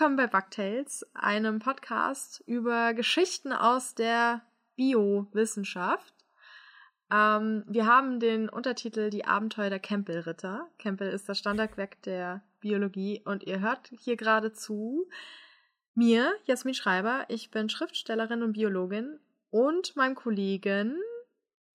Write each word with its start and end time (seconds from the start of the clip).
willkommen 0.00 0.16
bei 0.16 0.28
Bugtails, 0.28 1.06
einem 1.12 1.58
Podcast 1.58 2.42
über 2.46 2.94
Geschichten 2.94 3.52
aus 3.52 3.94
der 3.94 4.40
Biowissenschaft. 4.74 6.14
Ähm, 7.12 7.64
wir 7.68 7.84
haben 7.84 8.18
den 8.18 8.48
Untertitel 8.48 9.10
Die 9.10 9.26
Abenteuer 9.26 9.68
der 9.68 9.78
Campbell-Ritter. 9.78 10.66
Campbell 10.78 11.10
ist 11.10 11.28
das 11.28 11.38
Standardwerk 11.38 12.00
der 12.00 12.42
Biologie 12.60 13.20
und 13.26 13.42
ihr 13.42 13.60
hört 13.60 13.90
hier 13.90 14.16
gerade 14.16 14.54
zu 14.54 15.06
mir, 15.94 16.32
Jasmin 16.46 16.72
Schreiber. 16.72 17.26
Ich 17.28 17.50
bin 17.50 17.68
Schriftstellerin 17.68 18.42
und 18.42 18.54
Biologin 18.54 19.20
und 19.50 19.96
meinem 19.96 20.14
Kollegen, 20.14 20.96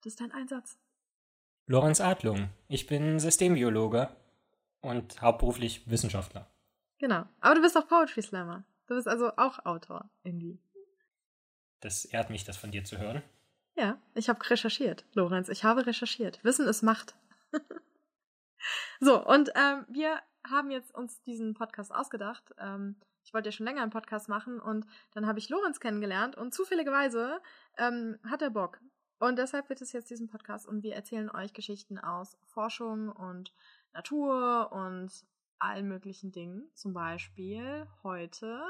das 0.02 0.14
ist 0.14 0.20
dein 0.20 0.32
Einsatz. 0.32 0.76
Lorenz 1.68 2.00
Adlung. 2.00 2.48
Ich 2.66 2.88
bin 2.88 3.20
Systembiologe 3.20 4.08
und 4.80 5.22
hauptberuflich 5.22 5.88
Wissenschaftler. 5.88 6.50
Genau. 6.98 7.24
Aber 7.40 7.54
du 7.54 7.60
bist 7.60 7.76
auch 7.76 7.86
Poetry 7.88 8.22
Slammer. 8.22 8.64
Du 8.86 8.94
bist 8.94 9.08
also 9.08 9.32
auch 9.36 9.64
Autor 9.64 10.08
irgendwie. 10.22 10.58
Das 11.80 12.04
ehrt 12.04 12.30
mich, 12.30 12.44
das 12.44 12.56
von 12.56 12.70
dir 12.70 12.84
zu 12.84 12.98
hören. 12.98 13.22
Ja, 13.74 14.00
ich 14.14 14.28
habe 14.28 14.48
recherchiert, 14.48 15.04
Lorenz. 15.12 15.48
Ich 15.48 15.64
habe 15.64 15.86
recherchiert. 15.86 16.42
Wissen 16.42 16.66
ist 16.66 16.82
Macht. 16.82 17.14
so, 19.00 19.24
und 19.26 19.50
ähm, 19.54 19.84
wir 19.88 20.20
haben 20.48 20.70
jetzt 20.70 20.94
uns 20.94 21.20
diesen 21.22 21.54
Podcast 21.54 21.92
ausgedacht. 21.92 22.54
Ähm, 22.58 22.96
ich 23.24 23.34
wollte 23.34 23.48
ja 23.48 23.52
schon 23.52 23.66
länger 23.66 23.82
einen 23.82 23.90
Podcast 23.90 24.28
machen 24.28 24.60
und 24.60 24.86
dann 25.12 25.26
habe 25.26 25.38
ich 25.38 25.48
Lorenz 25.48 25.80
kennengelernt 25.80 26.36
und 26.36 26.54
zufälligerweise 26.54 27.40
ähm, 27.76 28.18
hat 28.30 28.40
er 28.40 28.50
Bock. 28.50 28.80
Und 29.18 29.36
deshalb 29.36 29.68
wird 29.68 29.80
es 29.80 29.92
jetzt 29.92 30.10
diesen 30.10 30.28
Podcast 30.28 30.66
und 30.66 30.82
wir 30.82 30.94
erzählen 30.94 31.30
euch 31.30 31.52
Geschichten 31.52 31.98
aus 31.98 32.38
Forschung 32.44 33.08
und 33.08 33.52
Natur 33.92 34.70
und 34.72 35.10
allen 35.58 35.88
möglichen 35.88 36.32
Dingen. 36.32 36.70
Zum 36.74 36.92
Beispiel 36.92 37.86
heute 38.02 38.60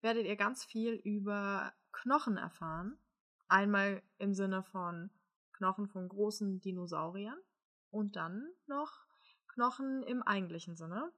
werdet 0.00 0.26
ihr 0.26 0.36
ganz 0.36 0.64
viel 0.64 0.94
über 0.94 1.72
Knochen 1.92 2.36
erfahren. 2.36 2.98
Einmal 3.48 4.02
im 4.18 4.34
Sinne 4.34 4.62
von 4.62 5.10
Knochen 5.52 5.88
von 5.88 6.08
großen 6.08 6.60
Dinosauriern 6.60 7.38
und 7.90 8.16
dann 8.16 8.48
noch 8.66 9.06
Knochen 9.48 10.02
im 10.02 10.22
eigentlichen 10.22 10.76
Sinne. 10.76 11.12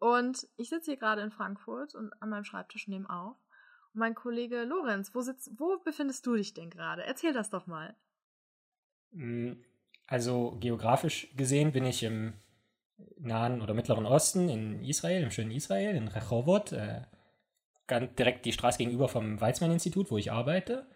Und 0.00 0.46
ich 0.56 0.68
sitze 0.68 0.90
hier 0.90 0.98
gerade 0.98 1.22
in 1.22 1.30
Frankfurt 1.30 1.94
und 1.94 2.12
an 2.20 2.28
meinem 2.28 2.44
Schreibtisch 2.44 2.88
nehme 2.88 3.08
auf. 3.08 3.36
Und 3.94 4.00
mein 4.00 4.14
Kollege 4.14 4.64
Lorenz, 4.64 5.14
wo, 5.14 5.20
sitzt, 5.22 5.50
wo 5.58 5.78
befindest 5.78 6.26
du 6.26 6.34
dich 6.34 6.52
denn 6.52 6.70
gerade? 6.70 7.04
Erzähl 7.04 7.32
das 7.32 7.48
doch 7.50 7.66
mal. 7.66 7.96
Mm, 9.12 9.52
also 10.06 10.56
geografisch 10.60 11.34
gesehen 11.36 11.72
bin 11.72 11.84
ich 11.84 12.02
im 12.02 12.34
Nahen 13.18 13.60
oder 13.62 13.74
Mittleren 13.74 14.06
Osten 14.06 14.48
in 14.48 14.84
Israel, 14.84 15.22
im 15.22 15.30
schönen 15.30 15.50
Israel, 15.50 15.96
in 15.96 16.08
Rehovot, 16.08 16.72
äh, 16.72 17.02
ganz 17.86 18.14
direkt 18.14 18.44
die 18.44 18.52
Straße 18.52 18.78
gegenüber 18.78 19.08
vom 19.08 19.40
Weizmann-Institut, 19.40 20.10
wo 20.10 20.18
ich 20.18 20.32
arbeite. 20.32 20.86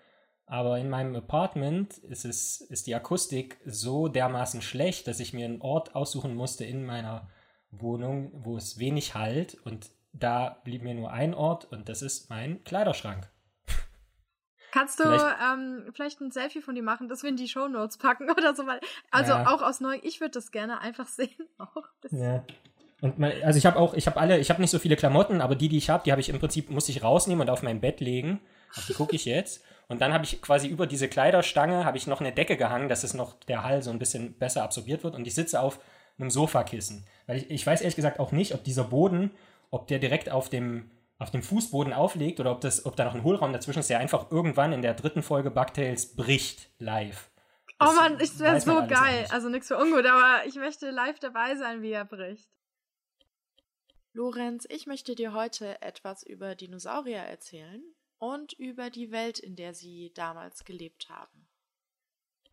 Aber 0.47 0.79
in 0.79 0.91
meinem 0.91 1.15
Apartment 1.15 1.99
ist, 1.99 2.25
es, 2.25 2.61
ist 2.61 2.87
die 2.89 2.95
Akustik 2.95 3.61
so 3.65 4.09
dermaßen 4.09 4.63
schlecht, 4.63 5.07
dass 5.07 5.21
ich 5.21 5.33
mir 5.33 5.45
einen 5.45 5.61
Ort 5.61 5.95
aussuchen 5.95 6.35
musste 6.35 6.65
in 6.65 6.85
meiner 6.85 7.29
Wohnung, 7.71 8.33
wo 8.35 8.57
es 8.57 8.79
wenig 8.79 9.15
halt. 9.15 9.55
Und 9.65 9.91
da 10.13 10.61
blieb 10.65 10.83
mir 10.83 10.95
nur 10.95 11.13
ein 11.13 11.35
Ort 11.35 11.67
und 11.67 11.89
das 11.89 12.03
ist 12.03 12.31
mein 12.31 12.65
Kleiderschrank. 12.65 13.31
Kannst 14.73 15.01
du 15.01 15.05
vielleicht, 15.05 15.37
ähm, 15.53 15.85
vielleicht 15.93 16.21
ein 16.21 16.31
Selfie 16.31 16.63
von 16.63 16.75
dir 16.75 16.83
machen, 16.83 17.09
dass 17.09 17.23
wir 17.23 17.31
in 17.31 17.37
die 17.37 17.49
Show 17.49 17.69
Notes 17.69 17.99
packen 17.99 18.31
oder 18.37 18.55
so, 18.55 18.67
weil 18.67 18.81
also 19.11 19.33
ja. 19.33 19.47
auch 19.47 19.63
aus 19.63 19.81
Neugier, 19.81 20.05
ich 20.05 20.21
würde 20.21 20.33
das 20.33 20.51
gerne 20.51 20.81
einfach 20.81 21.07
sehen 21.09 21.49
auch. 21.59 21.85
ja. 22.11 22.45
Und 23.01 23.19
mein, 23.19 23.43
also 23.43 23.57
ich 23.57 23.65
habe 23.65 23.79
auch, 23.79 23.95
ich 23.95 24.07
habe 24.07 24.21
alle, 24.21 24.39
ich 24.39 24.51
habe 24.51 24.61
nicht 24.61 24.71
so 24.71 24.79
viele 24.79 24.95
Klamotten, 24.95 25.41
aber 25.41 25.55
die, 25.55 25.69
die 25.69 25.79
ich 25.79 25.89
habe, 25.89 26.05
die 26.05 26.13
habe 26.13 26.21
ich 26.21 26.29
im 26.29 26.39
Prinzip 26.39 26.69
muss 26.69 26.89
ich 26.91 27.03
rausnehmen 27.03 27.41
und 27.41 27.51
auf 27.51 27.63
mein 27.63 27.81
Bett 27.81 28.01
legen. 28.01 28.41
Auf 28.77 28.87
die 28.87 28.93
gucke 28.93 29.17
ich 29.17 29.25
jetzt. 29.25 29.65
Und 29.89 30.01
dann 30.01 30.13
habe 30.13 30.25
ich 30.25 30.41
quasi 30.43 30.69
über 30.69 30.87
diese 30.87 31.09
Kleiderstange 31.09 31.85
habe 31.85 31.97
ich 31.97 32.07
noch 32.07 32.21
eine 32.21 32.31
Decke 32.31 32.57
gehangen, 32.57 32.89
dass 32.89 33.03
es 33.03 33.15
noch 33.15 33.35
der 33.45 33.65
Hall 33.65 33.83
so 33.83 33.91
ein 33.91 33.99
bisschen 33.99 34.35
besser 34.35 34.63
absorbiert 34.63 35.03
wird. 35.03 35.17
Und 35.17 35.27
ich 35.27 35.35
sitze 35.35 35.61
auf 35.61 35.81
einem 36.19 36.31
Sofakissen, 36.31 37.05
weil 37.27 37.39
ich, 37.39 37.51
ich 37.51 37.67
weiß 37.67 37.81
ehrlich 37.81 37.97
gesagt 37.97 38.21
auch 38.21 38.33
nicht, 38.33 38.55
ob 38.55 38.63
dieser 38.63 38.85
Boden, 38.85 39.31
ob 39.71 39.89
der 39.89 39.99
direkt 39.99 40.31
auf 40.31 40.51
dem 40.51 40.91
auf 41.21 41.31
dem 41.31 41.43
Fußboden 41.43 41.93
auflegt 41.93 42.41
oder 42.41 42.51
ob, 42.51 42.63
das, 42.63 42.87
ob 42.87 42.97
da 42.97 43.05
noch 43.05 43.15
ein 43.15 43.23
Hohlraum 43.23 43.53
dazwischen 43.53 43.81
ist, 43.81 43.91
der 43.91 43.99
einfach 44.01 44.31
irgendwann 44.31 44.73
in 44.73 44.83
der 44.83 44.95
dritten 44.95 45.23
Folge 45.23 45.51
Bugtails 45.51 46.17
bricht 46.17 46.71
live. 46.79 47.31
Oh 47.79 47.85
das 47.85 47.91
oh 47.91 47.95
Mann, 47.95 48.21
ich 48.21 48.39
wäre 48.39 48.61
so 48.61 48.87
geil. 48.87 49.27
Also 49.31 49.51
nichts 49.51 49.69
für 49.69 49.79
ungut, 49.79 50.07
aber 50.07 50.47
ich 50.47 50.57
möchte 50.57 50.91
live 50.91 51.19
dabei 51.19 51.57
sein, 51.57 51.83
wie 51.83 51.93
er 51.93 52.07
bricht. 52.07 52.49
Lorenz, 54.13 54.67
ich 54.71 54.87
möchte 54.87 55.15
dir 55.15 55.35
heute 55.35 55.81
etwas 55.83 56.23
über 56.23 56.55
Dinosaurier 56.55 57.19
erzählen 57.21 57.83
und 58.19 58.55
über 58.55 58.89
die 58.89 59.13
Welt, 59.13 59.39
in 59.39 59.57
der 59.57 59.75
sie 59.75 60.13
damals 60.15 60.65
gelebt 60.65 61.11
haben. 61.11 61.49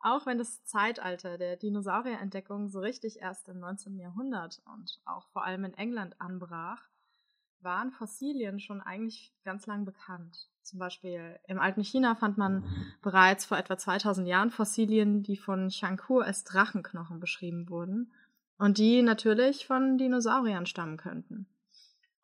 Auch 0.02 0.26
wenn 0.26 0.38
das 0.38 0.64
Zeitalter 0.66 1.38
der 1.38 1.56
Dinosaurierentdeckung 1.56 2.68
so 2.68 2.80
richtig 2.82 3.22
erst 3.22 3.48
im 3.48 3.60
19. 3.60 3.98
Jahrhundert 3.98 4.62
und 4.66 5.00
auch 5.06 5.28
vor 5.30 5.46
allem 5.46 5.64
in 5.64 5.74
England 5.74 6.20
anbrach, 6.20 6.84
waren 7.62 7.92
Fossilien 7.92 8.60
schon 8.60 8.82
eigentlich 8.82 9.34
ganz 9.44 9.66
lang 9.68 9.86
bekannt. 9.86 10.50
Zum 10.62 10.80
Beispiel 10.80 11.40
im 11.48 11.60
alten 11.60 11.84
China 11.84 12.16
fand 12.16 12.38
man 12.38 12.64
bereits 13.02 13.46
vor 13.46 13.58
etwa 13.58 13.78
2000 13.78 14.28
Jahren 14.28 14.52
Fossilien, 14.52 15.24
die 15.24 15.38
von 15.38 15.70
Chankur 15.70 16.26
als 16.26 16.44
Drachenknochen 16.44 17.20
beschrieben 17.20 17.70
wurden 17.70 18.12
und 18.58 18.78
die 18.78 19.02
natürlich 19.02 19.66
von 19.66 19.98
Dinosauriern 19.98 20.66
stammen 20.66 20.98
könnten. 20.98 21.48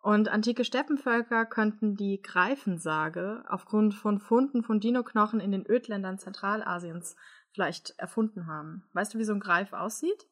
Und 0.01 0.27
antike 0.27 0.65
Steppenvölker 0.65 1.45
könnten 1.45 1.95
die 1.95 2.21
Greifensage 2.21 3.45
aufgrund 3.47 3.95
von 3.95 4.19
Funden 4.19 4.61
von 4.61 4.81
Dinoknochen 4.81 5.39
in 5.39 5.51
den 5.51 5.65
Ödländern 5.65 6.19
Zentralasiens 6.19 7.15
vielleicht 7.53 7.91
erfunden 7.97 8.47
haben. 8.47 8.83
Weißt 8.91 9.13
du, 9.13 9.19
wie 9.19 9.23
so 9.23 9.33
ein 9.33 9.39
Greif 9.39 9.71
aussieht? 9.71 10.27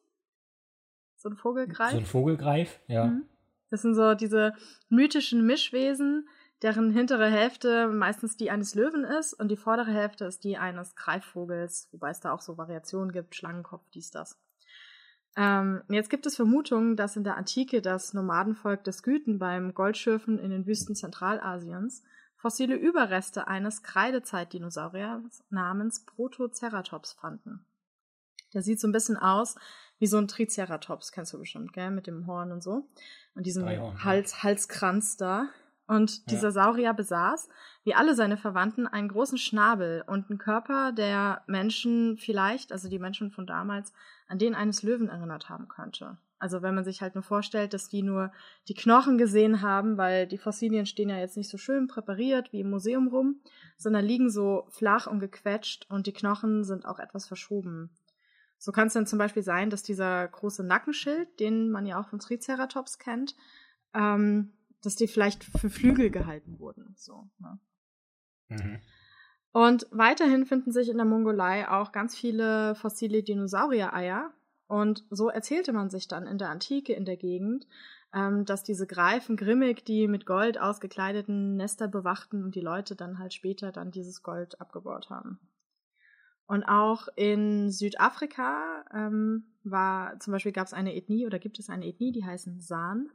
So 1.16 1.30
ein 1.30 1.36
Vogelgreif? 1.36 1.92
So 1.92 1.98
ein 1.98 2.04
Vogelgreif, 2.04 2.80
ja. 2.86 3.06
Mhm. 3.06 3.28
Das 3.72 3.80
sind 3.80 3.94
so 3.94 4.12
diese 4.12 4.52
mythischen 4.90 5.46
Mischwesen, 5.46 6.28
deren 6.60 6.90
hintere 6.90 7.30
Hälfte 7.30 7.88
meistens 7.88 8.36
die 8.36 8.50
eines 8.50 8.74
Löwen 8.74 9.02
ist 9.02 9.32
und 9.32 9.48
die 9.48 9.56
vordere 9.56 9.90
Hälfte 9.90 10.26
ist 10.26 10.44
die 10.44 10.58
eines 10.58 10.94
Greifvogels, 10.94 11.88
wobei 11.90 12.10
es 12.10 12.20
da 12.20 12.32
auch 12.32 12.42
so 12.42 12.58
Variationen 12.58 13.12
gibt, 13.12 13.34
Schlangenkopf, 13.34 13.88
dies, 13.94 14.10
das. 14.10 14.38
Ähm, 15.36 15.82
jetzt 15.88 16.10
gibt 16.10 16.26
es 16.26 16.36
Vermutungen, 16.36 16.96
dass 16.96 17.16
in 17.16 17.24
der 17.24 17.38
Antike 17.38 17.80
das 17.80 18.12
Nomadenvolk 18.12 18.84
des 18.84 19.02
Güten 19.02 19.38
beim 19.38 19.72
Goldschürfen 19.72 20.38
in 20.38 20.50
den 20.50 20.66
Wüsten 20.66 20.94
Zentralasiens 20.94 22.02
fossile 22.36 22.74
Überreste 22.74 23.48
eines 23.48 23.82
Kreidezeitdinosauriers 23.82 25.44
namens 25.48 26.04
Protoceratops 26.04 27.14
fanden. 27.14 27.64
Der 28.52 28.60
sieht 28.60 28.80
so 28.80 28.86
ein 28.86 28.92
bisschen 28.92 29.16
aus 29.16 29.56
wie 30.02 30.08
so 30.08 30.18
ein 30.18 30.26
Triceratops, 30.26 31.12
kennst 31.12 31.32
du 31.32 31.38
bestimmt, 31.38 31.72
gell, 31.72 31.92
mit 31.92 32.08
dem 32.08 32.26
Horn 32.26 32.50
und 32.50 32.60
so. 32.60 32.88
Und 33.36 33.46
diesem 33.46 33.64
Hals, 34.02 34.42
Halskranz 34.42 35.16
da. 35.16 35.46
Und 35.86 36.28
dieser 36.28 36.48
ja. 36.48 36.50
Saurier 36.50 36.92
besaß, 36.92 37.48
wie 37.84 37.94
alle 37.94 38.16
seine 38.16 38.36
Verwandten, 38.36 38.88
einen 38.88 39.08
großen 39.08 39.38
Schnabel 39.38 40.02
und 40.08 40.28
einen 40.28 40.40
Körper, 40.40 40.90
der 40.90 41.42
Menschen 41.46 42.16
vielleicht, 42.18 42.72
also 42.72 42.88
die 42.88 42.98
Menschen 42.98 43.30
von 43.30 43.46
damals, 43.46 43.92
an 44.26 44.38
den 44.38 44.56
eines 44.56 44.82
Löwen 44.82 45.08
erinnert 45.08 45.48
haben 45.48 45.68
könnte. 45.68 46.18
Also 46.40 46.62
wenn 46.62 46.74
man 46.74 46.82
sich 46.82 47.00
halt 47.00 47.14
nur 47.14 47.22
vorstellt, 47.22 47.72
dass 47.72 47.88
die 47.88 48.02
nur 48.02 48.32
die 48.66 48.74
Knochen 48.74 49.18
gesehen 49.18 49.62
haben, 49.62 49.98
weil 49.98 50.26
die 50.26 50.38
Fossilien 50.38 50.86
stehen 50.86 51.10
ja 51.10 51.18
jetzt 51.18 51.36
nicht 51.36 51.48
so 51.48 51.58
schön 51.58 51.86
präpariert 51.86 52.52
wie 52.52 52.62
im 52.62 52.70
Museum 52.70 53.06
rum, 53.06 53.40
sondern 53.76 54.04
liegen 54.04 54.30
so 54.30 54.66
flach 54.70 55.06
und 55.06 55.20
gequetscht 55.20 55.86
und 55.88 56.08
die 56.08 56.12
Knochen 56.12 56.64
sind 56.64 56.86
auch 56.86 56.98
etwas 56.98 57.28
verschoben. 57.28 57.90
So 58.62 58.70
kann 58.70 58.86
es 58.86 58.92
dann 58.92 59.08
zum 59.08 59.18
Beispiel 59.18 59.42
sein, 59.42 59.70
dass 59.70 59.82
dieser 59.82 60.28
große 60.28 60.62
Nackenschild, 60.62 61.40
den 61.40 61.72
man 61.72 61.84
ja 61.84 62.00
auch 62.00 62.06
vom 62.06 62.20
Triceratops 62.20 63.00
kennt, 63.00 63.34
ähm, 63.92 64.52
dass 64.82 64.94
die 64.94 65.08
vielleicht 65.08 65.42
für 65.42 65.68
Flügel 65.68 66.10
gehalten 66.10 66.60
wurden. 66.60 66.94
So, 66.96 67.28
ne? 67.40 67.58
mhm. 68.50 68.80
Und 69.50 69.88
weiterhin 69.90 70.46
finden 70.46 70.70
sich 70.70 70.88
in 70.88 70.96
der 70.96 71.06
Mongolei 71.06 71.68
auch 71.68 71.90
ganz 71.90 72.16
viele 72.16 72.76
fossile 72.76 73.24
Dinosaurier-Eier. 73.24 74.32
Und 74.68 75.06
so 75.10 75.28
erzählte 75.28 75.72
man 75.72 75.90
sich 75.90 76.06
dann 76.06 76.28
in 76.28 76.38
der 76.38 76.50
Antike 76.50 76.92
in 76.92 77.04
der 77.04 77.16
Gegend, 77.16 77.66
ähm, 78.14 78.44
dass 78.44 78.62
diese 78.62 78.86
Greifen 78.86 79.36
grimmig 79.36 79.84
die 79.84 80.06
mit 80.06 80.24
Gold 80.24 80.60
ausgekleideten 80.60 81.56
Nester 81.56 81.88
bewachten 81.88 82.44
und 82.44 82.54
die 82.54 82.60
Leute 82.60 82.94
dann 82.94 83.18
halt 83.18 83.34
später 83.34 83.72
dann 83.72 83.90
dieses 83.90 84.22
Gold 84.22 84.60
abgebaut 84.60 85.10
haben. 85.10 85.40
Und 86.52 86.64
auch 86.64 87.08
in 87.16 87.70
Südafrika 87.70 88.84
ähm, 88.92 89.44
war 89.64 90.20
zum 90.20 90.34
Beispiel 90.34 90.52
gab 90.52 90.66
es 90.66 90.74
eine 90.74 90.94
Ethnie 90.94 91.24
oder 91.24 91.38
gibt 91.38 91.58
es 91.58 91.70
eine 91.70 91.86
Ethnie, 91.86 92.12
die 92.12 92.26
heißen 92.26 92.60
San. 92.60 93.10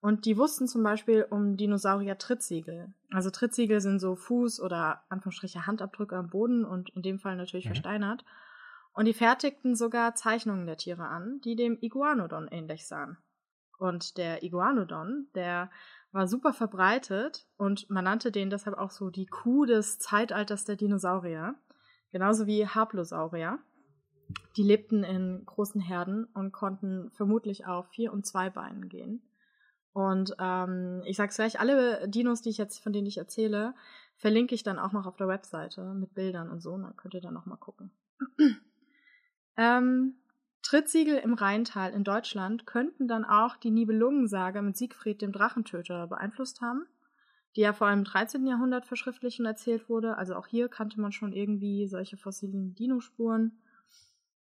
Und 0.00 0.24
die 0.24 0.38
wussten 0.38 0.66
zum 0.66 0.82
Beispiel 0.82 1.26
um 1.28 1.58
Dinosaurier-Trittsiegel. 1.58 2.90
Also 3.10 3.28
Trittsiegel 3.28 3.82
sind 3.82 3.98
so 3.98 4.14
Fuß- 4.14 4.62
oder 4.62 5.02
Anführungsstriche 5.10 5.66
Handabdrücke 5.66 6.16
am 6.16 6.30
Boden 6.30 6.64
und 6.64 6.88
in 6.96 7.02
dem 7.02 7.18
Fall 7.18 7.36
natürlich 7.36 7.66
mhm. 7.66 7.74
versteinert. 7.74 8.24
Und 8.94 9.04
die 9.04 9.12
fertigten 9.12 9.76
sogar 9.76 10.14
Zeichnungen 10.14 10.64
der 10.64 10.78
Tiere 10.78 11.08
an, 11.08 11.42
die 11.44 11.56
dem 11.56 11.76
Iguanodon 11.82 12.48
ähnlich 12.48 12.86
sahen. 12.86 13.18
Und 13.76 14.16
der 14.16 14.42
Iguanodon, 14.42 15.26
der 15.34 15.70
war 16.10 16.26
super 16.26 16.54
verbreitet 16.54 17.46
und 17.58 17.90
man 17.90 18.04
nannte 18.04 18.32
den 18.32 18.48
deshalb 18.48 18.78
auch 18.78 18.92
so 18.92 19.10
die 19.10 19.26
Kuh 19.26 19.66
des 19.66 19.98
Zeitalters 19.98 20.64
der 20.64 20.76
Dinosaurier. 20.76 21.54
Genauso 22.10 22.46
wie 22.46 22.66
Haplosaurier. 22.66 23.58
Die 24.56 24.62
lebten 24.62 25.04
in 25.04 25.44
großen 25.46 25.80
Herden 25.80 26.24
und 26.34 26.52
konnten 26.52 27.10
vermutlich 27.12 27.66
auf 27.66 27.88
vier 27.88 28.12
und 28.12 28.26
zwei 28.26 28.50
Beinen 28.50 28.88
gehen. 28.88 29.22
Und 29.92 30.36
ähm, 30.38 31.02
ich 31.06 31.16
sag's 31.16 31.36
gleich, 31.36 31.60
alle 31.60 32.08
Dinos, 32.08 32.42
die 32.42 32.50
ich 32.50 32.58
jetzt, 32.58 32.82
von 32.82 32.92
denen 32.92 33.06
ich 33.06 33.18
erzähle, 33.18 33.74
verlinke 34.16 34.54
ich 34.54 34.62
dann 34.62 34.78
auch 34.78 34.92
noch 34.92 35.06
auf 35.06 35.16
der 35.16 35.28
Webseite 35.28 35.82
mit 35.94 36.14
Bildern 36.14 36.50
und 36.50 36.60
so, 36.60 36.72
und 36.72 36.82
dann 36.82 36.96
könnt 36.96 37.14
ihr 37.14 37.20
dann 37.20 37.34
noch 37.34 37.46
mal 37.46 37.56
gucken. 37.56 37.90
ähm, 39.56 40.14
Trittsiegel 40.62 41.16
im 41.16 41.34
Rheintal 41.34 41.92
in 41.92 42.04
Deutschland 42.04 42.66
könnten 42.66 43.08
dann 43.08 43.24
auch 43.24 43.56
die 43.56 43.70
Nibelungensage 43.70 44.60
mit 44.60 44.76
Siegfried 44.76 45.22
dem 45.22 45.32
Drachentöter 45.32 46.06
beeinflusst 46.08 46.60
haben, 46.60 46.86
die 47.56 47.62
ja 47.62 47.72
vor 47.72 47.86
allem 47.86 48.00
im 48.00 48.04
13. 48.04 48.46
Jahrhundert 48.46 48.86
verschriftlich 48.86 49.40
und 49.40 49.46
erzählt 49.46 49.88
wurde. 49.88 50.16
Also 50.16 50.34
auch 50.34 50.46
hier 50.46 50.68
kannte 50.68 51.00
man 51.00 51.12
schon 51.12 51.32
irgendwie 51.32 51.86
solche 51.86 52.16
fossilen 52.16 52.74
Dinospuren. 52.74 53.58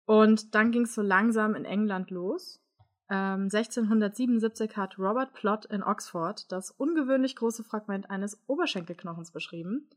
Und 0.06 0.54
dann 0.54 0.70
ging 0.70 0.82
es 0.82 0.94
so 0.94 1.02
langsam 1.02 1.54
in 1.54 1.64
England 1.64 2.10
los. 2.10 2.62
Ähm, 3.08 3.48
1677 3.52 4.76
hat 4.76 4.98
Robert 4.98 5.32
Plott 5.32 5.66
in 5.66 5.82
Oxford 5.82 6.50
das 6.50 6.70
ungewöhnlich 6.72 7.36
große 7.36 7.62
Fragment 7.62 8.10
eines 8.10 8.42
Oberschenkelknochens 8.48 9.30
beschrieben, 9.30 9.88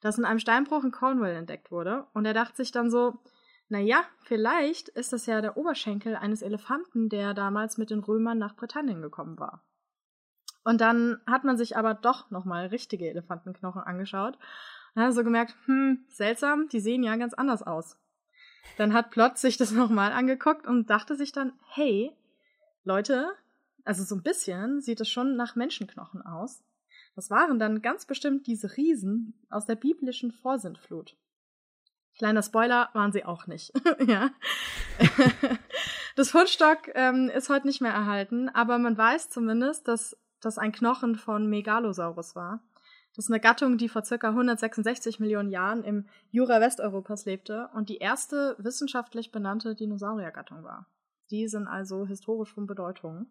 das 0.00 0.18
in 0.18 0.24
einem 0.24 0.38
Steinbruch 0.38 0.84
in 0.84 0.90
Cornwall 0.90 1.34
entdeckt 1.34 1.70
wurde. 1.70 2.06
Und 2.12 2.26
er 2.26 2.34
dachte 2.34 2.56
sich 2.56 2.72
dann 2.72 2.90
so, 2.90 3.18
naja, 3.68 4.02
vielleicht 4.24 4.88
ist 4.88 5.12
das 5.12 5.26
ja 5.26 5.40
der 5.40 5.56
Oberschenkel 5.56 6.16
eines 6.16 6.42
Elefanten, 6.42 7.08
der 7.08 7.34
damals 7.34 7.78
mit 7.78 7.90
den 7.90 8.00
Römern 8.00 8.36
nach 8.36 8.56
Britannien 8.56 9.00
gekommen 9.00 9.38
war. 9.38 9.62
Und 10.64 10.80
dann 10.80 11.20
hat 11.26 11.44
man 11.44 11.56
sich 11.56 11.76
aber 11.76 11.94
doch 11.94 12.30
nochmal 12.30 12.66
richtige 12.66 13.08
Elefantenknochen 13.08 13.82
angeschaut 13.82 14.38
und 14.94 15.02
hat 15.02 15.14
so 15.14 15.24
gemerkt, 15.24 15.54
hm, 15.66 16.04
seltsam, 16.08 16.68
die 16.68 16.80
sehen 16.80 17.02
ja 17.02 17.16
ganz 17.16 17.34
anders 17.34 17.62
aus. 17.62 17.96
Dann 18.76 18.92
hat 18.92 19.10
Plot 19.10 19.38
sich 19.38 19.56
das 19.56 19.70
nochmal 19.72 20.12
angeguckt 20.12 20.66
und 20.66 20.90
dachte 20.90 21.16
sich 21.16 21.32
dann, 21.32 21.52
hey, 21.74 22.12
Leute, 22.84 23.32
also 23.84 24.04
so 24.04 24.14
ein 24.14 24.22
bisschen 24.22 24.80
sieht 24.80 25.00
es 25.00 25.08
schon 25.08 25.36
nach 25.36 25.56
Menschenknochen 25.56 26.22
aus. 26.22 26.62
Das 27.16 27.30
waren 27.30 27.58
dann 27.58 27.82
ganz 27.82 28.06
bestimmt 28.06 28.46
diese 28.46 28.76
Riesen 28.76 29.34
aus 29.50 29.66
der 29.66 29.74
biblischen 29.74 30.32
Vorsintflut. 30.32 31.16
Kleiner 32.18 32.42
Spoiler, 32.42 32.90
waren 32.92 33.12
sie 33.12 33.24
auch 33.24 33.46
nicht. 33.46 33.72
ja. 34.06 34.30
das 36.16 36.30
Fundstock 36.30 36.90
ähm, 36.94 37.30
ist 37.30 37.48
heute 37.48 37.66
nicht 37.66 37.80
mehr 37.80 37.92
erhalten, 37.92 38.48
aber 38.50 38.78
man 38.78 38.96
weiß 38.96 39.30
zumindest, 39.30 39.88
dass 39.88 40.16
das 40.40 40.58
ein 40.58 40.72
Knochen 40.72 41.16
von 41.16 41.48
Megalosaurus 41.48 42.34
war. 42.34 42.60
Das 43.14 43.26
ist 43.26 43.30
eine 43.30 43.40
Gattung, 43.40 43.76
die 43.76 43.88
vor 43.88 44.04
circa 44.04 44.28
166 44.28 45.18
Millionen 45.18 45.50
Jahren 45.50 45.82
im 45.82 46.06
Jura 46.30 46.60
Westeuropas 46.60 47.24
lebte 47.24 47.68
und 47.74 47.88
die 47.88 47.98
erste 47.98 48.56
wissenschaftlich 48.58 49.32
benannte 49.32 49.74
Dinosauriergattung 49.74 50.62
war. 50.62 50.86
Die 51.30 51.48
sind 51.48 51.66
also 51.66 52.06
historisch 52.06 52.52
von 52.52 52.66
Bedeutung. 52.66 53.26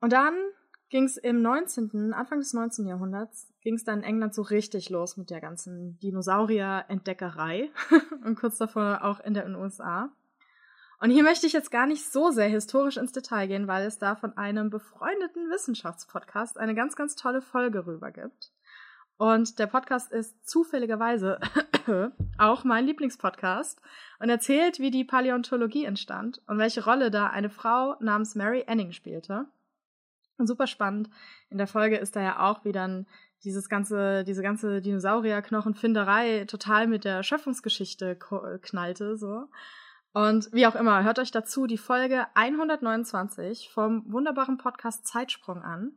Und 0.00 0.12
dann 0.12 0.34
ging 0.88 1.04
es 1.04 1.16
im 1.16 1.42
19., 1.42 2.12
Anfang 2.12 2.40
des 2.40 2.52
19. 2.52 2.86
Jahrhunderts, 2.86 3.52
ging 3.60 3.74
es 3.74 3.84
dann 3.84 4.00
in 4.00 4.04
England 4.04 4.34
so 4.34 4.42
richtig 4.42 4.90
los 4.90 5.16
mit 5.16 5.30
der 5.30 5.40
ganzen 5.40 5.98
Dinosaurier-Entdeckerei 6.00 7.70
und 8.24 8.36
kurz 8.36 8.58
davor 8.58 9.04
auch 9.04 9.20
in 9.20 9.34
den 9.34 9.54
USA. 9.54 10.10
Und 11.00 11.10
hier 11.10 11.22
möchte 11.22 11.46
ich 11.46 11.52
jetzt 11.52 11.70
gar 11.70 11.86
nicht 11.86 12.10
so 12.10 12.30
sehr 12.30 12.48
historisch 12.48 12.98
ins 12.98 13.12
Detail 13.12 13.46
gehen, 13.46 13.66
weil 13.66 13.86
es 13.86 13.98
da 13.98 14.16
von 14.16 14.36
einem 14.36 14.70
befreundeten 14.70 15.50
Wissenschaftspodcast 15.50 16.58
eine 16.58 16.74
ganz, 16.74 16.94
ganz 16.94 17.16
tolle 17.16 17.40
Folge 17.40 17.86
rüber 17.86 18.10
gibt. 18.10 18.52
Und 19.16 19.58
der 19.58 19.66
Podcast 19.66 20.12
ist 20.12 20.48
zufälligerweise 20.48 21.40
auch 22.38 22.64
mein 22.64 22.86
Lieblingspodcast 22.86 23.80
und 24.18 24.28
erzählt, 24.28 24.78
wie 24.78 24.90
die 24.90 25.04
Paläontologie 25.04 25.84
entstand 25.84 26.40
und 26.46 26.58
welche 26.58 26.84
Rolle 26.84 27.10
da 27.10 27.26
eine 27.26 27.50
Frau 27.50 27.96
namens 28.00 28.34
Mary 28.34 28.64
Anning 28.66 28.92
spielte 28.92 29.46
super 30.46 30.66
spannend. 30.66 31.10
In 31.48 31.58
der 31.58 31.66
Folge 31.66 31.96
ist 31.96 32.16
da 32.16 32.22
ja 32.22 32.50
auch, 32.50 32.64
wie 32.64 32.72
dann 32.72 33.06
dieses 33.44 33.68
ganze, 33.68 34.24
diese 34.24 34.42
ganze 34.42 34.80
Dinosaurierknochenfinderei 34.80 36.44
total 36.46 36.86
mit 36.86 37.04
der 37.04 37.22
Schöpfungsgeschichte 37.22 38.18
knallte, 38.62 39.16
so. 39.16 39.46
Und 40.12 40.52
wie 40.52 40.66
auch 40.66 40.74
immer, 40.74 41.04
hört 41.04 41.18
euch 41.18 41.30
dazu 41.30 41.66
die 41.66 41.78
Folge 41.78 42.26
129 42.34 43.70
vom 43.70 44.10
wunderbaren 44.10 44.58
Podcast 44.58 45.06
Zeitsprung 45.06 45.62
an. 45.62 45.92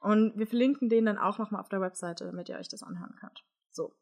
Und 0.00 0.36
wir 0.36 0.46
verlinken 0.46 0.88
den 0.88 1.06
dann 1.06 1.18
auch 1.18 1.38
nochmal 1.38 1.60
auf 1.60 1.68
der 1.68 1.80
Webseite, 1.80 2.24
damit 2.26 2.48
ihr 2.48 2.58
euch 2.58 2.68
das 2.68 2.82
anhören 2.82 3.14
könnt. 3.18 3.44
So. 3.70 3.94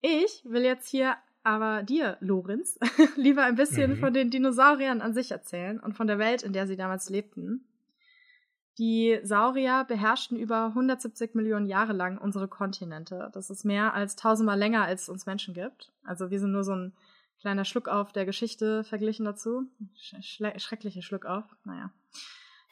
Ich 0.00 0.42
will 0.44 0.62
jetzt 0.62 0.88
hier 0.88 1.16
aber 1.44 1.82
dir, 1.82 2.16
Lorenz, 2.20 2.78
lieber 3.16 3.44
ein 3.44 3.54
bisschen 3.54 3.92
mhm. 3.92 3.96
von 3.98 4.12
den 4.12 4.30
Dinosauriern 4.30 5.00
an 5.00 5.14
sich 5.14 5.30
erzählen 5.30 5.78
und 5.78 5.94
von 5.94 6.06
der 6.06 6.18
Welt, 6.18 6.42
in 6.42 6.52
der 6.52 6.66
sie 6.66 6.76
damals 6.76 7.08
lebten. 7.08 7.64
Die 8.78 9.18
Saurier 9.24 9.84
beherrschten 9.84 10.36
über 10.36 10.66
170 10.66 11.34
Millionen 11.34 11.66
Jahre 11.66 11.92
lang 11.92 12.16
unsere 12.16 12.48
Kontinente. 12.48 13.28
Das 13.32 13.50
ist 13.50 13.64
mehr 13.64 13.92
als 13.92 14.14
tausendmal 14.14 14.58
länger, 14.58 14.84
als 14.84 15.02
es 15.02 15.08
uns 15.08 15.26
Menschen 15.26 15.52
gibt. 15.52 15.92
Also 16.04 16.30
wir 16.30 16.38
sind 16.38 16.52
nur 16.52 16.64
so 16.64 16.74
ein 16.74 16.92
kleiner 17.40 17.64
Schluck 17.64 17.88
auf 17.88 18.12
der 18.12 18.26
Geschichte 18.26 18.84
verglichen 18.84 19.24
dazu. 19.24 19.64
Schle 19.94 20.58
schrecklicher 20.58 21.02
Schluck 21.02 21.24
auf. 21.24 21.44
Naja. 21.64 21.90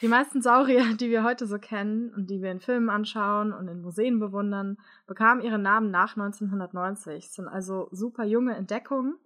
Die 0.03 0.09
meisten 0.09 0.43
Saurier, 0.43 0.95
die 1.01 1.11
wir 1.11 1.25
heute 1.25 1.47
so 1.47 1.59
kennen 1.59 2.13
und 2.15 2.29
die 2.29 2.43
wir 2.43 2.51
in 2.51 2.61
Filmen 2.61 2.91
anschauen 2.91 3.53
und 3.53 3.69
in 3.69 3.81
Museen 3.81 4.19
bewundern, 4.19 4.77
bekamen 5.07 5.43
ihren 5.43 5.63
Namen 5.63 5.91
nach 5.91 6.17
1990, 6.17 7.31
sind 7.31 7.49
also 7.49 7.89
super 7.93 8.25
junge 8.25 8.55
Entdeckungen. 8.55 9.19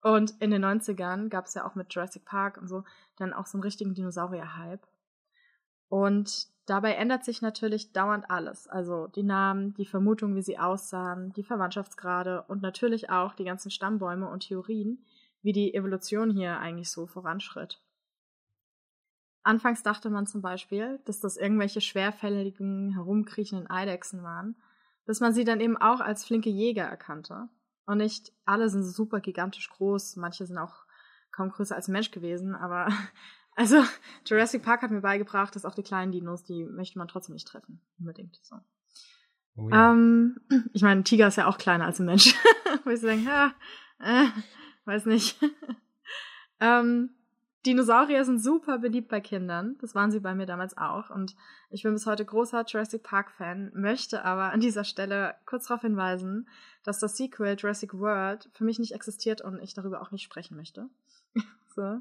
Und 0.00 0.34
in 0.40 0.50
den 0.50 0.64
90ern 0.64 1.28
gab 1.28 1.46
es 1.46 1.54
ja 1.54 1.66
auch 1.66 1.74
mit 1.74 1.92
Jurassic 1.92 2.24
Park 2.24 2.56
und 2.56 2.68
so 2.68 2.84
dann 3.16 3.32
auch 3.32 3.46
so 3.46 3.58
einen 3.58 3.64
richtigen 3.64 3.94
Dinosaurier-Hype. 3.94 4.86
Und 5.88 6.48
dabei 6.70 6.94
ändert 6.94 7.24
sich 7.24 7.42
natürlich 7.42 7.92
dauernd 7.92 8.30
alles. 8.30 8.68
Also 8.68 9.06
die 9.08 9.22
Namen, 9.22 9.74
die 9.74 9.86
Vermutung, 9.86 10.34
wie 10.34 10.42
sie 10.42 10.58
aussahen, 10.58 11.32
die 11.32 11.42
Verwandtschaftsgrade 11.42 12.42
und 12.48 12.62
natürlich 12.62 13.10
auch 13.10 13.34
die 13.34 13.44
ganzen 13.44 13.70
Stammbäume 13.70 14.28
und 14.28 14.40
Theorien, 14.40 15.04
wie 15.42 15.52
die 15.52 15.74
Evolution 15.74 16.30
hier 16.30 16.58
eigentlich 16.58 16.90
so 16.90 17.06
voranschritt. 17.06 17.80
Anfangs 19.42 19.82
dachte 19.82 20.10
man 20.10 20.26
zum 20.26 20.42
Beispiel, 20.42 21.00
dass 21.06 21.20
das 21.20 21.36
irgendwelche 21.36 21.80
schwerfälligen, 21.80 22.92
herumkriechenden 22.92 23.70
Eidechsen 23.70 24.22
waren, 24.22 24.56
bis 25.06 25.20
man 25.20 25.32
sie 25.32 25.44
dann 25.44 25.60
eben 25.60 25.76
auch 25.76 26.00
als 26.00 26.24
flinke 26.24 26.50
Jäger 26.50 26.84
erkannte. 26.84 27.48
Und 27.86 27.98
nicht 27.98 28.32
alle 28.44 28.68
sind 28.68 28.82
super 28.82 29.20
gigantisch 29.20 29.70
groß, 29.70 30.16
manche 30.16 30.44
sind 30.44 30.58
auch 30.58 30.84
kaum 31.32 31.50
größer 31.50 31.74
als 31.74 31.88
Mensch 31.88 32.10
gewesen, 32.10 32.54
aber 32.54 32.88
also, 33.58 33.82
Jurassic 34.24 34.62
Park 34.62 34.82
hat 34.82 34.92
mir 34.92 35.00
beigebracht, 35.00 35.56
dass 35.56 35.64
auch 35.64 35.74
die 35.74 35.82
kleinen 35.82 36.12
Dinos, 36.12 36.44
die 36.44 36.62
möchte 36.62 36.96
man 36.96 37.08
trotzdem 37.08 37.34
nicht 37.34 37.48
treffen. 37.48 37.80
Unbedingt. 37.98 38.38
So. 38.40 38.54
Oh 39.56 39.68
ja. 39.68 39.90
ähm, 39.90 40.38
ich 40.72 40.82
meine, 40.82 41.00
ein 41.00 41.04
Tiger 41.04 41.26
ist 41.26 41.38
ja 41.38 41.48
auch 41.48 41.58
kleiner 41.58 41.84
als 41.84 41.98
ein 41.98 42.06
Mensch. 42.06 42.36
Wo 42.84 42.90
ich 42.90 43.00
so 43.00 43.08
denke, 43.08 43.28
ja, 43.28 43.52
äh, 43.98 44.28
weiß 44.84 45.06
nicht. 45.06 45.40
ähm, 46.60 47.10
Dinosaurier 47.66 48.24
sind 48.24 48.38
super 48.40 48.78
beliebt 48.78 49.08
bei 49.08 49.20
Kindern. 49.20 49.76
Das 49.80 49.96
waren 49.96 50.12
sie 50.12 50.20
bei 50.20 50.36
mir 50.36 50.46
damals 50.46 50.78
auch. 50.78 51.10
Und 51.10 51.34
ich 51.70 51.82
bin 51.82 51.94
bis 51.94 52.06
heute 52.06 52.24
großer 52.24 52.64
Jurassic 52.64 53.02
Park-Fan, 53.02 53.72
möchte 53.74 54.24
aber 54.24 54.52
an 54.52 54.60
dieser 54.60 54.84
Stelle 54.84 55.34
kurz 55.46 55.66
darauf 55.66 55.80
hinweisen, 55.80 56.48
dass 56.84 57.00
das 57.00 57.16
Sequel 57.16 57.56
Jurassic 57.58 57.92
World 57.94 58.48
für 58.52 58.62
mich 58.62 58.78
nicht 58.78 58.94
existiert 58.94 59.40
und 59.40 59.60
ich 59.60 59.74
darüber 59.74 60.00
auch 60.00 60.12
nicht 60.12 60.22
sprechen 60.22 60.56
möchte. 60.56 60.88
so. 61.74 62.00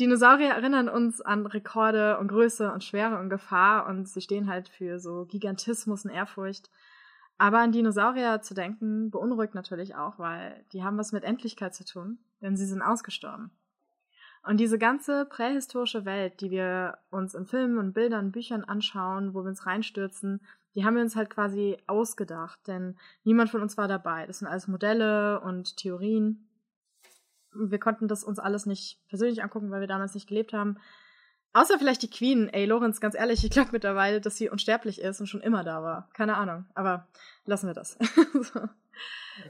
Dinosaurier 0.00 0.50
erinnern 0.50 0.88
uns 0.88 1.20
an 1.20 1.46
Rekorde 1.46 2.18
und 2.18 2.28
Größe 2.28 2.72
und 2.72 2.82
Schwere 2.82 3.18
und 3.20 3.30
Gefahr 3.30 3.86
und 3.86 4.08
sie 4.08 4.20
stehen 4.20 4.48
halt 4.48 4.68
für 4.68 4.98
so 4.98 5.24
Gigantismus 5.26 6.04
und 6.04 6.10
Ehrfurcht. 6.10 6.70
Aber 7.38 7.58
an 7.58 7.72
Dinosaurier 7.72 8.42
zu 8.42 8.54
denken 8.54 9.10
beunruhigt 9.10 9.54
natürlich 9.54 9.94
auch, 9.94 10.18
weil 10.18 10.64
die 10.72 10.82
haben 10.82 10.98
was 10.98 11.12
mit 11.12 11.24
Endlichkeit 11.24 11.74
zu 11.74 11.84
tun, 11.84 12.18
denn 12.40 12.56
sie 12.56 12.66
sind 12.66 12.82
ausgestorben. 12.82 13.50
Und 14.42 14.58
diese 14.58 14.78
ganze 14.78 15.24
prähistorische 15.24 16.04
Welt, 16.04 16.40
die 16.40 16.50
wir 16.50 16.98
uns 17.10 17.34
in 17.34 17.46
Filmen 17.46 17.78
und 17.78 17.92
Bildern, 17.94 18.32
Büchern 18.32 18.62
anschauen, 18.62 19.32
wo 19.32 19.42
wir 19.42 19.48
uns 19.48 19.64
reinstürzen, 19.64 20.40
die 20.74 20.84
haben 20.84 20.96
wir 20.96 21.02
uns 21.02 21.16
halt 21.16 21.30
quasi 21.30 21.78
ausgedacht, 21.86 22.60
denn 22.66 22.96
niemand 23.22 23.50
von 23.50 23.62
uns 23.62 23.76
war 23.78 23.88
dabei. 23.88 24.26
Das 24.26 24.40
sind 24.40 24.48
alles 24.48 24.68
Modelle 24.68 25.40
und 25.40 25.76
Theorien 25.76 26.48
wir 27.54 27.78
konnten 27.78 28.08
das 28.08 28.24
uns 28.24 28.38
alles 28.38 28.66
nicht 28.66 29.00
persönlich 29.08 29.42
angucken, 29.42 29.70
weil 29.70 29.80
wir 29.80 29.88
damals 29.88 30.14
nicht 30.14 30.28
gelebt 30.28 30.52
haben. 30.52 30.78
Außer 31.52 31.78
vielleicht 31.78 32.02
die 32.02 32.10
Queen. 32.10 32.48
Ey, 32.48 32.66
Lorenz, 32.66 33.00
ganz 33.00 33.14
ehrlich, 33.14 33.44
ich 33.44 33.50
glaube 33.50 33.70
mittlerweile, 33.72 34.20
dass 34.20 34.36
sie 34.36 34.50
unsterblich 34.50 35.00
ist 35.00 35.20
und 35.20 35.26
schon 35.28 35.40
immer 35.40 35.62
da 35.62 35.82
war. 35.82 36.08
Keine 36.12 36.36
Ahnung. 36.36 36.66
Aber 36.74 37.06
lassen 37.46 37.68
wir 37.68 37.74
das. 37.74 37.92
so. 38.32 38.60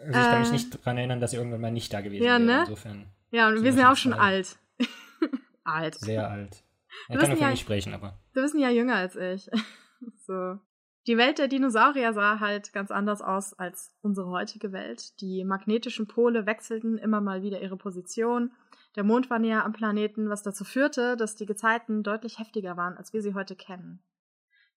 Also 0.01 0.09
ich 0.09 0.13
kann 0.13 0.41
mich 0.41 0.49
äh, 0.49 0.53
nicht 0.53 0.75
daran 0.75 0.99
erinnern, 0.99 1.21
dass 1.21 1.31
sie 1.31 1.39
irgendwann 1.39 1.61
mal 1.61 1.71
nicht 1.71 1.93
da 1.93 2.03
gewesen 2.03 2.25
ja, 2.25 2.39
wäre. 2.39 2.45
Ne? 2.45 2.61
Insofern. 2.61 3.07
Ja, 3.31 3.49
und 3.49 3.63
wir 3.63 3.73
sind 3.73 3.81
ja 3.81 3.93
auch 3.93 3.97
schon 3.97 4.13
alt. 4.13 4.57
alt. 5.65 5.95
Sehr 5.97 6.29
alt. 6.29 6.63
Er 7.09 7.19
kann 7.19 7.31
nur 7.31 7.39
für 7.39 7.47
mich 7.47 7.61
sprechen, 7.61 7.95
aber. 7.95 8.19
Du 8.35 8.43
bist 8.43 8.55
ja 8.55 8.71
jünger 8.71 8.97
als 8.97 9.17
ich. 9.17 9.51
so. 10.27 10.59
Die 11.07 11.19
Welt 11.19 11.39
der 11.39 11.49
Dinosaurier 11.49 12.15
sah 12.15 12.41
halt 12.41 12.73
ganz 12.73 12.91
anders 12.91 13.21
aus 13.21 13.53
als 13.53 13.93
unsere 14.01 14.31
heutige 14.31 14.73
Welt. 14.73 15.21
Die 15.21 15.45
magnetischen 15.45 16.07
Pole 16.07 16.47
wechselten 16.47 16.97
immer 16.97 17.21
mal 17.21 17.43
wieder 17.43 17.61
ihre 17.61 17.77
Position. 17.77 18.53
Der 18.97 19.05
Mond 19.05 19.29
war 19.29 19.39
näher 19.39 19.67
am 19.67 19.75
Planeten, 19.75 20.31
was 20.31 20.43
dazu 20.43 20.65
führte, 20.65 21.17
dass 21.19 21.35
die 21.35 21.45
Gezeiten 21.45 22.03
deutlich 22.03 22.39
heftiger 22.39 22.79
waren, 22.79 22.97
als 22.97 23.13
wir 23.13 23.21
sie 23.21 23.35
heute 23.35 23.55
kennen. 23.55 24.03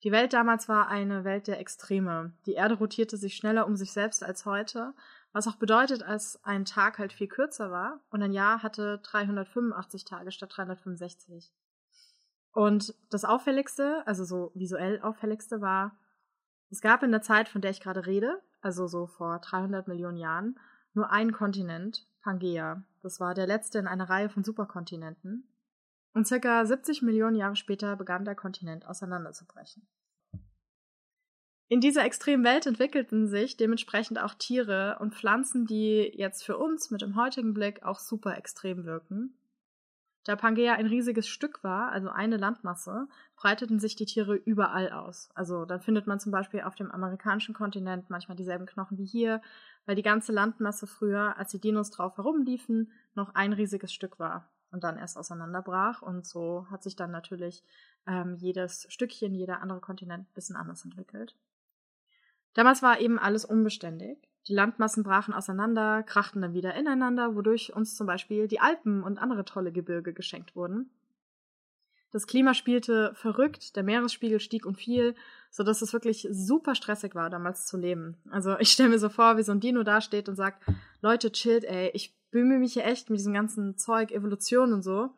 Die 0.03 0.11
Welt 0.11 0.33
damals 0.33 0.67
war 0.67 0.89
eine 0.89 1.23
Welt 1.23 1.47
der 1.47 1.59
Extreme. 1.59 2.33
Die 2.45 2.53
Erde 2.53 2.75
rotierte 2.75 3.15
sich 3.15 3.35
schneller 3.35 3.65
um 3.65 3.77
sich 3.77 3.93
selbst 3.93 4.21
als 4.21 4.45
heute, 4.45 4.93
was 5.31 5.47
auch 5.47 5.55
bedeutet, 5.55 6.03
als 6.03 6.43
ein 6.43 6.65
Tag 6.65 6.99
halt 6.99 7.13
viel 7.13 7.27
kürzer 7.27 7.71
war 7.71 8.01
und 8.09 8.21
ein 8.21 8.33
Jahr 8.33 8.63
hatte 8.63 8.99
385 9.03 10.03
Tage 10.03 10.31
statt 10.31 10.51
365. 10.55 11.53
Und 12.51 12.95
das 13.09 13.23
Auffälligste, 13.23 14.05
also 14.05 14.25
so 14.25 14.51
visuell 14.55 14.99
Auffälligste 15.01 15.61
war, 15.61 15.97
es 16.69 16.81
gab 16.81 17.03
in 17.03 17.11
der 17.11 17.21
Zeit, 17.21 17.49
von 17.49 17.61
der 17.61 17.71
ich 17.71 17.81
gerade 17.81 18.05
rede, 18.05 18.41
also 18.61 18.87
so 18.87 19.07
vor 19.07 19.39
300 19.39 19.87
Millionen 19.87 20.17
Jahren, 20.17 20.59
nur 20.93 21.11
einen 21.11 21.31
Kontinent, 21.31 22.05
Pangea. 22.21 22.83
Das 23.01 23.19
war 23.19 23.33
der 23.33 23.47
letzte 23.47 23.79
in 23.79 23.87
einer 23.87 24.09
Reihe 24.09 24.29
von 24.29 24.43
Superkontinenten. 24.43 25.47
Und 26.13 26.27
circa 26.27 26.65
70 26.65 27.03
Millionen 27.03 27.35
Jahre 27.35 27.55
später 27.55 27.95
begann 27.95 28.25
der 28.25 28.35
Kontinent 28.35 28.85
auseinanderzubrechen. 28.87 29.87
In 31.69 31.81
dieser 31.81 32.05
extremen 32.05 32.43
Welt 32.43 32.65
entwickelten 32.65 33.27
sich 33.27 33.57
dementsprechend 33.57 34.19
auch 34.19 34.33
Tiere 34.33 34.97
und 34.99 35.13
Pflanzen, 35.13 35.65
die 35.65 36.11
jetzt 36.15 36.43
für 36.43 36.57
uns 36.57 36.91
mit 36.91 37.01
dem 37.01 37.15
heutigen 37.15 37.53
Blick 37.53 37.83
auch 37.83 37.99
super 37.99 38.37
extrem 38.37 38.85
wirken. 38.85 39.37
Da 40.27 40.35
Pangea 40.35 40.73
ein 40.73 40.87
riesiges 40.87 41.25
Stück 41.25 41.63
war, 41.63 41.89
also 41.93 42.09
eine 42.09 42.35
Landmasse, 42.35 43.07
breiteten 43.37 43.79
sich 43.79 43.95
die 43.95 44.05
Tiere 44.05 44.35
überall 44.35 44.91
aus. 44.91 45.29
Also 45.35 45.63
dann 45.63 45.79
findet 45.79 46.05
man 46.05 46.19
zum 46.19 46.33
Beispiel 46.33 46.63
auf 46.63 46.75
dem 46.75 46.91
amerikanischen 46.91 47.55
Kontinent 47.55 48.09
manchmal 48.09 48.35
dieselben 48.35 48.65
Knochen 48.65 48.97
wie 48.97 49.05
hier, 49.05 49.41
weil 49.85 49.95
die 49.95 50.03
ganze 50.03 50.33
Landmasse 50.33 50.85
früher, 50.85 51.37
als 51.37 51.51
die 51.51 51.61
Dinos 51.61 51.91
drauf 51.91 52.17
herumliefen, 52.17 52.91
noch 53.15 53.35
ein 53.35 53.53
riesiges 53.53 53.93
Stück 53.93 54.19
war 54.19 54.51
und 54.69 54.83
dann 54.83 54.97
erst 54.97 55.17
auseinanderbrach. 55.17 56.01
Und 56.01 56.25
so 56.25 56.67
hat 56.69 56.83
sich 56.83 56.97
dann 56.97 57.11
natürlich 57.11 57.63
ähm, 58.05 58.35
jedes 58.35 58.85
Stückchen, 58.89 59.33
jeder 59.33 59.61
andere 59.61 59.79
Kontinent 59.79 60.27
ein 60.27 60.33
bisschen 60.33 60.57
anders 60.57 60.83
entwickelt. 60.83 61.37
Damals 62.53 62.81
war 62.81 62.99
eben 62.99 63.17
alles 63.17 63.45
unbeständig. 63.45 64.26
Die 64.47 64.53
Landmassen 64.53 65.03
brachen 65.03 65.33
auseinander, 65.33 66.03
krachten 66.03 66.41
dann 66.41 66.53
wieder 66.53 66.73
ineinander, 66.75 67.35
wodurch 67.35 67.75
uns 67.75 67.95
zum 67.95 68.07
Beispiel 68.07 68.47
die 68.47 68.61
Alpen 68.61 69.03
und 69.03 69.17
andere 69.17 69.43
tolle 69.43 69.71
Gebirge 69.71 70.13
geschenkt 70.13 70.55
wurden. 70.55 70.89
Das 72.11 72.25
Klima 72.25 72.53
spielte 72.53 73.13
verrückt, 73.15 73.75
der 73.75 73.83
Meeresspiegel 73.83 74.39
stieg 74.39 74.65
und 74.65 74.77
fiel, 74.77 75.13
so 75.51 75.63
dass 75.63 75.81
es 75.81 75.91
wirklich 75.91 76.27
super 76.31 76.73
stressig 76.73 77.15
war, 77.15 77.29
damals 77.29 77.65
zu 77.65 77.75
leben. 77.75 78.15
Also 78.29 78.57
ich 78.59 78.71
stelle 78.71 78.89
mir 78.89 78.99
so 78.99 79.09
vor, 79.09 79.37
wie 79.37 79.43
so 79.43 79.51
ein 79.51 79.59
Dino 79.59 79.83
dasteht 79.83 80.29
und 80.29 80.35
sagt, 80.35 80.63
Leute, 81.01 81.33
chillt, 81.33 81.65
ey, 81.65 81.91
ich 81.93 82.15
bemühe 82.31 82.59
mich 82.59 82.73
hier 82.73 82.85
echt 82.85 83.09
mit 83.09 83.19
diesem 83.19 83.33
ganzen 83.33 83.77
Zeug, 83.77 84.11
Evolution 84.11 84.71
und 84.71 84.83
so. 84.83 85.09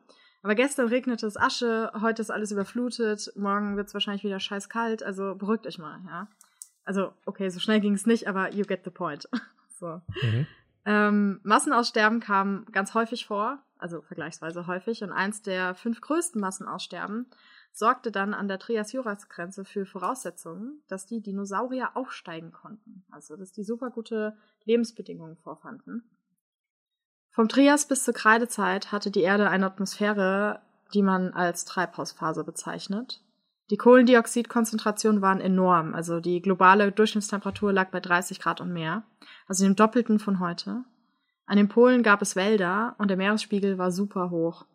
Aber 0.42 0.56
gestern 0.56 0.88
regnete 0.88 1.28
es 1.28 1.38
Asche, 1.38 1.92
heute 2.02 2.22
ist 2.22 2.32
alles 2.32 2.52
überflutet, 2.52 3.32
morgen 3.36 3.78
wird 3.78 3.88
es 3.88 3.94
wahrscheinlich 3.94 4.24
wieder 4.24 4.40
scheiß 4.40 4.70
kalt, 4.70 5.04
also 5.04 5.36
beruhigt 5.36 5.68
euch 5.68 5.78
mal, 5.78 6.00
ja. 6.08 6.28
Also, 6.90 7.14
okay, 7.28 7.50
so 7.50 7.60
schnell 7.60 7.82
ging 7.82 7.94
es 7.94 8.08
nicht, 8.08 8.28
aber 8.28 8.52
you 8.52 8.66
get 8.66 8.84
the 8.84 8.90
point. 8.90 9.30
so. 9.80 10.02
Mhm. 10.24 10.48
Ähm, 10.86 11.40
Massenaussterben 11.44 12.20
kam 12.20 12.66
ganz 12.72 12.96
häufig 12.96 13.28
vor, 13.28 13.60
also 13.78 14.02
vergleichsweise 14.02 14.66
häufig, 14.66 15.04
und 15.04 15.12
eins 15.12 15.44
der 15.44 15.76
fünf 15.76 16.02
größten 16.02 16.42
Massenaussterben 16.42 17.28
sorgte 17.74 18.12
dann 18.12 18.34
an 18.34 18.48
der 18.48 18.58
Trias-Juras-Grenze 18.58 19.66
für 19.66 19.86
Voraussetzungen, 19.86 20.82
dass 20.88 21.06
die 21.06 21.22
Dinosaurier 21.22 21.96
aufsteigen 21.96 22.52
konnten. 22.52 23.06
Also, 23.12 23.36
dass 23.36 23.52
die 23.52 23.64
super 23.64 23.92
gute 23.92 24.36
Lebensbedingungen 24.66 25.38
vorfanden. 25.38 26.10
Vom 27.30 27.50
Trias 27.50 27.88
bis 27.88 28.04
zur 28.04 28.16
Kreidezeit 28.16 28.92
hatte 28.92 29.12
die 29.12 29.22
Erde 29.22 29.52
eine 29.52 29.68
Atmosphäre, 29.68 30.64
die 30.96 31.04
man 31.04 31.34
als 31.34 31.66
Treibhausphase 31.66 32.44
bezeichnet. 32.44 33.22
Die 33.70 33.78
Kohlendioxidkonzentrationen 33.78 35.22
waren 35.22 35.42
enorm. 35.42 35.94
Also 35.94 36.20
die 36.20 36.42
globale 36.42 36.92
Durchschnittstemperatur 36.92 37.72
lag 37.72 37.92
bei 37.92 38.00
30 38.00 38.40
Grad 38.40 38.62
und 38.62 38.74
mehr, 38.74 39.04
also 39.48 39.64
dem 39.64 39.76
Doppelten 39.76 40.20
von 40.20 40.40
heute. 40.40 40.84
An 41.46 41.58
den 41.58 41.68
Polen 41.68 42.04
gab 42.04 42.22
es 42.22 42.36
Wälder 42.36 42.96
und 42.98 43.10
der 43.10 43.18
Meeresspiegel 43.18 43.78
war 43.78 43.92
super 43.92 44.30
hoch. 44.30 44.66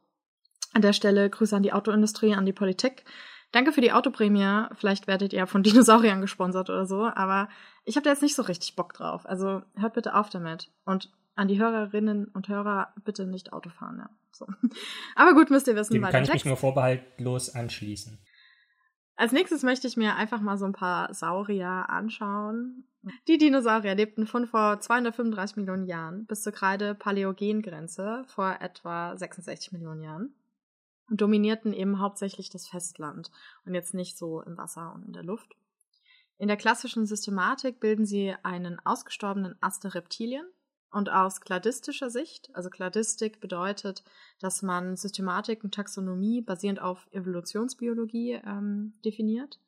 An 0.72 0.82
der 0.82 0.92
Stelle 0.92 1.30
Grüße 1.30 1.54
an 1.54 1.62
die 1.62 1.72
Autoindustrie, 1.72 2.34
an 2.34 2.46
die 2.46 2.52
Politik. 2.52 3.04
Danke 3.52 3.70
für 3.70 3.80
die 3.80 3.92
Autoprämie. 3.92 4.66
Vielleicht 4.74 5.06
werdet 5.06 5.32
ihr 5.32 5.46
von 5.46 5.62
Dinosauriern 5.64 6.20
gesponsert 6.20 6.70
oder 6.70 6.86
so, 6.86 7.04
aber 7.04 7.48
ich 7.84 7.96
habe 7.96 8.04
da 8.04 8.10
jetzt 8.10 8.22
nicht 8.22 8.34
so 8.34 8.42
richtig 8.42 8.74
Bock 8.74 8.92
drauf. 8.92 9.26
Also 9.26 9.62
hört 9.76 9.94
bitte 9.94 10.14
auf 10.14 10.30
damit. 10.30 10.70
Und 10.84 11.12
an 11.36 11.48
die 11.48 11.60
Hörerinnen 11.60 12.26
und 12.26 12.48
Hörer 12.48 12.92
bitte 13.04 13.26
nicht 13.26 13.52
Auto 13.52 13.70
fahren. 13.70 13.98
Ja. 13.98 14.10
So. 14.32 14.46
Aber 15.16 15.34
gut, 15.34 15.50
müsst 15.50 15.66
ihr 15.66 15.76
wissen. 15.76 15.92
Dem 15.92 16.02
kann 16.02 16.24
ich 16.24 16.32
mich 16.32 16.44
nur 16.44 16.56
vorbehaltlos 16.56 17.54
anschließen. 17.54 18.18
Als 19.16 19.32
nächstes 19.32 19.62
möchte 19.62 19.86
ich 19.86 19.96
mir 19.96 20.16
einfach 20.16 20.40
mal 20.40 20.58
so 20.58 20.64
ein 20.64 20.72
paar 20.72 21.12
Saurier 21.14 21.88
anschauen. 21.88 22.88
Die 23.28 23.38
Dinosaurier 23.38 23.94
lebten 23.94 24.26
von 24.26 24.46
vor 24.46 24.80
235 24.80 25.56
Millionen 25.56 25.86
Jahren 25.86 26.26
bis 26.26 26.42
zur 26.42 26.52
Kreide-Paläogen-Grenze 26.52 28.24
vor 28.26 28.56
etwa 28.60 29.16
66 29.16 29.72
Millionen 29.72 30.02
Jahren 30.02 30.34
und 31.08 31.20
dominierten 31.20 31.72
eben 31.72 32.00
hauptsächlich 32.00 32.50
das 32.50 32.66
Festland 32.66 33.30
und 33.64 33.74
jetzt 33.74 33.94
nicht 33.94 34.16
so 34.16 34.40
im 34.42 34.56
Wasser 34.56 34.92
und 34.94 35.04
in 35.06 35.12
der 35.12 35.22
Luft. 35.22 35.54
In 36.38 36.48
der 36.48 36.56
klassischen 36.56 37.06
Systematik 37.06 37.78
bilden 37.78 38.06
sie 38.06 38.34
einen 38.42 38.80
ausgestorbenen 38.84 39.54
Ast 39.60 39.84
der 39.84 39.94
Reptilien, 39.94 40.46
und 40.94 41.10
aus 41.10 41.40
kladistischer 41.40 42.08
Sicht, 42.08 42.50
also 42.54 42.70
Kladistik 42.70 43.40
bedeutet, 43.40 44.04
dass 44.40 44.62
man 44.62 44.96
Systematik 44.96 45.64
und 45.64 45.74
Taxonomie 45.74 46.40
basierend 46.40 46.80
auf 46.80 47.08
Evolutionsbiologie 47.10 48.40
ähm, 48.46 48.94
definiert. 49.04 49.58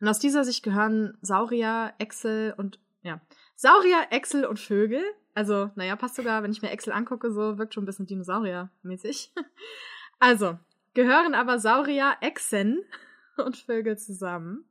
Und 0.00 0.08
aus 0.08 0.20
dieser 0.20 0.44
Sicht 0.44 0.62
gehören 0.62 1.18
Saurier, 1.22 1.92
Echsel 1.98 2.54
und 2.56 2.78
ja, 3.02 3.20
Saurier, 3.56 4.06
Echsel 4.10 4.44
und 4.44 4.60
Vögel. 4.60 5.02
Also, 5.34 5.70
naja, 5.74 5.96
passt 5.96 6.14
sogar, 6.14 6.42
wenn 6.42 6.52
ich 6.52 6.62
mir 6.62 6.70
Echsel 6.70 6.92
angucke, 6.92 7.32
so 7.32 7.58
wirkt 7.58 7.74
schon 7.74 7.82
ein 7.82 7.86
bisschen 7.86 8.06
Dinosaurier-mäßig. 8.06 9.32
Also, 10.22 10.58
gehören 10.92 11.32
aber 11.32 11.58
Saurier, 11.58 12.14
Echsen 12.20 12.84
und 13.38 13.56
Vögel 13.56 13.96
zusammen. 13.96 14.66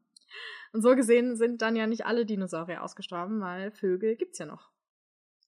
Und 0.73 0.83
so 0.83 0.95
gesehen 0.95 1.35
sind 1.37 1.63
dann 1.63 1.75
ja 1.75 1.87
nicht 1.87 2.05
alle 2.05 2.23
Dinosaurier 2.23 2.83
ausgestorben, 2.83 3.41
weil 3.41 3.71
Vögel 3.71 4.15
gibt's 4.15 4.37
ja 4.37 4.45
noch. 4.45 4.68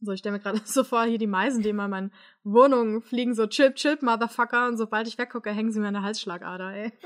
So, 0.01 0.11
ich 0.11 0.19
stelle 0.19 0.37
mir 0.37 0.43
gerade 0.43 0.59
so 0.65 0.83
vor, 0.83 1.03
hier 1.03 1.19
die 1.19 1.27
Meisen, 1.27 1.61
die 1.61 1.69
immer 1.69 1.85
in 1.85 1.91
meine 1.91 2.11
Wohnung 2.43 3.01
fliegen, 3.01 3.35
so 3.35 3.47
chip, 3.47 3.75
chip, 3.75 4.01
Motherfucker. 4.01 4.67
Und 4.67 4.77
sobald 4.77 5.07
ich 5.07 5.17
weggucke, 5.17 5.51
hängen 5.51 5.71
sie 5.71 5.79
mir 5.79 5.87
an 5.87 5.93
der 5.93 6.03
Halsschlagader, 6.03 6.73
ey. 6.73 6.91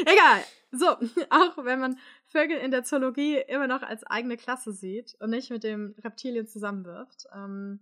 Egal. 0.00 0.42
So, 0.72 0.86
auch 1.30 1.64
wenn 1.64 1.80
man 1.80 1.98
Vögel 2.26 2.58
in 2.58 2.70
der 2.70 2.84
Zoologie 2.84 3.36
immer 3.36 3.66
noch 3.66 3.82
als 3.82 4.04
eigene 4.04 4.36
Klasse 4.36 4.72
sieht 4.72 5.14
und 5.20 5.30
nicht 5.30 5.50
mit 5.50 5.62
dem 5.62 5.94
Reptilien 6.02 6.46
zusammenwirft. 6.46 7.26
Ähm, 7.34 7.80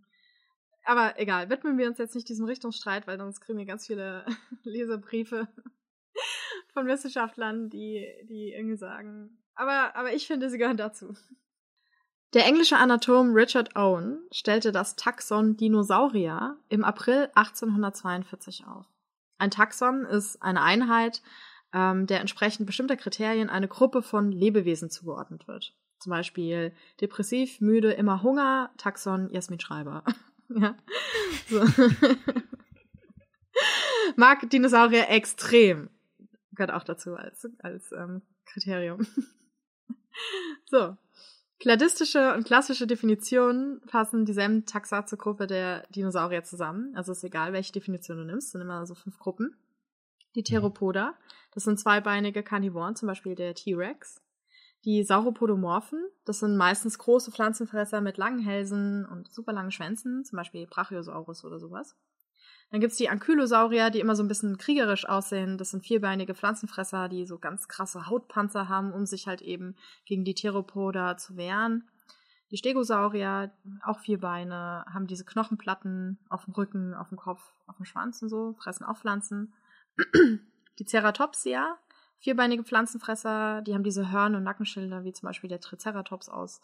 aber 0.85 1.19
egal, 1.19 1.49
widmen 1.49 1.79
wir 1.79 1.89
uns 1.89 1.99
jetzt 1.99 2.15
nicht 2.15 2.29
diesem 2.29 2.45
Richtungsstreit, 2.45 3.07
weil 3.07 3.19
sonst 3.19 3.41
kriegen 3.41 3.59
wir 3.59 3.65
ganz 3.65 3.87
viele 3.87 4.27
Leserbriefe 4.65 5.49
von 6.75 6.87
Wissenschaftlern, 6.87 7.71
die, 7.71 8.07
die 8.29 8.53
irgendwie 8.53 8.77
sagen. 8.77 9.39
Aber, 9.55 9.97
aber 9.97 10.13
ich 10.13 10.27
finde, 10.27 10.51
sie 10.51 10.59
gehören 10.59 10.77
dazu. 10.77 11.15
Der 12.35 12.45
englische 12.47 12.77
Anatom 12.77 13.33
Richard 13.33 13.77
Owen 13.77 14.19
stellte 14.33 14.73
das 14.73 14.97
Taxon 14.97 15.57
Dinosaurier 15.57 16.57
im 16.69 16.83
April 16.83 17.31
1842 17.37 18.67
auf. 18.67 18.87
Ein 19.39 19.53
Taxon 19.53 20.05
ist 20.05 20.43
eine 20.43 20.61
Einheit, 20.61 21.23
ähm, 21.73 22.09
der 22.09 22.21
entsprechend 22.21 22.67
bestimmter 22.67 22.97
Kriterien 22.97 23.51
eine 23.51 23.69
Gruppe 23.69 24.03
von 24.03 24.33
Lebewesen 24.33 24.91
zugeordnet 24.91 25.47
wird. 25.47 25.77
Zum 26.01 26.11
Beispiel 26.11 26.75
depressiv, 27.01 27.61
müde, 27.61 27.93
immer 27.93 28.25
Hunger, 28.25 28.73
Taxon 28.79 29.31
Jasmin 29.31 29.61
Schreiber. 29.61 30.03
ja. 30.49 30.75
Mag 34.17 34.51
Dinosaurier 34.51 35.09
extrem. 35.09 35.89
Gehört 36.51 36.73
auch 36.73 36.83
dazu 36.83 37.15
als, 37.15 37.49
als 37.61 37.93
ähm, 37.93 38.23
Kriterium. 38.45 39.07
so, 40.67 40.97
Kladistische 41.65 42.35
und 42.35 42.45
klassische 42.45 42.87
Definitionen 42.87 43.81
fassen 43.87 44.27
dieselben 44.27 44.67
Taxa 44.67 45.07
zur 45.07 45.17
Gruppe 45.17 45.47
der 45.47 45.87
Dinosaurier 45.89 46.45
zusammen. 46.45 46.95
Also 46.95 47.13
ist 47.13 47.25
egal, 47.25 47.55
welche 47.55 47.73
Definition 47.73 48.19
du 48.19 48.25
nimmst, 48.25 48.51
sind 48.51 48.61
immer 48.61 48.85
so 48.85 48.95
fünf 48.95 49.19
Gruppen. 49.19 49.57
Die 50.35 50.41
mhm. 50.41 50.45
Theropoda, 50.45 51.15
das 51.55 51.65
sind 51.65 51.81
zweibeinige 51.81 52.43
Karnivoren, 52.43 52.97
zum 52.97 53.09
Beispiel 53.09 53.35
der 53.35 53.55
T-Rex. 53.55 54.21
Die 54.85 55.03
Sauropodomorphen, 55.05 56.05
das 56.27 56.41
sind 56.41 56.59
meistens 56.59 56.99
große 56.99 57.33
Pflanzenfresser 57.33 58.03
mit 58.03 58.19
langen 58.19 58.41
Hälsen 58.41 59.07
und 59.07 59.33
super 59.33 59.55
langen 59.55 59.71
Schwänzen, 59.71 60.23
zum 60.23 60.37
Beispiel 60.37 60.67
Brachiosaurus 60.67 61.47
oder 61.47 61.59
sowas. 61.59 61.97
Dann 62.71 62.81
gibt's 62.81 62.97
die 62.97 63.09
Ankylosaurier, 63.09 63.91
die 63.91 64.01
immer 64.01 64.17
so 64.17 64.23
ein 64.23 64.29
bisschen 64.29 64.59
kriegerisch 64.59 65.09
aussehen. 65.09 65.59
Das 65.59 65.71
sind 65.71 65.85
vierbeinige 65.85 66.35
Pflanzenfresser, 66.35 67.09
die 67.09 67.25
so 67.25 67.39
ganz 67.39 67.69
krasse 67.69 68.07
Hautpanzer 68.09 68.69
haben, 68.69 68.93
um 68.93 69.07
sich 69.07 69.27
halt 69.27 69.43
eben 69.43 69.77
gegen 70.07 70.25
die 70.25 70.35
Theropoda 70.35 71.17
zu 71.17 71.37
wehren. 71.37 71.89
Die 72.51 72.57
Stegosaurier, 72.57 73.53
auch 73.85 74.01
vier 74.01 74.21
Beine, 74.21 74.85
haben 74.93 75.07
diese 75.07 75.25
Knochenplatten 75.25 76.19
auf 76.29 76.45
dem 76.45 76.55
Rücken, 76.55 76.95
auf 76.95 77.09
dem 77.09 77.19
Kopf, 77.19 77.41
auf 77.67 77.77
dem 77.77 77.85
Schwanz 77.85 78.23
und 78.23 78.29
so, 78.29 78.55
fressen 78.55 78.85
auch 78.85 78.99
Pflanzen. 78.99 79.55
Die 80.79 80.85
Ceratopsia, 80.85 81.79
vierbeinige 82.19 82.65
Pflanzenfresser, 82.65 83.63
die 83.63 83.75
haben 83.75 83.85
diese 83.85 84.11
Hörn- 84.11 84.35
und 84.35 84.43
Nackenschilder, 84.43 85.05
wie 85.05 85.13
zum 85.13 85.29
Beispiel 85.29 85.49
der 85.49 85.61
Triceratops 85.61 86.29
aus 86.29 86.61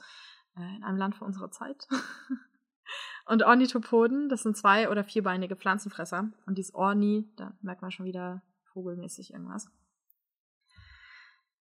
äh, 0.57 0.77
in 0.77 0.83
einem 0.83 0.99
Land 0.99 1.15
vor 1.15 1.29
unserer 1.29 1.53
Zeit. 1.53 1.87
und 3.27 3.43
Ornithopoden, 3.43 4.29
das 4.29 4.43
sind 4.43 4.57
zwei- 4.57 4.89
oder 4.89 5.05
vierbeinige 5.05 5.57
Pflanzenfresser. 5.57 6.31
Und 6.47 6.59
dieses 6.59 6.75
Orni, 6.75 7.29
da 7.37 7.53
merkt 7.63 7.83
man 7.83 7.91
schon 7.91 8.07
wieder 8.07 8.43
vogelmäßig 8.73 9.33
irgendwas. 9.33 9.71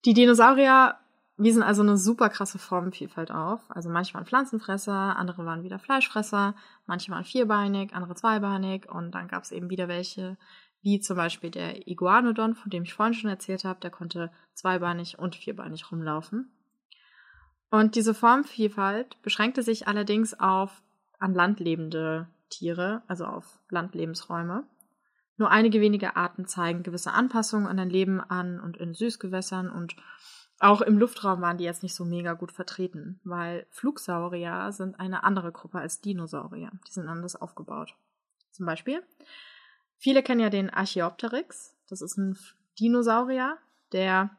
Die 0.04 0.14
Dinosaurier 0.14 0.98
wiesen 1.36 1.62
also 1.62 1.82
eine 1.82 1.96
super 1.96 2.28
krasse 2.28 2.58
Formenvielfalt 2.58 3.30
auf. 3.30 3.60
Also 3.70 3.88
manche 3.88 4.14
waren 4.14 4.26
Pflanzenfresser, 4.26 5.16
andere 5.16 5.44
waren 5.46 5.62
wieder 5.62 5.78
Fleischfresser, 5.78 6.54
manche 6.86 7.10
waren 7.10 7.24
vierbeinig, 7.24 7.94
andere 7.94 8.14
zweibeinig 8.14 8.88
und 8.90 9.12
dann 9.12 9.28
gab 9.28 9.44
es 9.44 9.52
eben 9.52 9.70
wieder 9.70 9.88
welche, 9.88 10.36
wie 10.82 11.00
zum 11.00 11.16
Beispiel 11.16 11.50
der 11.50 11.86
Iguanodon, 11.86 12.54
von 12.54 12.70
dem 12.70 12.82
ich 12.82 12.94
vorhin 12.94 13.14
schon 13.14 13.30
erzählt 13.30 13.64
habe, 13.64 13.80
der 13.80 13.90
konnte 13.90 14.30
zweibeinig 14.54 15.18
und 15.18 15.34
vierbeinig 15.34 15.90
rumlaufen. 15.90 16.50
Und 17.70 17.94
diese 17.94 18.14
Formvielfalt 18.14 19.20
beschränkte 19.22 19.62
sich 19.62 19.86
allerdings 19.86 20.38
auf 20.38 20.82
an 21.20 21.34
Land 21.34 21.60
lebende 21.60 22.26
Tiere, 22.48 23.02
also 23.06 23.26
auf 23.26 23.60
Landlebensräume. 23.68 24.64
Nur 25.36 25.50
einige 25.50 25.80
wenige 25.80 26.16
Arten 26.16 26.46
zeigen 26.46 26.82
gewisse 26.82 27.12
Anpassungen 27.12 27.66
an 27.66 27.78
ein 27.78 27.88
Leben 27.88 28.20
an 28.20 28.60
und 28.60 28.76
in 28.76 28.92
Süßgewässern 28.92 29.70
und 29.70 29.96
auch 30.58 30.82
im 30.82 30.98
Luftraum 30.98 31.40
waren 31.40 31.56
die 31.56 31.64
jetzt 31.64 31.82
nicht 31.82 31.94
so 31.94 32.04
mega 32.04 32.34
gut 32.34 32.52
vertreten, 32.52 33.18
weil 33.24 33.66
Flugsaurier 33.70 34.72
sind 34.72 35.00
eine 35.00 35.24
andere 35.24 35.52
Gruppe 35.52 35.78
als 35.78 36.02
Dinosaurier. 36.02 36.70
Die 36.86 36.92
sind 36.92 37.08
anders 37.08 37.34
aufgebaut. 37.34 37.94
Zum 38.50 38.66
Beispiel, 38.66 39.02
viele 39.96 40.22
kennen 40.22 40.40
ja 40.40 40.50
den 40.50 40.68
Archaeopteryx. 40.68 41.74
Das 41.88 42.02
ist 42.02 42.18
ein 42.18 42.38
Dinosaurier, 42.78 43.56
der, 43.92 44.36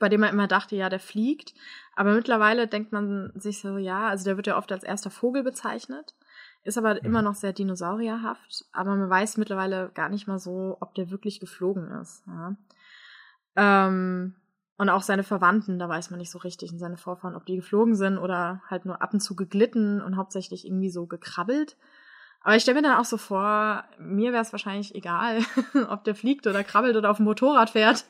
bei 0.00 0.08
dem 0.08 0.22
man 0.22 0.32
immer 0.32 0.48
dachte, 0.48 0.74
ja, 0.74 0.88
der 0.88 0.98
fliegt. 0.98 1.54
Aber 1.94 2.14
mittlerweile 2.14 2.66
denkt 2.66 2.90
man 2.90 3.30
sich 3.36 3.60
so, 3.60 3.76
ja, 3.76 4.08
also 4.08 4.24
der 4.24 4.36
wird 4.36 4.48
ja 4.48 4.56
oft 4.56 4.72
als 4.72 4.82
erster 4.82 5.10
Vogel 5.10 5.44
bezeichnet. 5.44 6.16
Ist 6.64 6.78
aber 6.78 6.94
mhm. 6.94 7.00
immer 7.02 7.22
noch 7.22 7.34
sehr 7.34 7.52
dinosaurierhaft. 7.52 8.64
Aber 8.72 8.96
man 8.96 9.08
weiß 9.08 9.36
mittlerweile 9.36 9.90
gar 9.94 10.08
nicht 10.08 10.26
mal 10.26 10.38
so, 10.38 10.76
ob 10.80 10.94
der 10.94 11.10
wirklich 11.10 11.38
geflogen 11.38 11.90
ist. 12.00 12.24
Ja. 12.26 12.56
Ähm, 13.56 14.34
und 14.78 14.88
auch 14.88 15.02
seine 15.02 15.22
Verwandten, 15.24 15.78
da 15.78 15.88
weiß 15.88 16.10
man 16.10 16.18
nicht 16.18 16.30
so 16.30 16.38
richtig, 16.38 16.72
und 16.72 16.78
seine 16.78 16.96
Vorfahren, 16.96 17.36
ob 17.36 17.44
die 17.44 17.56
geflogen 17.56 17.94
sind 17.94 18.16
oder 18.16 18.62
halt 18.66 18.86
nur 18.86 19.02
ab 19.02 19.12
und 19.12 19.20
zu 19.20 19.36
geglitten 19.36 20.00
und 20.00 20.16
hauptsächlich 20.16 20.66
irgendwie 20.66 20.90
so 20.90 21.06
gekrabbelt. 21.06 21.76
Aber 22.42 22.56
ich 22.56 22.62
stelle 22.62 22.80
mir 22.80 22.88
dann 22.88 22.98
auch 22.98 23.04
so 23.04 23.18
vor, 23.18 23.84
mir 23.98 24.32
wäre 24.32 24.42
es 24.42 24.52
wahrscheinlich 24.52 24.94
egal, 24.94 25.42
ob 25.88 26.04
der 26.04 26.14
fliegt 26.14 26.46
oder 26.46 26.64
krabbelt 26.64 26.96
oder 26.96 27.10
auf 27.10 27.18
dem 27.18 27.26
Motorrad 27.26 27.70
fährt. 27.70 28.06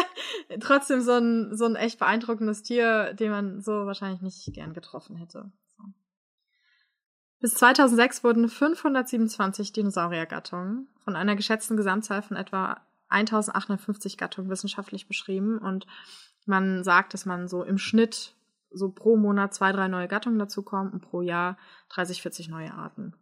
Trotzdem 0.60 1.00
so 1.00 1.12
ein, 1.12 1.56
so 1.56 1.64
ein 1.64 1.76
echt 1.76 1.98
beeindruckendes 1.98 2.62
Tier, 2.62 3.14
den 3.14 3.30
man 3.30 3.60
so 3.60 3.86
wahrscheinlich 3.86 4.20
nicht 4.20 4.52
gern 4.52 4.74
getroffen 4.74 5.16
hätte. 5.16 5.52
So. 5.76 5.84
Bis 7.40 7.54
2006 7.54 8.24
wurden 8.24 8.48
527 8.48 9.72
Dinosauriergattungen 9.72 10.88
von 11.04 11.14
einer 11.14 11.36
geschätzten 11.36 11.76
Gesamtzahl 11.76 12.22
von 12.22 12.36
etwa 12.36 12.80
1850 13.10 14.18
Gattungen 14.18 14.50
wissenschaftlich 14.50 15.06
beschrieben 15.06 15.58
und 15.58 15.86
man 16.46 16.82
sagt, 16.82 17.14
dass 17.14 17.26
man 17.26 17.46
so 17.46 17.62
im 17.62 17.78
Schnitt 17.78 18.34
so 18.70 18.90
pro 18.90 19.16
Monat 19.16 19.54
zwei, 19.54 19.70
drei 19.70 19.86
neue 19.86 20.08
Gattungen 20.08 20.38
dazukommen 20.38 20.92
und 20.92 21.00
pro 21.00 21.22
Jahr 21.22 21.56
30, 21.90 22.22
40 22.22 22.48
neue 22.48 22.74
Arten. 22.74 23.14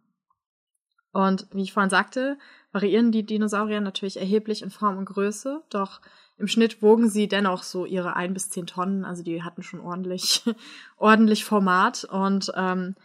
Und 1.11 1.47
wie 1.51 1.63
ich 1.63 1.73
vorhin 1.73 1.89
sagte, 1.89 2.37
variieren 2.71 3.11
die 3.11 3.25
Dinosaurier 3.25 3.81
natürlich 3.81 4.17
erheblich 4.17 4.61
in 4.61 4.69
Form 4.69 4.97
und 4.97 5.05
Größe, 5.05 5.63
doch 5.69 6.01
im 6.37 6.47
Schnitt 6.47 6.81
wogen 6.81 7.09
sie 7.09 7.27
dennoch 7.27 7.63
so 7.63 7.85
ihre 7.85 8.15
ein 8.15 8.33
bis 8.33 8.49
zehn 8.49 8.67
Tonnen, 8.67 9.05
also 9.05 9.23
die 9.23 9.41
hatten 9.41 9.63
schon 9.63 9.79
ordentlich, 9.79 10.43
ordentlich 10.97 11.45
Format 11.45 12.03
und 12.03 12.51
ähm, 12.55 12.95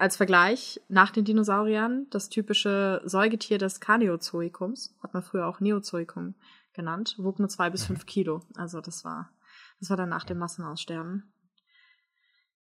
als 0.00 0.16
Vergleich, 0.16 0.80
nach 0.88 1.10
den 1.10 1.26
Dinosauriern, 1.26 2.06
das 2.08 2.30
typische 2.30 3.02
Säugetier 3.04 3.58
des 3.58 3.80
Kaneozoikums, 3.80 4.96
hat 5.02 5.12
man 5.12 5.22
früher 5.22 5.46
auch 5.46 5.60
Neozoikum 5.60 6.36
genannt, 6.72 7.16
wog 7.18 7.38
nur 7.38 7.50
zwei 7.50 7.68
bis 7.68 7.84
fünf 7.84 8.04
mhm. 8.04 8.06
Kilo. 8.06 8.40
Also 8.56 8.80
das 8.80 9.04
war, 9.04 9.30
das 9.78 9.90
war 9.90 9.98
dann 9.98 10.08
nach 10.08 10.24
dem 10.24 10.38
Massenaussterben. 10.38 11.34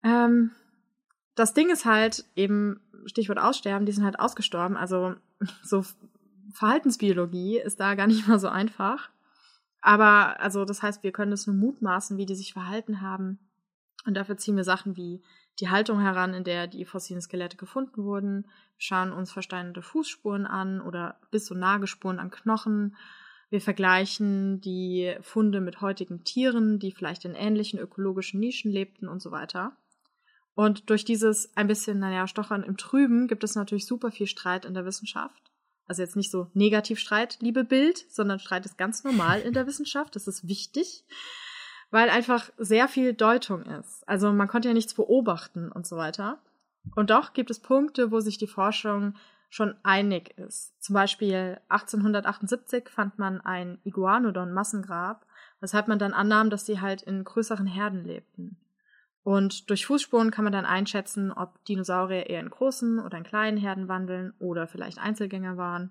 Ähm, 0.03 0.51
das 1.35 1.53
Ding 1.53 1.69
ist 1.69 1.85
halt 1.85 2.25
eben, 2.35 2.79
Stichwort 3.05 3.39
Aussterben, 3.39 3.85
die 3.85 3.91
sind 3.91 4.03
halt 4.03 4.19
ausgestorben. 4.19 4.77
Also 4.77 5.15
so 5.63 5.83
Verhaltensbiologie 6.53 7.59
ist 7.59 7.79
da 7.79 7.95
gar 7.95 8.07
nicht 8.07 8.27
mal 8.27 8.39
so 8.39 8.47
einfach. 8.47 9.09
Aber 9.81 10.39
also 10.39 10.65
das 10.65 10.81
heißt, 10.81 11.03
wir 11.03 11.11
können 11.11 11.31
es 11.31 11.45
nur 11.45 11.55
mutmaßen, 11.55 12.17
wie 12.17 12.25
die 12.25 12.35
sich 12.35 12.53
verhalten 12.53 13.01
haben. 13.01 13.39
Und 14.05 14.15
dafür 14.15 14.37
ziehen 14.37 14.55
wir 14.55 14.63
Sachen 14.63 14.95
wie 14.97 15.21
die 15.59 15.69
Haltung 15.69 15.99
heran, 15.99 16.33
in 16.33 16.43
der 16.43 16.67
die 16.67 16.85
fossilen 16.85 17.21
Skelette 17.21 17.57
gefunden 17.57 18.03
wurden. 18.03 18.47
Schauen 18.77 19.11
uns 19.11 19.31
versteinerte 19.31 19.81
Fußspuren 19.81 20.45
an 20.45 20.81
oder 20.81 21.19
bis 21.31 21.45
so 21.45 21.55
Nagelspuren 21.55 22.19
an 22.19 22.31
Knochen. 22.31 22.95
Wir 23.49 23.61
vergleichen 23.61 24.59
die 24.59 25.15
Funde 25.21 25.61
mit 25.61 25.81
heutigen 25.81 26.23
Tieren, 26.23 26.79
die 26.79 26.91
vielleicht 26.91 27.25
in 27.25 27.35
ähnlichen 27.35 27.79
ökologischen 27.79 28.39
Nischen 28.39 28.71
lebten 28.71 29.07
und 29.07 29.21
so 29.21 29.31
weiter. 29.31 29.77
Und 30.55 30.89
durch 30.89 31.05
dieses 31.05 31.55
ein 31.55 31.67
bisschen, 31.67 31.99
naja, 31.99 32.27
Stochern 32.27 32.63
im 32.63 32.77
Trüben 32.77 33.27
gibt 33.27 33.43
es 33.43 33.55
natürlich 33.55 33.85
super 33.85 34.11
viel 34.11 34.27
Streit 34.27 34.65
in 34.65 34.73
der 34.73 34.85
Wissenschaft. 34.85 35.51
Also 35.85 36.01
jetzt 36.01 36.15
nicht 36.15 36.31
so 36.31 36.47
Negativstreit, 36.53 37.37
liebe 37.41 37.63
Bild, 37.63 38.05
sondern 38.09 38.39
Streit 38.39 38.65
ist 38.65 38.77
ganz 38.77 39.03
normal 39.03 39.41
in 39.41 39.53
der 39.53 39.67
Wissenschaft. 39.67 40.15
Das 40.15 40.27
ist 40.27 40.47
wichtig 40.47 41.03
weil 41.91 42.09
einfach 42.09 42.49
sehr 42.57 42.87
viel 42.87 43.13
Deutung 43.13 43.63
ist. 43.63 44.03
Also 44.07 44.31
man 44.33 44.47
konnte 44.47 44.67
ja 44.67 44.73
nichts 44.73 44.93
beobachten 44.93 45.71
und 45.71 45.85
so 45.87 45.97
weiter. 45.97 46.39
Und 46.95 47.09
doch 47.09 47.33
gibt 47.33 47.49
es 47.49 47.59
Punkte, 47.61 48.11
wo 48.11 48.19
sich 48.19 48.37
die 48.37 48.47
Forschung 48.47 49.15
schon 49.49 49.75
einig 49.83 50.37
ist. 50.37 50.73
Zum 50.83 50.93
Beispiel 50.93 51.57
1878 51.69 52.89
fand 52.89 53.17
man 53.17 53.39
ein 53.39 53.79
Iguanodon-Massengrab, 53.85 55.25
weshalb 55.61 55.87
man 55.87 55.97
dann 55.97 56.13
annahm, 56.13 56.49
dass 56.49 56.65
sie 56.65 56.81
halt 56.81 57.01
in 57.01 57.23
größeren 57.23 57.67
Herden 57.67 58.03
lebten. 58.03 58.57
Und 59.25 59.71
durch 59.71 59.87
Fußspuren 59.87 60.29
kann 60.29 60.43
man 60.43 60.53
dann 60.53 60.67
einschätzen, 60.67 61.31
ob 61.31 61.65
Dinosaurier 61.65 62.29
eher 62.29 62.41
in 62.41 62.51
großen 62.51 62.99
oder 62.99 63.17
in 63.17 63.23
kleinen 63.23 63.57
Herden 63.57 63.87
wandeln 63.87 64.35
oder 64.37 64.67
vielleicht 64.67 64.99
Einzelgänger 64.99 65.57
waren. 65.57 65.89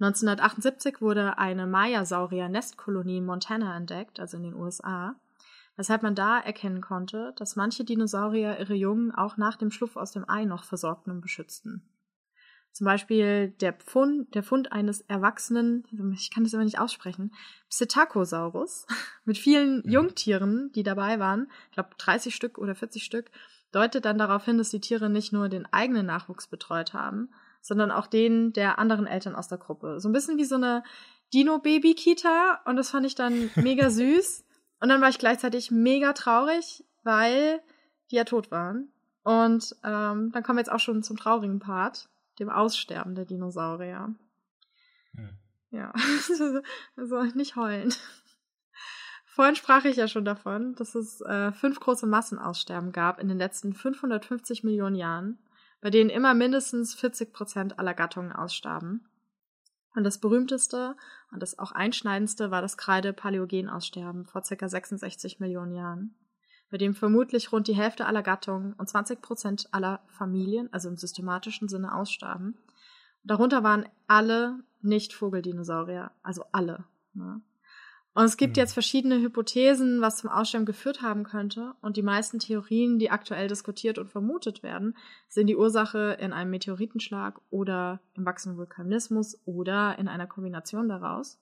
1978 0.00 1.02
wurde 1.02 1.36
eine 1.36 1.66
Maya-Saurier-Nestkolonie 1.66 3.18
in 3.18 3.26
Montana 3.26 3.76
entdeckt, 3.76 4.18
also 4.18 4.38
in 4.38 4.44
den 4.44 4.54
USA, 4.54 5.16
weshalb 5.76 6.02
man 6.02 6.14
da 6.14 6.40
erkennen 6.40 6.80
konnte, 6.80 7.34
dass 7.36 7.54
manche 7.54 7.84
Dinosaurier 7.84 8.58
ihre 8.58 8.74
Jungen 8.74 9.14
auch 9.14 9.36
nach 9.36 9.56
dem 9.56 9.70
Schlupf 9.70 9.96
aus 9.96 10.12
dem 10.12 10.26
Ei 10.26 10.46
noch 10.46 10.64
versorgten 10.64 11.12
und 11.12 11.20
beschützten. 11.20 11.82
Zum 12.74 12.86
Beispiel 12.86 13.50
der 13.60 13.72
Pfund, 13.72 14.34
der 14.34 14.42
Fund 14.42 14.72
eines 14.72 15.00
erwachsenen, 15.02 15.84
ich 16.12 16.32
kann 16.32 16.42
das 16.42 16.54
aber 16.54 16.64
nicht 16.64 16.80
aussprechen, 16.80 17.32
Psittacosaurus 17.70 18.86
mit 19.24 19.38
vielen 19.38 19.76
mhm. 19.84 19.90
Jungtieren, 19.90 20.72
die 20.74 20.82
dabei 20.82 21.20
waren, 21.20 21.48
ich 21.68 21.74
glaube 21.74 21.90
30 21.96 22.34
Stück 22.34 22.58
oder 22.58 22.74
40 22.74 23.04
Stück, 23.04 23.30
deutet 23.70 24.04
dann 24.04 24.18
darauf 24.18 24.44
hin, 24.44 24.58
dass 24.58 24.70
die 24.70 24.80
Tiere 24.80 25.08
nicht 25.08 25.32
nur 25.32 25.48
den 25.48 25.72
eigenen 25.72 26.06
Nachwuchs 26.06 26.48
betreut 26.48 26.94
haben, 26.94 27.30
sondern 27.60 27.92
auch 27.92 28.08
den 28.08 28.52
der 28.52 28.80
anderen 28.80 29.06
Eltern 29.06 29.36
aus 29.36 29.46
der 29.46 29.58
Gruppe. 29.58 30.00
So 30.00 30.08
ein 30.08 30.12
bisschen 30.12 30.36
wie 30.36 30.44
so 30.44 30.56
eine 30.56 30.82
Dino-Baby-Kita 31.32 32.62
und 32.64 32.74
das 32.74 32.90
fand 32.90 33.06
ich 33.06 33.14
dann 33.14 33.50
mega 33.54 33.88
süß. 33.88 34.44
Und 34.80 34.88
dann 34.88 35.00
war 35.00 35.10
ich 35.10 35.18
gleichzeitig 35.18 35.70
mega 35.70 36.12
traurig, 36.12 36.84
weil 37.04 37.60
die 38.10 38.16
ja 38.16 38.24
tot 38.24 38.50
waren. 38.50 38.92
Und 39.22 39.76
ähm, 39.84 40.32
dann 40.32 40.42
kommen 40.42 40.58
wir 40.58 40.62
jetzt 40.62 40.72
auch 40.72 40.80
schon 40.80 41.04
zum 41.04 41.16
traurigen 41.16 41.60
Part, 41.60 42.08
dem 42.38 42.50
Aussterben 42.50 43.14
der 43.14 43.24
Dinosaurier. 43.24 44.14
Hm. 45.14 45.38
Ja, 45.70 45.92
also 46.96 47.22
nicht 47.34 47.56
heulen. 47.56 47.92
Vorhin 49.26 49.56
sprach 49.56 49.84
ich 49.84 49.96
ja 49.96 50.06
schon 50.06 50.24
davon, 50.24 50.74
dass 50.76 50.94
es 50.94 51.20
äh, 51.22 51.50
fünf 51.52 51.80
große 51.80 52.06
Massenaussterben 52.06 52.92
gab 52.92 53.18
in 53.18 53.28
den 53.28 53.38
letzten 53.38 53.74
550 53.74 54.62
Millionen 54.62 54.94
Jahren 54.94 55.38
bei 55.84 55.90
denen 55.90 56.08
immer 56.08 56.32
mindestens 56.32 56.94
40 56.94 57.34
Prozent 57.34 57.78
aller 57.78 57.92
Gattungen 57.92 58.32
ausstarben. 58.32 59.06
Und 59.94 60.04
das 60.04 60.16
berühmteste 60.16 60.96
und 61.30 61.42
das 61.42 61.58
auch 61.58 61.72
einschneidendste 61.72 62.50
war 62.50 62.62
das 62.62 62.78
Kreide-Paläogen-Aussterben 62.78 64.24
vor 64.24 64.40
ca. 64.40 64.66
66 64.66 65.40
Millionen 65.40 65.72
Jahren, 65.72 66.14
bei 66.74 66.78
dem 66.78 66.92
vermutlich 66.92 67.52
rund 67.52 67.68
die 67.68 67.76
Hälfte 67.76 68.04
aller 68.04 68.24
Gattungen 68.24 68.72
und 68.72 68.88
20 68.88 69.22
Prozent 69.22 69.68
aller 69.70 70.00
Familien, 70.08 70.68
also 70.72 70.88
im 70.88 70.96
systematischen 70.96 71.68
Sinne, 71.68 71.94
ausstarben. 71.94 72.58
Darunter 73.22 73.62
waren 73.62 73.88
alle 74.08 74.58
Nicht-Vogeldinosaurier, 74.82 76.10
also 76.24 76.42
alle. 76.50 76.82
Ne? 77.12 77.40
Und 78.14 78.24
es 78.24 78.36
gibt 78.36 78.56
mhm. 78.56 78.62
jetzt 78.62 78.72
verschiedene 78.72 79.20
Hypothesen, 79.20 80.00
was 80.00 80.16
zum 80.16 80.30
Aussterben 80.30 80.66
geführt 80.66 81.00
haben 81.00 81.22
könnte. 81.22 81.74
Und 81.80 81.96
die 81.96 82.02
meisten 82.02 82.40
Theorien, 82.40 82.98
die 82.98 83.12
aktuell 83.12 83.46
diskutiert 83.46 83.98
und 83.98 84.10
vermutet 84.10 84.64
werden, 84.64 84.96
sind 85.28 85.46
die 85.46 85.56
Ursache 85.56 86.16
in 86.18 86.32
einem 86.32 86.50
Meteoritenschlag 86.50 87.40
oder 87.50 88.00
im 88.14 88.26
wachsenden 88.26 88.58
Vulkanismus 88.58 89.38
oder 89.44 89.96
in 90.00 90.08
einer 90.08 90.26
Kombination 90.26 90.88
daraus. 90.88 91.38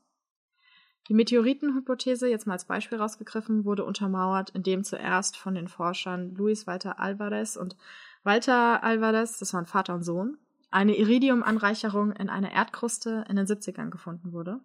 Die 1.08 1.14
Meteoritenhypothese, 1.14 2.28
jetzt 2.28 2.46
mal 2.46 2.54
als 2.54 2.66
Beispiel 2.66 2.98
rausgegriffen, 2.98 3.64
wurde 3.64 3.84
untermauert, 3.84 4.50
indem 4.50 4.84
zuerst 4.84 5.36
von 5.36 5.54
den 5.54 5.68
Forschern 5.68 6.34
Luis 6.34 6.66
Walter 6.66 7.00
Alvarez 7.00 7.56
und 7.56 7.76
Walter 8.22 8.84
Alvarez, 8.84 9.38
das 9.38 9.52
waren 9.52 9.66
Vater 9.66 9.94
und 9.94 10.04
Sohn, 10.04 10.38
eine 10.70 10.96
Iridiumanreicherung 10.96 12.12
in 12.12 12.28
einer 12.28 12.52
Erdkruste 12.52 13.24
in 13.28 13.36
den 13.36 13.46
70ern 13.46 13.90
gefunden 13.90 14.32
wurde. 14.32 14.60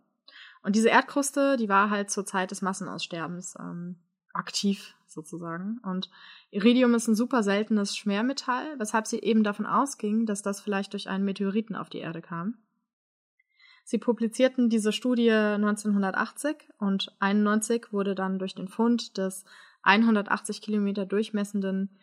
Und 0.62 0.76
diese 0.76 0.90
Erdkruste, 0.90 1.58
die 1.58 1.70
war 1.70 1.90
halt 1.90 2.12
zur 2.12 2.26
Zeit 2.26 2.52
des 2.52 2.62
Massenaussterbens 2.62 3.56
ähm, 3.60 3.98
aktiv 4.34 4.96
sozusagen. 5.08 5.80
Und 5.84 6.10
Iridium 6.52 6.94
ist 6.94 7.08
ein 7.08 7.16
super 7.16 7.44
seltenes 7.44 7.96
Schwermetall, 7.98 8.78
weshalb 8.78 9.08
sie 9.08 9.20
eben 9.20 9.44
davon 9.44 9.66
ausging, 9.66 10.26
dass 10.26 10.42
das 10.42 10.62
vielleicht 10.62 10.94
durch 10.94 11.10
einen 11.10 11.26
Meteoriten 11.26 11.76
auf 11.76 11.90
die 11.90 12.00
Erde 12.00 12.22
kam. 12.22 12.58
Sie 13.90 14.00
publizierten 14.00 14.68
diese 14.68 14.92
Studie 14.92 15.32
1980 15.32 16.58
und 16.78 17.16
91 17.20 17.94
wurde 17.94 18.16
dann 18.16 18.38
durch 18.38 18.54
den 18.54 18.68
Fund 18.68 19.18
des 19.18 19.46
180 19.84 20.62
Kilometer 20.62 21.06
durchmessenden 21.06 21.98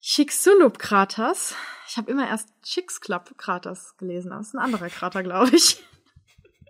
Chicxulub-Kraters. 0.00 1.56
Ich 1.88 1.96
habe 1.96 2.08
immer 2.08 2.28
erst 2.28 2.50
Chicxulub-Kraters 2.62 3.96
gelesen, 3.96 4.30
das 4.30 4.46
ist 4.46 4.54
ein 4.54 4.60
anderer 4.60 4.90
Krater, 4.90 5.24
glaube 5.24 5.56
ich. 5.56 5.82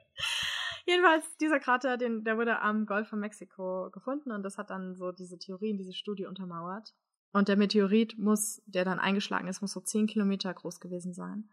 Jedenfalls, 0.87 1.37
dieser 1.37 1.61
Krater, 1.61 1.99
den, 1.99 2.25
der 2.25 2.38
wurde 2.38 2.59
am 2.61 2.87
Golf 2.87 3.09
von 3.09 3.21
Mexiko 3.21 3.90
gefunden 3.90 4.33
und 4.33 4.45
das 4.45 4.57
hat 4.57 4.71
dann 4.71 4.95
so 4.95 5.12
diese 5.12 5.38
Theorien, 5.38 5.77
diese 5.77 5.92
Studie 5.92 6.25
untermauert. 6.25 6.95
Und 7.35 7.49
der 7.49 7.59
Meteorit 7.59 8.16
muss, 8.16 8.62
der 8.64 8.87
dann 8.87 8.99
eingeschlagen 8.99 9.49
ist, 9.49 9.61
muss 9.61 9.73
so 9.73 9.81
10 9.81 10.07
Kilometer 10.07 10.55
groß 10.55 10.81
gewesen 10.81 11.12
sein. 11.12 11.51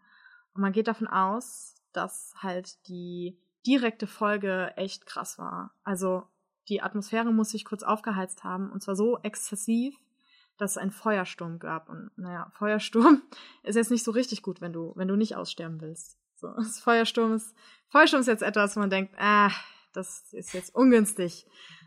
Und 0.54 0.62
man 0.62 0.72
geht 0.72 0.88
davon 0.88 1.08
aus, 1.08 1.74
dass 1.92 2.34
halt 2.36 2.86
die 2.88 3.38
direkte 3.66 4.06
Folge 4.06 4.72
echt 4.76 5.06
krass 5.06 5.38
war. 5.38 5.74
Also 5.84 6.24
die 6.68 6.82
Atmosphäre 6.82 7.32
muss 7.32 7.50
sich 7.50 7.64
kurz 7.64 7.82
aufgeheizt 7.82 8.44
haben 8.44 8.70
und 8.70 8.82
zwar 8.82 8.96
so 8.96 9.18
exzessiv, 9.22 9.96
dass 10.56 10.72
es 10.72 10.78
einen 10.78 10.90
Feuersturm 10.90 11.58
gab. 11.58 11.88
Und 11.88 12.10
naja, 12.16 12.50
Feuersturm 12.56 13.22
ist 13.62 13.76
jetzt 13.76 13.90
nicht 13.90 14.04
so 14.04 14.10
richtig 14.10 14.42
gut, 14.42 14.60
wenn 14.60 14.72
du, 14.72 14.92
wenn 14.96 15.08
du 15.08 15.16
nicht 15.16 15.36
aussterben 15.36 15.80
willst. 15.80 16.18
So, 16.36 16.48
das 16.56 16.80
Feuersturm 16.80 17.34
ist, 17.34 17.54
Feuersturm 17.88 18.20
ist 18.20 18.28
jetzt 18.28 18.42
etwas, 18.42 18.76
wo 18.76 18.80
man 18.80 18.90
denkt, 18.90 19.14
ah, 19.18 19.50
das 19.92 20.32
ist 20.32 20.54
jetzt 20.54 20.74
ungünstig. 20.74 21.46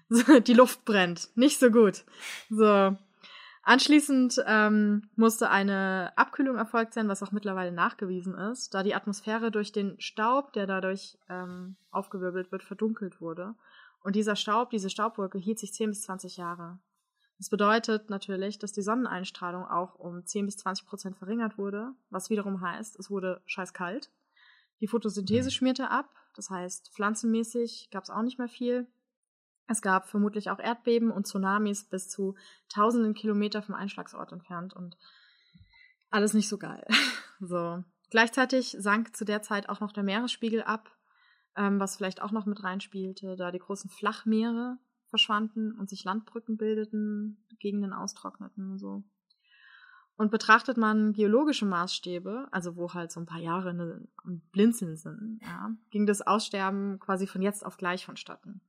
die 0.47 0.53
Luft 0.53 0.85
brennt. 0.85 1.29
Nicht 1.35 1.59
so 1.59 1.71
gut. 1.71 2.03
So. 2.49 2.97
Anschließend 3.65 4.43
ähm, 4.45 5.09
musste 5.15 5.49
eine 5.49 6.11
Abkühlung 6.17 6.57
erfolgt 6.57 6.93
sein, 6.93 7.07
was 7.07 7.23
auch 7.23 7.31
mittlerweile 7.31 7.71
nachgewiesen 7.71 8.35
ist, 8.35 8.73
da 8.73 8.83
die 8.83 8.93
Atmosphäre 8.93 9.51
durch 9.51 9.71
den 9.71 9.99
Staub, 10.01 10.51
der 10.51 10.67
dadurch 10.67 11.17
ähm, 11.29 11.77
aufgewirbelt 11.89 12.51
wird, 12.51 12.63
verdunkelt 12.63 13.21
wurde. 13.21 13.55
Und 14.03 14.17
dieser 14.17 14.35
Staub, 14.35 14.69
diese 14.69 14.89
Staubwolke 14.89 15.37
hielt 15.37 15.59
sich 15.59 15.73
10 15.73 15.91
bis 15.91 16.01
20 16.01 16.35
Jahre. 16.35 16.77
Das 17.37 17.49
bedeutet 17.49 18.09
natürlich, 18.09 18.59
dass 18.59 18.73
die 18.73 18.81
Sonneneinstrahlung 18.81 19.65
auch 19.65 19.95
um 19.95 20.25
10 20.25 20.45
bis 20.45 20.57
20 20.57 20.85
Prozent 20.85 21.15
verringert 21.15 21.57
wurde, 21.57 21.93
was 22.09 22.29
wiederum 22.29 22.59
heißt, 22.59 22.99
es 22.99 23.09
wurde 23.09 23.41
scheiß 23.45 23.73
kalt. 23.73 24.11
Die 24.81 24.87
Photosynthese 24.87 25.47
mhm. 25.47 25.51
schmierte 25.51 25.89
ab, 25.89 26.09
das 26.35 26.49
heißt, 26.49 26.91
pflanzenmäßig 26.93 27.89
gab 27.91 28.03
es 28.03 28.09
auch 28.09 28.23
nicht 28.23 28.39
mehr 28.39 28.49
viel. 28.49 28.87
Es 29.67 29.81
gab 29.81 30.09
vermutlich 30.09 30.49
auch 30.49 30.59
Erdbeben 30.59 31.11
und 31.11 31.25
Tsunamis 31.25 31.85
bis 31.85 32.09
zu 32.09 32.35
tausenden 32.69 33.13
Kilometer 33.13 33.61
vom 33.61 33.75
Einschlagsort 33.75 34.31
entfernt 34.31 34.73
und 34.73 34.97
alles 36.09 36.33
nicht 36.33 36.49
so 36.49 36.57
geil. 36.57 36.85
so. 37.39 37.83
Gleichzeitig 38.09 38.75
sank 38.79 39.15
zu 39.15 39.25
der 39.25 39.41
Zeit 39.41 39.69
auch 39.69 39.79
noch 39.79 39.91
der 39.91 40.03
Meeresspiegel 40.03 40.63
ab, 40.63 40.91
ähm, 41.55 41.79
was 41.79 41.95
vielleicht 41.95 42.21
auch 42.21 42.31
noch 42.31 42.45
mit 42.45 42.63
reinspielte, 42.63 43.35
da 43.35 43.51
die 43.51 43.59
großen 43.59 43.89
Flachmeere 43.89 44.77
verschwanden 45.07 45.71
und 45.73 45.89
sich 45.89 46.03
Landbrücken 46.03 46.57
bildeten, 46.57 47.43
Gegenden 47.59 47.93
austrockneten 47.93 48.71
und 48.71 48.79
so. 48.79 49.03
Und 50.15 50.29
betrachtet 50.29 50.77
man 50.77 51.13
geologische 51.13 51.65
Maßstäbe, 51.65 52.47
also 52.51 52.75
wo 52.75 52.93
halt 52.93 53.11
so 53.11 53.19
ein 53.19 53.25
paar 53.25 53.39
Jahre 53.39 53.71
ein 53.71 54.41
Blinzeln 54.51 54.95
sind, 54.95 55.39
ja, 55.41 55.71
ging 55.89 56.05
das 56.05 56.21
Aussterben 56.21 56.99
quasi 56.99 57.25
von 57.25 57.41
jetzt 57.41 57.65
auf 57.65 57.77
gleich 57.77 58.05
vonstatten. 58.05 58.61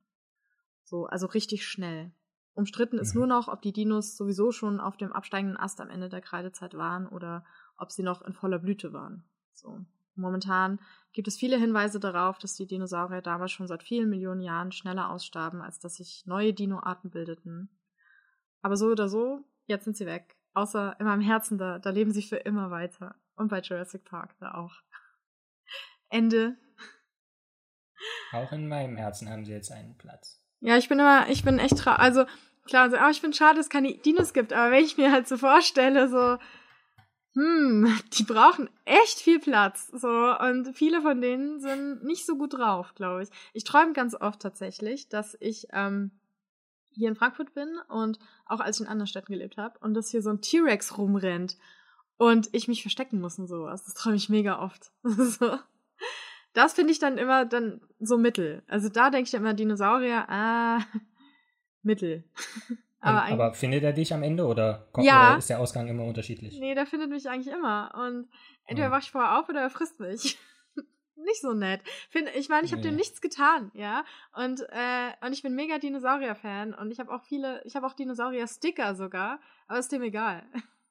So, 0.95 1.07
also 1.07 1.27
richtig 1.27 1.67
schnell. 1.67 2.13
Umstritten 2.53 2.99
ist 2.99 3.15
mhm. 3.15 3.23
nur 3.23 3.27
noch, 3.27 3.49
ob 3.49 3.63
die 3.63 3.73
Dinos 3.73 4.17
sowieso 4.17 4.53
schon 4.53 4.79
auf 4.79 4.97
dem 4.97 5.13
absteigenden 5.13 5.57
Ast 5.57 5.81
am 5.81 5.91
Ende 5.91 6.09
der 6.09 6.21
Kreidezeit 6.21 6.75
waren 6.75 7.09
oder 7.09 7.45
ob 7.77 7.91
sie 7.91 8.05
noch 8.05 8.23
in 8.23 8.33
voller 8.33 8.61
Blüte 8.61 8.93
waren. 8.93 9.25
So. 9.55 9.85
Momentan 10.15 10.79
gibt 11.13 11.27
es 11.27 11.37
viele 11.37 11.59
Hinweise 11.59 11.99
darauf, 11.99 12.39
dass 12.39 12.55
die 12.55 12.69
Dinosaurier 12.69 13.23
damals 13.23 13.51
schon 13.51 13.67
seit 13.67 13.83
vielen 13.83 14.09
Millionen 14.09 14.41
Jahren 14.41 14.71
schneller 14.71 15.11
ausstarben, 15.11 15.63
als 15.63 15.81
dass 15.81 15.97
sich 15.97 16.27
neue 16.27 16.55
Dinoarten 16.55 17.11
bildeten. 17.11 17.77
Aber 18.63 18.77
so 18.77 18.87
oder 18.87 19.09
so, 19.09 19.41
jetzt 19.67 19.83
sind 19.83 19.97
sie 19.97 20.07
weg. 20.07 20.37
Außer 20.53 20.95
in 21.01 21.07
meinem 21.07 21.23
Herzen, 21.23 21.59
da, 21.59 21.81
da 21.81 21.91
leben 21.91 22.13
sie 22.13 22.23
für 22.23 22.37
immer 22.37 22.71
weiter. 22.71 23.17
Und 23.35 23.49
bei 23.49 23.59
Jurassic 23.59 24.05
Park 24.05 24.37
da 24.39 24.55
auch. 24.55 24.75
Ende. 26.09 26.57
Auch 28.31 28.53
in 28.53 28.69
meinem 28.69 28.97
Herzen 28.97 29.29
haben 29.29 29.45
sie 29.45 29.51
jetzt 29.51 29.73
einen 29.73 29.99
Platz. 29.99 30.44
Ja, 30.65 30.79
ich 30.79 30.89
bin 30.89 30.99
immer, 30.99 31.29
ich 31.29 31.45
bin 31.45 31.59
echt 31.59 31.77
traurig. 31.77 32.01
Also, 32.01 32.25
klar, 32.65 32.85
also, 32.85 32.97
oh, 32.97 33.11
ich 33.11 33.21
finde 33.21 33.37
schade, 33.37 33.57
dass 33.57 33.67
es 33.67 33.71
keine 33.71 33.93
Dinos 33.99 34.33
gibt, 34.33 34.55
aber 34.55 34.71
wenn 34.71 34.83
ich 34.83 34.97
mir 34.97 35.13
halt 35.13 35.29
so 35.29 35.37
vorstelle, 35.37 36.09
so, 36.09 36.39
hm, 37.35 37.95
die 38.15 38.23
brauchen 38.23 38.71
echt 38.87 39.19
viel 39.19 39.41
Platz, 39.41 39.89
so, 39.93 40.09
und 40.09 40.75
viele 40.75 41.03
von 41.03 41.21
denen 41.21 41.61
sind 41.61 42.03
nicht 42.05 42.25
so 42.25 42.39
gut 42.39 42.55
drauf, 42.55 42.95
glaube 42.95 43.25
ich. 43.25 43.29
Ich 43.53 43.65
träume 43.65 43.93
ganz 43.93 44.15
oft 44.15 44.41
tatsächlich, 44.41 45.11
dass 45.11 45.37
ich, 45.39 45.67
ähm, 45.73 46.13
hier 46.95 47.09
in 47.09 47.17
Frankfurt 47.17 47.53
bin 47.53 47.69
und 47.91 48.19
auch 48.47 48.61
als 48.61 48.79
ich 48.79 48.87
in 48.87 48.89
anderen 48.91 49.09
Städten 49.09 49.33
gelebt 49.33 49.59
habe 49.59 49.79
und 49.81 49.93
dass 49.93 50.09
hier 50.09 50.23
so 50.23 50.31
ein 50.31 50.41
T-Rex 50.41 50.97
rumrennt 50.97 51.59
und 52.17 52.49
ich 52.53 52.69
mich 52.69 52.81
verstecken 52.81 53.21
muss 53.21 53.39
und 53.39 53.49
sowas. 53.49 53.85
Das 53.85 53.95
träume 53.95 54.17
ich 54.17 54.31
mega 54.31 54.61
oft. 54.61 54.93
so 55.03 55.59
das 56.55 56.73
finde 56.73 56.93
ich 56.93 56.99
dann 56.99 57.19
immer 57.19 57.45
dann 57.45 57.81
so 58.01 58.17
Mittel. 58.17 58.63
Also 58.67 58.89
da 58.89 59.11
denke 59.11 59.29
ich 59.29 59.35
immer 59.35 59.55
Dinosaurier, 59.55 60.25
ah, 60.29 60.79
Mittel. 61.83 62.25
aber, 63.01 63.25
aber, 63.25 63.55
findet 63.55 63.83
er 63.83 63.93
dich 63.93 64.15
am 64.15 64.23
Ende 64.23 64.47
oder, 64.47 64.89
kommt, 64.93 65.07
ja, 65.07 65.31
oder 65.31 65.39
ist 65.39 65.51
der 65.51 65.61
Ausgang 65.61 65.89
immer 65.89 66.05
unterschiedlich? 66.05 66.59
Nee, 66.59 66.75
der 66.75 66.87
findet 66.87 67.11
mich 67.11 67.29
eigentlich 67.29 67.53
immer. 67.53 67.93
Und 67.95 68.29
entweder 68.67 68.89
ja. 68.89 68.93
wache 68.93 69.03
ich 69.03 69.11
vorher 69.11 69.39
auf 69.39 69.49
oder 69.49 69.61
er 69.61 69.71
frisst 69.71 70.01
mich. 70.01 70.39
nicht 71.17 71.41
so 71.41 71.53
nett. 71.53 71.81
Find, 72.11 72.29
ich 72.35 72.49
meine, 72.49 72.65
ich 72.65 72.73
habe 72.73 72.83
nee. 72.83 72.89
dem 72.89 72.97
nichts 72.97 73.21
getan, 73.21 73.71
ja. 73.75 74.05
Und, 74.35 74.61
äh, 74.61 75.27
und 75.27 75.33
ich 75.33 75.43
bin 75.43 75.55
mega 75.55 75.79
Dinosaurier-Fan 75.79 76.75
und 76.75 76.91
ich 76.91 77.01
habe 77.01 77.13
auch 77.13 77.23
viele, 77.25 77.63
ich 77.65 77.77
habe 77.77 77.87
auch 77.87 77.95
Dinosaurier-Sticker 77.95 78.95
sogar, 78.95 79.41
aber 79.67 79.79
ist 79.79 79.93
dem 79.93 80.03
egal. 80.03 80.45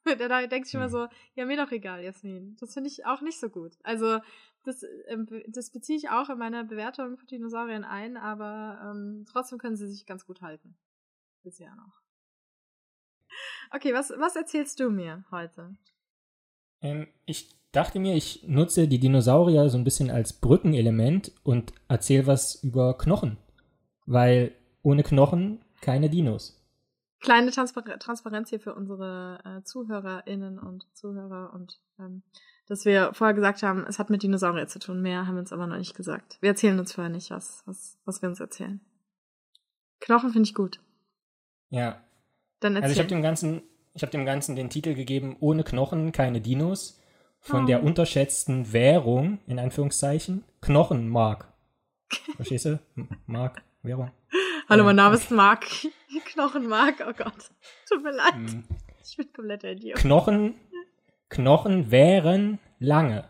Da 0.17 0.47
denkt 0.47 0.67
sich 0.67 0.75
immer 0.75 0.89
so, 0.89 1.07
ja, 1.35 1.45
mir 1.45 1.57
doch 1.57 1.71
egal, 1.71 2.03
Jasmin. 2.03 2.57
Das 2.59 2.73
finde 2.73 2.89
ich 2.89 3.05
auch 3.05 3.21
nicht 3.21 3.39
so 3.39 3.49
gut. 3.49 3.77
Also, 3.83 4.19
das, 4.63 4.83
ähm, 5.07 5.27
das 5.47 5.71
beziehe 5.71 5.97
ich 5.97 6.09
auch 6.09 6.29
in 6.29 6.37
meiner 6.37 6.63
Bewertung 6.63 7.17
von 7.17 7.27
Dinosauriern 7.27 7.83
ein, 7.83 8.17
aber 8.17 8.79
ähm, 8.91 9.25
trotzdem 9.29 9.59
können 9.59 9.75
sie 9.75 9.87
sich 9.87 10.05
ganz 10.05 10.25
gut 10.25 10.41
halten. 10.41 10.75
Bisher 11.43 11.75
noch. 11.75 12.01
Okay, 13.71 13.93
was, 13.93 14.11
was 14.17 14.35
erzählst 14.35 14.79
du 14.79 14.89
mir 14.89 15.25
heute? 15.31 15.75
Ähm, 16.81 17.07
ich 17.25 17.49
dachte 17.71 17.99
mir, 17.99 18.15
ich 18.15 18.43
nutze 18.47 18.87
die 18.87 18.99
Dinosaurier 18.99 19.69
so 19.69 19.77
ein 19.77 19.83
bisschen 19.83 20.11
als 20.11 20.33
Brückenelement 20.33 21.31
und 21.43 21.73
erzähle 21.87 22.27
was 22.27 22.55
über 22.63 22.97
Knochen. 22.97 23.37
Weil 24.05 24.53
ohne 24.83 25.03
Knochen 25.03 25.63
keine 25.81 26.09
Dinos. 26.09 26.62
Kleine 27.23 27.51
Transpar 27.51 27.83
Transparenz 27.99 28.49
hier 28.49 28.59
für 28.59 28.75
unsere 28.75 29.39
äh, 29.45 29.63
ZuhörerInnen 29.63 30.59
und 30.59 30.85
Zuhörer 30.93 31.53
und 31.53 31.79
ähm, 31.97 32.21
dass 32.67 32.83
wir 32.83 33.13
vorher 33.13 33.33
gesagt 33.33 33.63
haben, 33.63 33.85
es 33.87 33.97
hat 33.97 34.09
mit 34.09 34.23
Dinosaurier 34.23 34.67
zu 34.67 34.77
tun. 34.77 35.01
Mehr 35.01 35.25
haben 35.25 35.35
wir 35.35 35.39
uns 35.39 35.53
aber 35.53 35.65
noch 35.65 35.77
nicht 35.77 35.95
gesagt. 35.95 36.37
Wir 36.41 36.49
erzählen 36.49 36.77
uns 36.77 36.91
vorher 36.91 37.11
nicht, 37.11 37.31
was, 37.31 37.63
was, 37.65 37.97
was 38.03 38.21
wir 38.21 38.29
uns 38.29 38.41
erzählen. 38.41 38.81
Knochen 40.01 40.31
finde 40.31 40.47
ich 40.47 40.53
gut. 40.53 40.81
Ja. 41.69 42.03
Dann 42.59 42.75
erzähl. 42.75 42.83
Also 42.83 42.93
ich 42.93 42.99
habe 42.99 43.09
dem 43.09 43.21
Ganzen, 43.21 43.61
ich 43.93 44.01
habe 44.01 44.11
dem 44.11 44.25
Ganzen 44.25 44.57
den 44.57 44.69
Titel 44.69 44.93
gegeben, 44.93 45.37
ohne 45.39 45.63
Knochen 45.63 46.11
keine 46.11 46.41
Dinos, 46.41 46.99
von 47.39 47.63
oh. 47.63 47.67
der 47.67 47.83
unterschätzten 47.83 48.73
Währung, 48.73 49.39
in 49.47 49.59
Anführungszeichen, 49.59 50.43
Knochenmark. 50.59 51.47
Verstehst 52.35 52.65
du? 52.65 52.79
Mark, 53.27 53.61
Währung. 53.81 54.11
Hallo, 54.69 54.85
mein 54.85 54.95
Name 54.95 55.15
ist 55.15 55.29
Mark. 55.29 55.65
Knochenmark, 56.25 57.03
oh 57.07 57.13
Gott. 57.15 57.51
Tut 57.89 58.01
mir 58.01 58.11
leid. 58.11 58.33
Hm. 58.35 58.63
Ich 59.03 59.17
bin 59.17 59.33
komplett 59.33 59.63
Idiot. 59.65 59.97
Knochen 59.97 60.55
Knochen 61.29 61.91
wären 61.91 62.59
lange. 62.79 63.25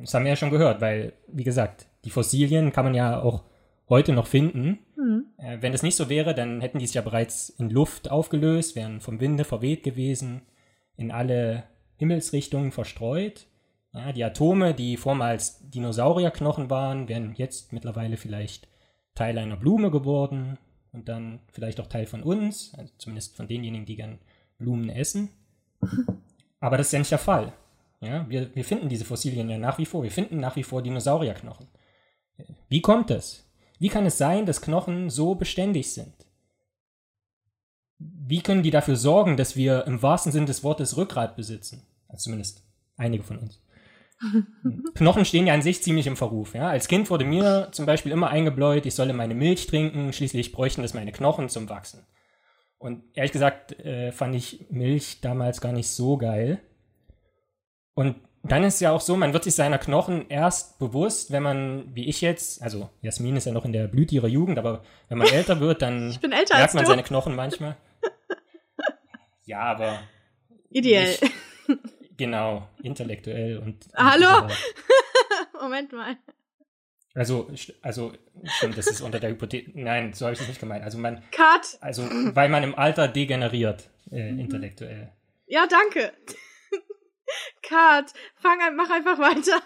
Das 0.00 0.14
haben 0.14 0.24
wir 0.24 0.30
ja 0.30 0.36
schon 0.36 0.50
gehört, 0.50 0.80
weil, 0.80 1.12
wie 1.26 1.44
gesagt, 1.44 1.86
die 2.04 2.10
Fossilien 2.10 2.72
kann 2.72 2.84
man 2.84 2.94
ja 2.94 3.20
auch 3.20 3.44
heute 3.88 4.12
noch 4.12 4.26
finden. 4.26 4.78
Mhm. 4.96 5.26
Äh, 5.36 5.58
wenn 5.60 5.74
es 5.74 5.82
nicht 5.82 5.96
so 5.96 6.08
wäre, 6.08 6.34
dann 6.34 6.60
hätten 6.60 6.78
die 6.78 6.86
sich 6.86 6.94
ja 6.94 7.02
bereits 7.02 7.50
in 7.50 7.70
Luft 7.70 8.10
aufgelöst, 8.10 8.76
wären 8.76 9.00
vom 9.00 9.20
Winde 9.20 9.44
verweht 9.44 9.82
gewesen, 9.82 10.42
in 10.96 11.10
alle 11.10 11.64
Himmelsrichtungen 11.96 12.70
verstreut. 12.70 13.46
Ja, 13.92 14.12
die 14.12 14.24
Atome, 14.24 14.74
die 14.74 14.96
vormals 14.96 15.68
Dinosaurierknochen 15.70 16.70
waren, 16.70 17.08
wären 17.08 17.34
jetzt 17.34 17.72
mittlerweile 17.72 18.16
vielleicht 18.16 18.68
Teil 19.18 19.36
einer 19.36 19.56
Blume 19.56 19.90
geworden 19.90 20.58
und 20.92 21.08
dann 21.08 21.40
vielleicht 21.52 21.80
auch 21.80 21.88
Teil 21.88 22.06
von 22.06 22.22
uns, 22.22 22.72
also 22.78 22.92
zumindest 22.98 23.36
von 23.36 23.48
denjenigen, 23.48 23.84
die 23.84 23.96
gern 23.96 24.18
Blumen 24.58 24.90
essen. 24.90 25.30
Aber 26.60 26.76
das 26.76 26.86
ist 26.86 26.92
ja 26.92 26.98
nicht 27.00 27.10
der 27.10 27.18
Fall. 27.18 27.52
Ja, 28.00 28.28
wir, 28.30 28.54
wir 28.54 28.64
finden 28.64 28.88
diese 28.88 29.04
Fossilien 29.04 29.50
ja 29.50 29.58
nach 29.58 29.78
wie 29.78 29.86
vor. 29.86 30.04
Wir 30.04 30.10
finden 30.12 30.38
nach 30.38 30.54
wie 30.54 30.62
vor 30.62 30.82
Dinosaurierknochen. 30.82 31.66
Wie 32.68 32.80
kommt 32.80 33.10
es? 33.10 33.44
Wie 33.80 33.88
kann 33.88 34.06
es 34.06 34.18
sein, 34.18 34.46
dass 34.46 34.60
Knochen 34.60 35.10
so 35.10 35.34
beständig 35.34 35.92
sind? 35.92 36.14
Wie 37.98 38.40
können 38.40 38.62
die 38.62 38.70
dafür 38.70 38.94
sorgen, 38.94 39.36
dass 39.36 39.56
wir 39.56 39.84
im 39.86 40.00
wahrsten 40.00 40.30
Sinn 40.30 40.46
des 40.46 40.62
Wortes 40.62 40.96
Rückgrat 40.96 41.34
besitzen? 41.34 41.82
Also 42.06 42.24
zumindest 42.24 42.62
einige 42.96 43.24
von 43.24 43.38
uns. 43.38 43.60
Knochen 44.94 45.24
stehen 45.24 45.46
ja 45.46 45.54
an 45.54 45.62
sich 45.62 45.82
ziemlich 45.82 46.06
im 46.06 46.16
Verruf. 46.16 46.54
Ja? 46.54 46.68
Als 46.68 46.88
Kind 46.88 47.10
wurde 47.10 47.24
mir 47.24 47.68
zum 47.72 47.86
Beispiel 47.86 48.12
immer 48.12 48.30
eingebläut, 48.30 48.86
ich 48.86 48.94
solle 48.94 49.12
meine 49.12 49.34
Milch 49.34 49.66
trinken, 49.66 50.12
schließlich 50.12 50.52
bräuchten 50.52 50.82
das 50.82 50.94
meine 50.94 51.12
Knochen 51.12 51.48
zum 51.48 51.68
Wachsen. 51.68 52.06
Und 52.78 53.04
ehrlich 53.14 53.32
gesagt 53.32 53.78
äh, 53.80 54.12
fand 54.12 54.34
ich 54.34 54.66
Milch 54.70 55.20
damals 55.20 55.60
gar 55.60 55.72
nicht 55.72 55.88
so 55.88 56.16
geil. 56.16 56.60
Und 57.94 58.16
dann 58.44 58.62
ist 58.62 58.74
es 58.74 58.80
ja 58.80 58.92
auch 58.92 59.00
so, 59.00 59.16
man 59.16 59.32
wird 59.32 59.44
sich 59.44 59.54
seiner 59.54 59.78
Knochen 59.78 60.28
erst 60.28 60.78
bewusst, 60.78 61.32
wenn 61.32 61.42
man, 61.42 61.94
wie 61.94 62.08
ich 62.08 62.20
jetzt, 62.20 62.62
also 62.62 62.88
Jasmin 63.02 63.36
ist 63.36 63.46
ja 63.46 63.52
noch 63.52 63.64
in 63.64 63.72
der 63.72 63.88
Blüte 63.88 64.14
ihrer 64.14 64.28
Jugend, 64.28 64.58
aber 64.58 64.84
wenn 65.08 65.18
man 65.18 65.28
älter 65.32 65.60
wird, 65.60 65.82
dann 65.82 66.16
merkt 66.28 66.74
man 66.74 66.86
seine 66.86 67.02
Knochen 67.02 67.34
manchmal. 67.34 67.76
ja, 69.44 69.60
aber. 69.60 69.98
Ideell. 70.70 71.16
Nicht, 71.66 71.78
genau, 72.18 72.68
intellektuell 72.82 73.58
und. 73.58 73.88
Hallo! 73.96 74.48
Moment 75.62 75.92
mal. 75.92 76.16
Also, 77.14 77.50
also, 77.80 78.12
stimmt, 78.44 78.76
das 78.76 78.86
ist 78.86 79.00
unter 79.00 79.18
der 79.18 79.30
Hypothese. 79.30 79.70
Nein, 79.74 80.12
so 80.12 80.26
habe 80.26 80.34
ich 80.34 80.40
es 80.40 80.48
nicht 80.48 80.60
gemeint. 80.60 80.84
Also 80.84 80.98
man. 80.98 81.22
Cut! 81.32 81.78
Also, 81.80 82.02
weil 82.02 82.50
man 82.50 82.62
im 82.62 82.78
Alter 82.78 83.08
degeneriert, 83.08 83.88
äh, 84.10 84.30
mhm. 84.32 84.40
intellektuell. 84.40 85.12
Ja, 85.46 85.66
danke. 85.66 86.12
Cut, 87.62 88.12
fang 88.36 88.60
an, 88.60 88.76
mach 88.76 88.90
einfach 88.90 89.18
weiter. 89.18 89.62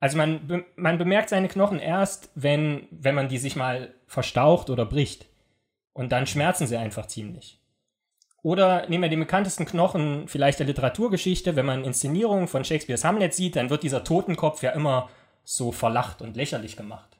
Also 0.00 0.16
man, 0.16 0.46
be 0.46 0.64
man 0.76 0.96
bemerkt 0.96 1.28
seine 1.28 1.48
Knochen 1.48 1.78
erst, 1.78 2.30
wenn, 2.34 2.88
wenn 2.90 3.14
man 3.14 3.28
die 3.28 3.38
sich 3.38 3.54
mal 3.54 3.94
verstaucht 4.06 4.70
oder 4.70 4.86
bricht. 4.86 5.26
Und 5.92 6.10
dann 6.12 6.26
schmerzen 6.26 6.66
sie 6.66 6.78
einfach 6.78 7.06
ziemlich. 7.06 7.59
Oder 8.42 8.88
nehmen 8.88 9.02
wir 9.02 9.10
den 9.10 9.20
bekanntesten 9.20 9.66
Knochen 9.66 10.26
vielleicht 10.26 10.58
der 10.58 10.66
Literaturgeschichte, 10.66 11.56
wenn 11.56 11.66
man 11.66 11.84
Inszenierungen 11.84 12.48
von 12.48 12.64
Shakespeares 12.64 13.04
Hamlet 13.04 13.34
sieht, 13.34 13.56
dann 13.56 13.70
wird 13.70 13.82
dieser 13.82 14.02
Totenkopf 14.02 14.62
ja 14.62 14.70
immer 14.70 15.10
so 15.44 15.72
verlacht 15.72 16.22
und 16.22 16.36
lächerlich 16.36 16.76
gemacht. 16.76 17.18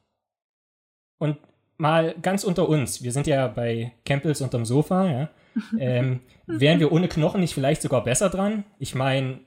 Und 1.18 1.36
mal 1.76 2.14
ganz 2.22 2.44
unter 2.44 2.68
uns, 2.68 3.02
wir 3.02 3.12
sind 3.12 3.26
ja 3.26 3.48
bei 3.48 3.92
Campbells 4.04 4.40
unterm 4.40 4.64
Sofa, 4.64 5.10
ja, 5.10 5.28
ähm, 5.78 6.20
wären 6.46 6.80
wir 6.80 6.92
ohne 6.92 7.08
Knochen 7.08 7.40
nicht 7.40 7.54
vielleicht 7.54 7.82
sogar 7.82 8.04
besser 8.04 8.30
dran? 8.30 8.64
Ich 8.78 8.94
meine, 8.94 9.40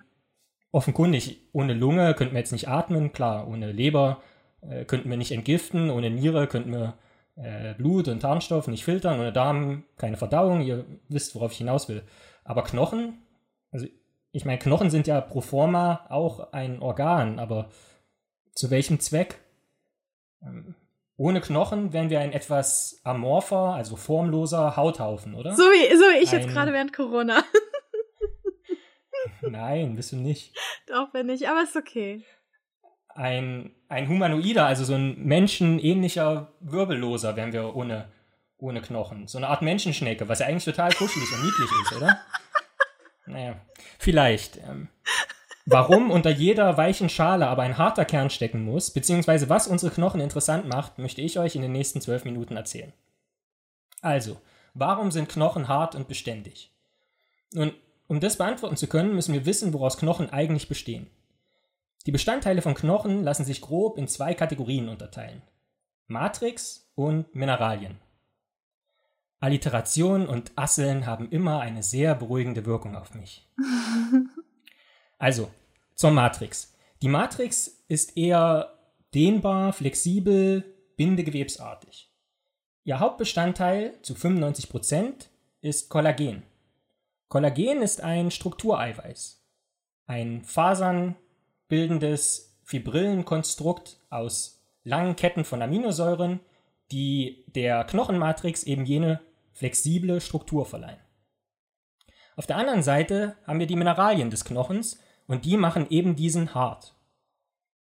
offenkundig, 0.71 1.39
ohne 1.53 1.73
Lunge 1.73 2.13
könnten 2.13 2.33
wir 2.33 2.39
jetzt 2.39 2.51
nicht 2.51 2.67
atmen, 2.67 3.13
klar, 3.13 3.47
ohne 3.47 3.71
Leber 3.71 4.21
äh, 4.61 4.85
könnten 4.85 5.09
wir 5.09 5.17
nicht 5.17 5.31
entgiften, 5.31 5.89
ohne 5.89 6.09
Niere 6.09 6.47
könnten 6.47 6.71
wir 6.71 6.95
äh, 7.35 7.73
Blut 7.73 8.07
und 8.07 8.23
Harnstoff 8.23 8.67
nicht 8.67 8.83
filtern, 8.83 9.19
ohne 9.19 9.33
Darm 9.33 9.83
keine 9.97 10.17
Verdauung, 10.17 10.61
ihr 10.61 10.85
wisst, 11.09 11.35
worauf 11.35 11.51
ich 11.51 11.57
hinaus 11.57 11.89
will. 11.89 12.03
Aber 12.43 12.63
Knochen, 12.63 13.21
also 13.71 13.87
ich 14.31 14.45
meine, 14.45 14.59
Knochen 14.59 14.89
sind 14.89 15.07
ja 15.07 15.21
pro 15.21 15.41
forma 15.41 16.05
auch 16.09 16.51
ein 16.51 16.81
Organ, 16.81 17.39
aber 17.39 17.69
zu 18.53 18.69
welchem 18.69 18.99
Zweck? 18.99 19.39
Ähm, 20.41 20.75
ohne 21.15 21.41
Knochen 21.41 21.93
wären 21.93 22.09
wir 22.09 22.19
ein 22.19 22.33
etwas 22.33 22.99
amorpher, 23.03 23.75
also 23.75 23.95
formloser 23.95 24.75
Hauthaufen, 24.75 25.35
oder? 25.35 25.55
So 25.55 25.63
wie, 25.63 25.95
so 25.95 26.03
wie 26.05 26.23
ich 26.23 26.33
ein... 26.33 26.41
jetzt 26.41 26.51
gerade 26.51 26.73
während 26.73 26.93
Corona. 26.93 27.43
Nein, 29.41 29.95
bist 29.95 30.11
du 30.11 30.17
nicht. 30.17 30.55
Doch, 30.87 31.11
bin 31.11 31.29
ich, 31.29 31.47
aber 31.47 31.63
ist 31.63 31.75
okay. 31.75 32.23
Ein, 33.15 33.71
ein 33.89 34.07
Humanoider, 34.07 34.65
also 34.65 34.83
so 34.85 34.95
ein 34.95 35.23
menschenähnlicher 35.23 36.51
Wirbelloser 36.61 37.35
wären 37.35 37.53
wir 37.53 37.75
ohne, 37.75 38.09
ohne 38.57 38.81
Knochen. 38.81 39.27
So 39.27 39.37
eine 39.37 39.49
Art 39.49 39.61
Menschenschnecke, 39.61 40.27
was 40.27 40.39
ja 40.39 40.47
eigentlich 40.47 40.65
total 40.65 40.91
kuschelig 40.91 41.31
und 41.33 41.43
niedlich 41.43 41.69
ist, 41.83 41.97
oder? 41.97 42.19
Naja, 43.25 43.55
vielleicht. 43.99 44.57
Ähm, 44.57 44.89
Warum 45.65 46.11
unter 46.11 46.29
jeder 46.29 46.75
weichen 46.75 47.07
Schale 47.07 47.47
aber 47.47 47.61
ein 47.61 47.77
harter 47.77 48.03
Kern 48.03 48.29
stecken 48.29 48.65
muss, 48.65 48.91
beziehungsweise 48.91 49.47
was 49.47 49.67
unsere 49.67 49.93
Knochen 49.93 50.19
interessant 50.19 50.67
macht, 50.67 50.99
möchte 50.99 51.21
ich 51.21 51.39
euch 51.39 51.55
in 51.55 51.61
den 51.61 51.71
nächsten 51.71 52.01
zwölf 52.01 52.25
Minuten 52.25 52.57
erzählen. 52.57 52.91
Also, 54.01 54.41
warum 54.73 55.11
sind 55.11 55.29
Knochen 55.29 55.69
hart 55.69 55.95
und 55.95 56.09
beständig? 56.09 56.71
Nun, 57.53 57.73
um 58.07 58.19
das 58.19 58.37
beantworten 58.37 58.75
zu 58.75 58.87
können, 58.87 59.15
müssen 59.15 59.33
wir 59.33 59.45
wissen, 59.45 59.73
woraus 59.73 59.97
Knochen 59.97 60.29
eigentlich 60.31 60.67
bestehen. 60.67 61.07
Die 62.05 62.11
Bestandteile 62.11 62.61
von 62.61 62.73
Knochen 62.73 63.23
lassen 63.23 63.45
sich 63.45 63.61
grob 63.61 63.97
in 63.97 64.07
zwei 64.07 64.33
Kategorien 64.33 64.89
unterteilen. 64.89 65.41
Matrix 66.07 66.91
und 66.95 67.33
Mineralien. 67.33 67.99
Alliteration 69.39 70.27
und 70.27 70.51
Asseln 70.55 71.05
haben 71.05 71.29
immer 71.29 71.59
eine 71.61 71.83
sehr 71.83 72.15
beruhigende 72.15 72.65
Wirkung 72.65 72.95
auf 72.95 73.13
mich. 73.13 73.47
Also, 75.19 75.49
zur 75.95 76.11
Matrix. 76.11 76.75
Die 77.01 77.07
Matrix 77.07 77.85
ist 77.87 78.17
eher 78.17 78.77
dehnbar, 79.13 79.71
flexibel, 79.71 80.65
bindegewebsartig. 80.97 82.11
Ihr 82.83 82.99
Hauptbestandteil 82.99 83.93
zu 84.01 84.15
95% 84.15 85.27
ist 85.61 85.89
Kollagen. 85.89 86.43
Kollagen 87.29 87.81
ist 87.81 88.01
ein 88.01 88.31
Struktureiweiß, 88.31 89.41
ein 90.07 90.41
fasernbildendes 91.63 92.57
Fibrillenkonstrukt 92.63 93.97
aus 94.09 94.61
langen 94.83 95.15
Ketten 95.15 95.43
von 95.43 95.61
Aminosäuren, 95.61 96.39
die 96.91 97.45
der 97.47 97.83
Knochenmatrix 97.85 98.63
eben 98.63 98.85
jene 98.85 99.21
flexible 99.51 100.21
Struktur 100.21 100.65
verleihen. 100.65 100.99
Auf 102.35 102.47
der 102.47 102.57
anderen 102.57 102.83
Seite 102.83 103.35
haben 103.45 103.59
wir 103.59 103.67
die 103.67 103.75
Mineralien 103.75 104.29
des 104.29 104.45
Knochens, 104.45 104.99
und 105.25 105.45
die 105.45 105.55
machen 105.55 105.89
eben 105.89 106.17
diesen 106.17 106.53
hart. 106.53 106.95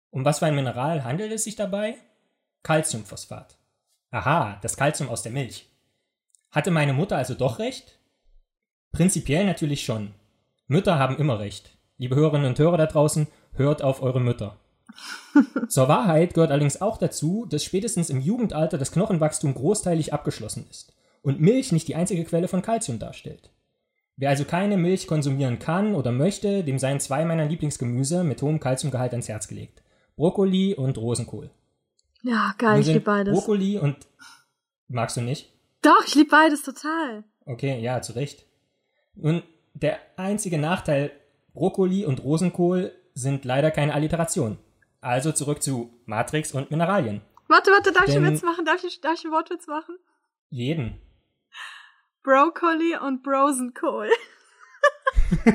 Um 0.09 0.25
was 0.25 0.39
für 0.39 0.47
ein 0.47 0.55
Mineral 0.55 1.05
handelt 1.05 1.31
es 1.31 1.45
sich 1.45 1.55
dabei? 1.55 1.95
Calciumphosphat. 2.63 3.57
Aha, 4.11 4.59
das 4.61 4.75
Calcium 4.75 5.07
aus 5.07 5.23
der 5.23 5.31
Milch. 5.31 5.69
Hatte 6.51 6.69
meine 6.69 6.91
Mutter 6.91 7.15
also 7.15 7.35
doch 7.35 7.59
recht? 7.59 7.97
Prinzipiell 8.91 9.45
natürlich 9.45 9.85
schon. 9.85 10.13
Mütter 10.67 10.99
haben 10.99 11.17
immer 11.17 11.39
recht. 11.39 11.77
Liebe 11.97 12.15
Hörerinnen 12.15 12.47
und 12.47 12.59
Hörer 12.59 12.77
da 12.77 12.87
draußen, 12.87 13.27
hört 13.53 13.81
auf 13.81 14.01
eure 14.01 14.19
Mütter. 14.19 14.57
Zur 15.67 15.88
Wahrheit 15.88 16.33
gehört 16.33 16.51
allerdings 16.51 16.81
auch 16.81 16.97
dazu, 16.97 17.45
dass 17.45 17.63
spätestens 17.63 18.09
im 18.09 18.21
Jugendalter 18.21 18.77
das 18.77 18.91
Knochenwachstum 18.91 19.53
großteilig 19.53 20.13
abgeschlossen 20.13 20.65
ist 20.69 20.93
und 21.21 21.39
Milch 21.39 21.71
nicht 21.71 21.88
die 21.88 21.95
einzige 21.95 22.23
Quelle 22.25 22.47
von 22.47 22.62
Calcium 22.62 22.99
darstellt. 22.99 23.51
Wer 24.17 24.29
also 24.29 24.43
keine 24.43 24.75
Milch 24.75 25.07
konsumieren 25.07 25.59
kann 25.59 25.95
oder 25.95 26.12
möchte, 26.12 26.63
dem 26.63 26.77
seien 26.77 26.99
zwei 26.99 27.23
meiner 27.23 27.45
Lieblingsgemüse 27.45 28.23
mit 28.23 28.41
hohem 28.41 28.59
Kalziumgehalt 28.59 29.12
ans 29.13 29.29
Herz 29.29 29.47
gelegt. 29.47 29.81
Brokkoli 30.17 30.73
und 30.73 30.97
Rosenkohl. 30.97 31.49
Ja, 32.23 32.53
geil, 32.57 32.81
ich 32.81 32.88
liebe 32.88 32.99
beides. 32.99 33.33
Brokkoli 33.33 33.77
und 33.77 33.95
magst 34.89 35.15
du 35.15 35.21
nicht? 35.21 35.53
Doch, 35.81 36.05
ich 36.05 36.15
liebe 36.15 36.29
beides 36.29 36.63
total. 36.63 37.23
Okay, 37.45 37.79
ja, 37.79 38.01
zu 38.01 38.13
Recht. 38.13 38.45
Nun, 39.15 39.43
der 39.73 39.99
einzige 40.17 40.57
Nachteil, 40.57 41.12
Brokkoli 41.53 42.05
und 42.05 42.21
Rosenkohl 42.21 42.91
sind 43.19 43.45
leider 43.45 43.71
keine 43.71 43.93
Alliteration. 43.93 44.58
Also 45.01 45.32
zurück 45.32 45.62
zu 45.62 45.93
Matrix 46.05 46.51
und 46.53 46.71
Mineralien. 46.71 47.21
Warte, 47.47 47.71
warte, 47.71 47.91
darf 47.91 48.05
Denn 48.05 48.12
ich 48.12 48.17
einen 48.17 48.34
Witz 48.34 48.43
machen? 48.43 48.65
Darf 48.65 48.84
ich, 48.84 49.01
darf 49.01 49.15
ich 49.15 49.25
einen 49.25 49.34
Wortwitz 49.34 49.67
machen? 49.67 49.97
Jeden. 50.49 51.01
Brokkoli 52.23 52.97
und 52.97 53.23
Brosenkohl. 53.23 54.10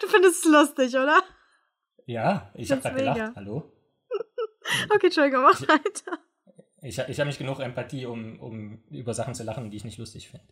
du 0.00 0.06
findest 0.06 0.44
es 0.44 0.50
lustig, 0.50 0.94
oder? 0.94 1.22
Ja, 2.06 2.50
ich 2.54 2.70
habe 2.70 2.80
gerade 2.80 2.96
gelacht. 2.96 3.36
Hallo? 3.36 3.72
okay, 4.94 5.06
Entschuldigung, 5.06 5.42
mach 5.42 5.60
ich, 5.60 5.68
weiter. 5.68 6.18
Ich, 6.82 6.98
ich 6.98 7.18
habe 7.18 7.28
nicht 7.28 7.38
genug 7.38 7.60
Empathie, 7.60 8.06
um, 8.06 8.38
um 8.40 8.82
über 8.90 9.14
Sachen 9.14 9.34
zu 9.34 9.42
lachen, 9.42 9.70
die 9.70 9.76
ich 9.78 9.84
nicht 9.84 9.98
lustig 9.98 10.30
finde. 10.30 10.46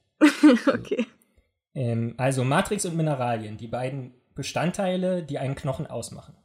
okay. 0.73 1.07
Ähm, 1.75 2.15
also 2.19 2.45
Matrix 2.45 2.85
und 2.85 2.97
Mineralien, 2.97 3.57
die 3.57 3.69
beiden 3.69 4.22
Bestandteile, 4.35 5.23
die 5.23 5.39
einen 5.39 5.55
Knochen 5.55 5.87
ausmachen. 5.87 6.37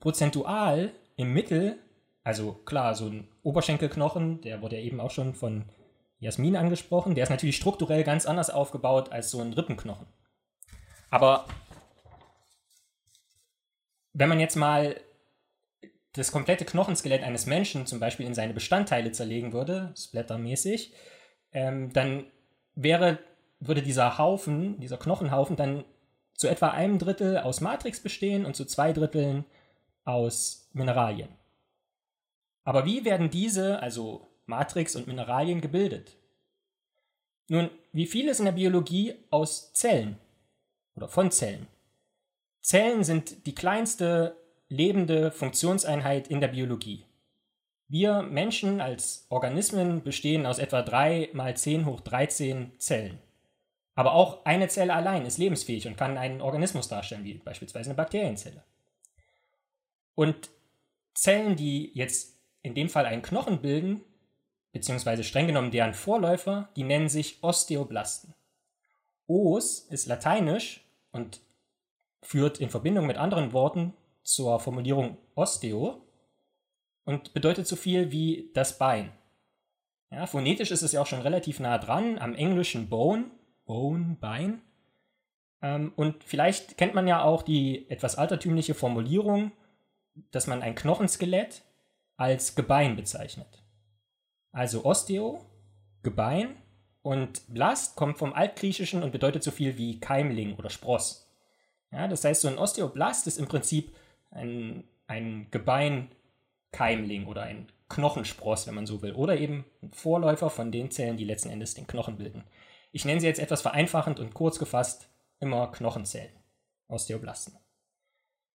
Prozentual 0.00 0.92
im 1.16 1.32
Mittel, 1.32 1.78
also 2.22 2.52
klar, 2.52 2.94
so 2.94 3.06
ein 3.06 3.28
Oberschenkelknochen, 3.42 4.40
der 4.40 4.62
wurde 4.62 4.76
ja 4.76 4.82
eben 4.82 5.00
auch 5.00 5.10
schon 5.10 5.34
von 5.34 5.64
Jasmin 6.18 6.56
angesprochen, 6.56 7.14
der 7.14 7.24
ist 7.24 7.30
natürlich 7.30 7.56
strukturell 7.56 8.04
ganz 8.04 8.26
anders 8.26 8.50
aufgebaut 8.50 9.12
als 9.12 9.30
so 9.30 9.40
ein 9.40 9.52
Rippenknochen. 9.52 10.06
Aber 11.10 11.46
wenn 14.12 14.28
man 14.28 14.40
jetzt 14.40 14.56
mal 14.56 14.96
das 16.14 16.32
komplette 16.32 16.64
Knochenskelett 16.64 17.22
eines 17.22 17.46
Menschen 17.46 17.86
zum 17.86 18.00
Beispiel 18.00 18.26
in 18.26 18.34
seine 18.34 18.54
Bestandteile 18.54 19.12
zerlegen 19.12 19.52
würde, 19.52 19.92
splattermäßig, 19.96 20.94
ähm, 21.52 21.92
dann 21.92 22.26
wäre, 22.74 23.18
würde 23.60 23.82
dieser 23.82 24.16
Haufen, 24.16 24.78
dieser 24.80 24.96
Knochenhaufen 24.96 25.56
dann 25.56 25.84
zu 26.34 26.48
etwa 26.48 26.68
einem 26.68 26.98
Drittel 26.98 27.38
aus 27.38 27.60
Matrix 27.60 28.00
bestehen 28.00 28.44
und 28.44 28.56
zu 28.56 28.64
zwei 28.64 28.92
Dritteln 28.92 29.44
aus 30.04 30.68
Mineralien. 30.72 31.28
Aber 32.64 32.84
wie 32.84 33.04
werden 33.04 33.30
diese, 33.30 33.80
also 33.80 34.26
Matrix 34.46 34.96
und 34.96 35.06
Mineralien, 35.06 35.60
gebildet? 35.60 36.16
Nun, 37.48 37.70
wie 37.92 38.06
viel 38.06 38.28
ist 38.28 38.38
in 38.38 38.46
der 38.46 38.52
Biologie 38.52 39.14
aus 39.30 39.72
Zellen 39.74 40.18
oder 40.96 41.08
von 41.08 41.30
Zellen? 41.30 41.66
Zellen 42.62 43.04
sind 43.04 43.46
die 43.46 43.54
kleinste 43.54 44.36
lebende 44.68 45.30
Funktionseinheit 45.30 46.28
in 46.28 46.40
der 46.40 46.48
Biologie. 46.48 47.04
Wir 47.88 48.22
Menschen 48.22 48.80
als 48.80 49.26
Organismen 49.28 50.02
bestehen 50.02 50.46
aus 50.46 50.58
etwa 50.58 50.80
3 50.80 51.30
mal 51.34 51.54
10 51.54 51.84
hoch 51.84 52.00
13 52.00 52.72
Zellen. 52.78 53.18
Aber 53.94 54.14
auch 54.14 54.44
eine 54.44 54.68
Zelle 54.68 54.94
allein 54.94 55.24
ist 55.24 55.38
lebensfähig 55.38 55.86
und 55.86 55.96
kann 55.96 56.18
einen 56.18 56.40
Organismus 56.40 56.88
darstellen, 56.88 57.24
wie 57.24 57.34
beispielsweise 57.34 57.90
eine 57.90 57.96
Bakterienzelle. 57.96 58.64
Und 60.14 60.50
Zellen, 61.14 61.56
die 61.56 61.92
jetzt 61.94 62.36
in 62.62 62.74
dem 62.74 62.88
Fall 62.88 63.06
einen 63.06 63.22
Knochen 63.22 63.60
bilden, 63.60 64.02
beziehungsweise 64.72 65.22
streng 65.22 65.46
genommen 65.46 65.70
deren 65.70 65.94
Vorläufer, 65.94 66.68
die 66.76 66.82
nennen 66.82 67.08
sich 67.08 67.42
Osteoblasten. 67.42 68.34
Os 69.28 69.80
ist 69.90 70.06
lateinisch 70.06 70.84
und 71.12 71.40
führt 72.22 72.58
in 72.58 72.70
Verbindung 72.70 73.06
mit 73.06 73.16
anderen 73.16 73.52
Worten 73.52 73.94
zur 74.22 74.58
Formulierung 74.58 75.18
Osteo 75.34 76.02
und 77.04 77.32
bedeutet 77.34 77.66
so 77.66 77.76
viel 77.76 78.10
wie 78.10 78.50
das 78.54 78.78
Bein. 78.78 79.12
Ja, 80.10 80.26
phonetisch 80.26 80.70
ist 80.70 80.82
es 80.82 80.92
ja 80.92 81.02
auch 81.02 81.06
schon 81.06 81.22
relativ 81.22 81.60
nah 81.60 81.78
dran 81.78 82.18
am 82.18 82.34
englischen 82.34 82.88
Bone, 82.88 83.30
Bone, 83.64 84.16
Bein. 84.20 84.62
Ähm, 85.62 85.92
und 85.96 86.24
vielleicht 86.24 86.76
kennt 86.76 86.94
man 86.94 87.08
ja 87.08 87.22
auch 87.22 87.42
die 87.42 87.88
etwas 87.90 88.16
altertümliche 88.16 88.74
Formulierung, 88.74 89.52
dass 90.30 90.46
man 90.46 90.62
ein 90.62 90.74
Knochenskelett 90.74 91.62
als 92.16 92.54
Gebein 92.54 92.96
bezeichnet. 92.96 93.62
Also 94.52 94.84
Osteo, 94.84 95.44
Gebein 96.02 96.56
und 97.02 97.42
Blast 97.52 97.96
kommt 97.96 98.18
vom 98.18 98.32
Altgriechischen 98.32 99.02
und 99.02 99.10
bedeutet 99.10 99.42
so 99.42 99.50
viel 99.50 99.76
wie 99.76 99.98
Keimling 99.98 100.56
oder 100.56 100.70
Spross. 100.70 101.28
Ja, 101.90 102.08
das 102.08 102.24
heißt, 102.24 102.42
so 102.42 102.48
ein 102.48 102.58
Osteoblast 102.58 103.26
ist 103.26 103.38
im 103.38 103.46
Prinzip 103.46 103.94
ein, 104.30 104.84
ein 105.06 105.48
Gebeinkeimling 105.50 107.26
oder 107.26 107.42
ein 107.42 107.68
Knochenspross, 107.88 108.66
wenn 108.66 108.74
man 108.74 108.86
so 108.86 109.02
will. 109.02 109.12
Oder 109.12 109.38
eben 109.38 109.64
ein 109.82 109.92
Vorläufer 109.92 110.50
von 110.50 110.72
den 110.72 110.90
Zellen, 110.90 111.16
die 111.16 111.24
letzten 111.24 111.50
Endes 111.50 111.74
den 111.74 111.86
Knochen 111.86 112.16
bilden. 112.16 112.44
Ich 112.94 113.04
nenne 113.04 113.20
sie 113.20 113.26
jetzt 113.26 113.40
etwas 113.40 113.60
vereinfachend 113.60 114.20
und 114.20 114.34
kurz 114.34 114.60
gefasst 114.60 115.08
immer 115.40 115.72
Knochenzellen, 115.72 116.30
Osteoblasten. 116.86 117.58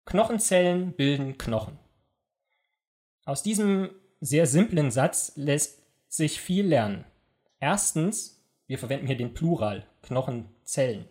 Knochenzellen 0.07 0.93
bilden 0.93 1.39
Knochen. 1.39 1.79
Aus 3.27 3.45
diesem 3.45 3.91
sehr 4.21 4.49
simplen 4.49 4.91
Satz 4.91 5.35
lässt 5.37 5.85
sich 6.09 6.41
viel 6.41 6.67
lernen. 6.67 7.05
Erstens, 7.61 8.45
wir 8.67 8.77
verwenden 8.77 9.07
hier 9.07 9.17
den 9.17 9.35
Plural, 9.35 9.87
Knochenzellen. 10.03 11.09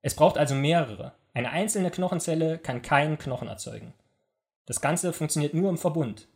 Es 0.00 0.16
braucht 0.16 0.38
also 0.38 0.54
mehrere. 0.54 1.12
Eine 1.34 1.50
einzelne 1.50 1.90
Knochenzelle 1.90 2.56
kann 2.56 2.80
keinen 2.80 3.18
Knochen 3.18 3.48
erzeugen. 3.48 3.92
Das 4.64 4.80
Ganze 4.80 5.12
funktioniert 5.12 5.52
nur 5.52 5.68
im 5.68 5.76
Verbund. 5.76 6.28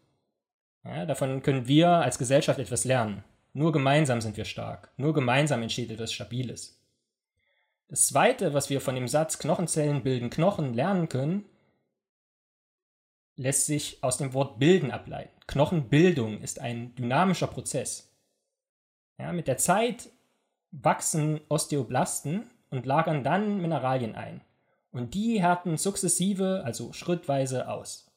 Ja, 0.84 1.06
davon 1.06 1.42
können 1.42 1.68
wir 1.68 1.88
als 1.88 2.18
Gesellschaft 2.18 2.58
etwas 2.58 2.84
lernen. 2.84 3.24
Nur 3.56 3.72
gemeinsam 3.72 4.20
sind 4.20 4.36
wir 4.36 4.44
stark. 4.44 4.92
Nur 4.98 5.14
gemeinsam 5.14 5.62
entsteht 5.62 5.90
etwas 5.90 6.12
Stabiles. 6.12 6.78
Das 7.88 8.06
Zweite, 8.06 8.52
was 8.52 8.68
wir 8.68 8.82
von 8.82 8.94
dem 8.94 9.08
Satz 9.08 9.38
Knochenzellen 9.38 10.02
bilden 10.02 10.28
Knochen 10.28 10.74
lernen 10.74 11.08
können, 11.08 11.46
lässt 13.34 13.64
sich 13.64 14.04
aus 14.04 14.18
dem 14.18 14.34
Wort 14.34 14.58
bilden 14.58 14.90
ableiten. 14.90 15.40
Knochenbildung 15.46 16.42
ist 16.42 16.60
ein 16.60 16.94
dynamischer 16.96 17.46
Prozess. 17.46 18.12
Ja, 19.16 19.32
mit 19.32 19.48
der 19.48 19.56
Zeit 19.56 20.10
wachsen 20.70 21.40
Osteoblasten 21.48 22.50
und 22.68 22.84
lagern 22.84 23.24
dann 23.24 23.62
Mineralien 23.62 24.16
ein. 24.16 24.42
Und 24.92 25.14
die 25.14 25.40
härten 25.40 25.78
sukzessive, 25.78 26.60
also 26.62 26.92
schrittweise 26.92 27.70
aus. 27.70 28.12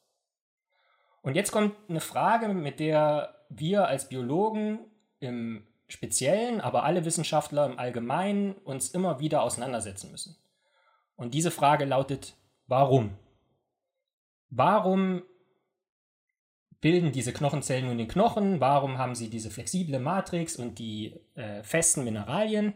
Und 1.22 1.36
jetzt 1.36 1.54
kommt 1.54 1.78
eine 1.88 2.02
Frage, 2.02 2.50
mit 2.50 2.82
der 2.82 3.36
wir 3.48 3.88
als 3.88 4.10
Biologen 4.10 4.80
im 5.20 5.66
Speziellen, 5.88 6.62
aber 6.62 6.84
alle 6.84 7.06
Wissenschaftler 7.06 7.66
im 7.66 7.80
Allgemeinen 7.80 8.54
uns 8.54 8.90
immer 8.90 9.20
wieder 9.20 9.42
auseinandersetzen 9.42 10.12
müssen. 10.12 10.38
Und 11.16 11.34
diese 11.34 11.52
Frage 11.52 11.86
lautet, 11.86 12.36
warum? 12.68 13.18
Warum 14.50 15.24
bilden 16.82 17.12
diese 17.12 17.34
Knochenzellen 17.34 17.88
nun 17.88 17.98
den 17.98 18.08
Knochen? 18.08 18.60
Warum 18.60 18.98
haben 18.98 19.16
sie 19.16 19.30
diese 19.30 19.50
flexible 19.50 20.00
Matrix 20.00 20.56
und 20.56 20.80
die 20.80 21.20
äh, 21.36 21.64
festen 21.64 22.04
Mineralien? 22.04 22.74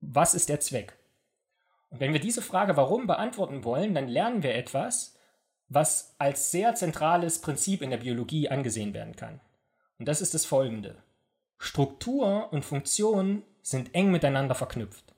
Was 0.00 0.34
ist 0.34 0.48
der 0.48 0.60
Zweck? 0.60 0.98
Und 1.88 2.00
wenn 2.00 2.12
wir 2.12 2.20
diese 2.20 2.42
Frage 2.42 2.76
warum 2.76 3.06
beantworten 3.06 3.64
wollen, 3.64 3.94
dann 3.94 4.08
lernen 4.08 4.42
wir 4.42 4.54
etwas, 4.54 5.16
was 5.68 6.14
als 6.18 6.50
sehr 6.50 6.74
zentrales 6.74 7.40
Prinzip 7.40 7.82
in 7.82 7.90
der 7.90 7.96
Biologie 7.98 8.48
angesehen 8.48 8.94
werden 8.94 9.16
kann. 9.16 9.40
Und 9.98 10.06
das 10.06 10.20
ist 10.20 10.34
das 10.34 10.44
folgende. 10.44 10.96
Struktur 11.58 12.52
und 12.52 12.64
Funktion 12.64 13.42
sind 13.62 13.94
eng 13.94 14.10
miteinander 14.10 14.54
verknüpft. 14.54 15.14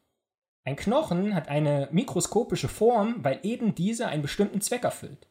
Ein 0.65 0.77
Knochen 0.77 1.35
hat 1.35 1.49
eine 1.49 1.89
mikroskopische 1.93 2.69
Form, 2.69 3.25
weil 3.25 3.41
eben 3.43 3.75
diese 3.75 4.07
einen 4.07 4.23
bestimmten 4.23 4.61
Zweck 4.61 4.85
erfüllt. 4.85 5.27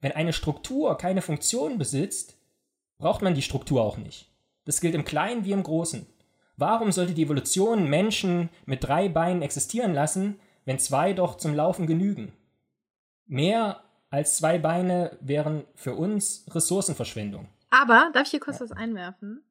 Wenn 0.00 0.12
eine 0.12 0.32
Struktur 0.32 0.96
keine 0.96 1.22
Funktion 1.22 1.76
besitzt, 1.76 2.36
braucht 2.98 3.22
man 3.22 3.34
die 3.34 3.42
Struktur 3.42 3.82
auch 3.82 3.96
nicht. 3.96 4.30
Das 4.64 4.80
gilt 4.80 4.94
im 4.94 5.04
Kleinen 5.04 5.44
wie 5.44 5.52
im 5.52 5.62
Großen. 5.62 6.06
Warum 6.56 6.92
sollte 6.92 7.14
die 7.14 7.22
Evolution 7.22 7.88
Menschen 7.88 8.50
mit 8.66 8.84
drei 8.84 9.08
Beinen 9.08 9.42
existieren 9.42 9.94
lassen, 9.94 10.38
wenn 10.64 10.78
zwei 10.78 11.14
doch 11.14 11.36
zum 11.36 11.54
Laufen 11.54 11.86
genügen? 11.86 12.32
Mehr 13.26 13.82
als 14.10 14.36
zwei 14.36 14.58
Beine 14.58 15.16
wären 15.20 15.64
für 15.74 15.94
uns 15.94 16.44
Ressourcenverschwendung. 16.50 17.48
Aber, 17.70 18.10
darf 18.12 18.24
ich 18.24 18.30
hier 18.30 18.40
kurz 18.40 18.58
ja. 18.58 18.66
was 18.66 18.72
einwerfen? 18.72 19.42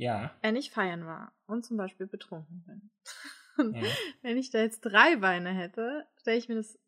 Ja. 0.00 0.34
Wenn 0.40 0.56
ich 0.56 0.70
feiern 0.70 1.04
war 1.04 1.32
und 1.46 1.66
zum 1.66 1.76
Beispiel 1.76 2.06
betrunken 2.06 2.64
bin. 2.66 2.90
ja. 3.74 3.88
Wenn 4.22 4.38
ich 4.38 4.50
da 4.50 4.58
jetzt 4.60 4.80
drei 4.80 5.16
Beine 5.16 5.50
hätte, 5.50 6.06
stelle 6.16 6.38
ich 6.38 6.48
mir 6.48 6.54
das 6.54 6.78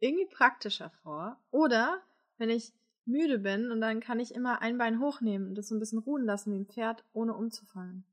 irgendwie 0.00 0.26
praktischer 0.26 0.90
vor. 1.02 1.38
Oder 1.50 2.02
wenn 2.36 2.50
ich 2.50 2.74
müde 3.06 3.38
bin 3.38 3.70
und 3.70 3.80
dann 3.80 4.00
kann 4.00 4.20
ich 4.20 4.34
immer 4.34 4.60
ein 4.60 4.76
Bein 4.76 5.00
hochnehmen 5.00 5.48
und 5.48 5.54
das 5.54 5.68
so 5.68 5.74
ein 5.74 5.78
bisschen 5.78 5.98
ruhen 5.98 6.26
lassen 6.26 6.52
wie 6.52 6.58
ein 6.58 6.66
Pferd, 6.66 7.04
ohne 7.14 7.32
umzufallen. 7.32 8.04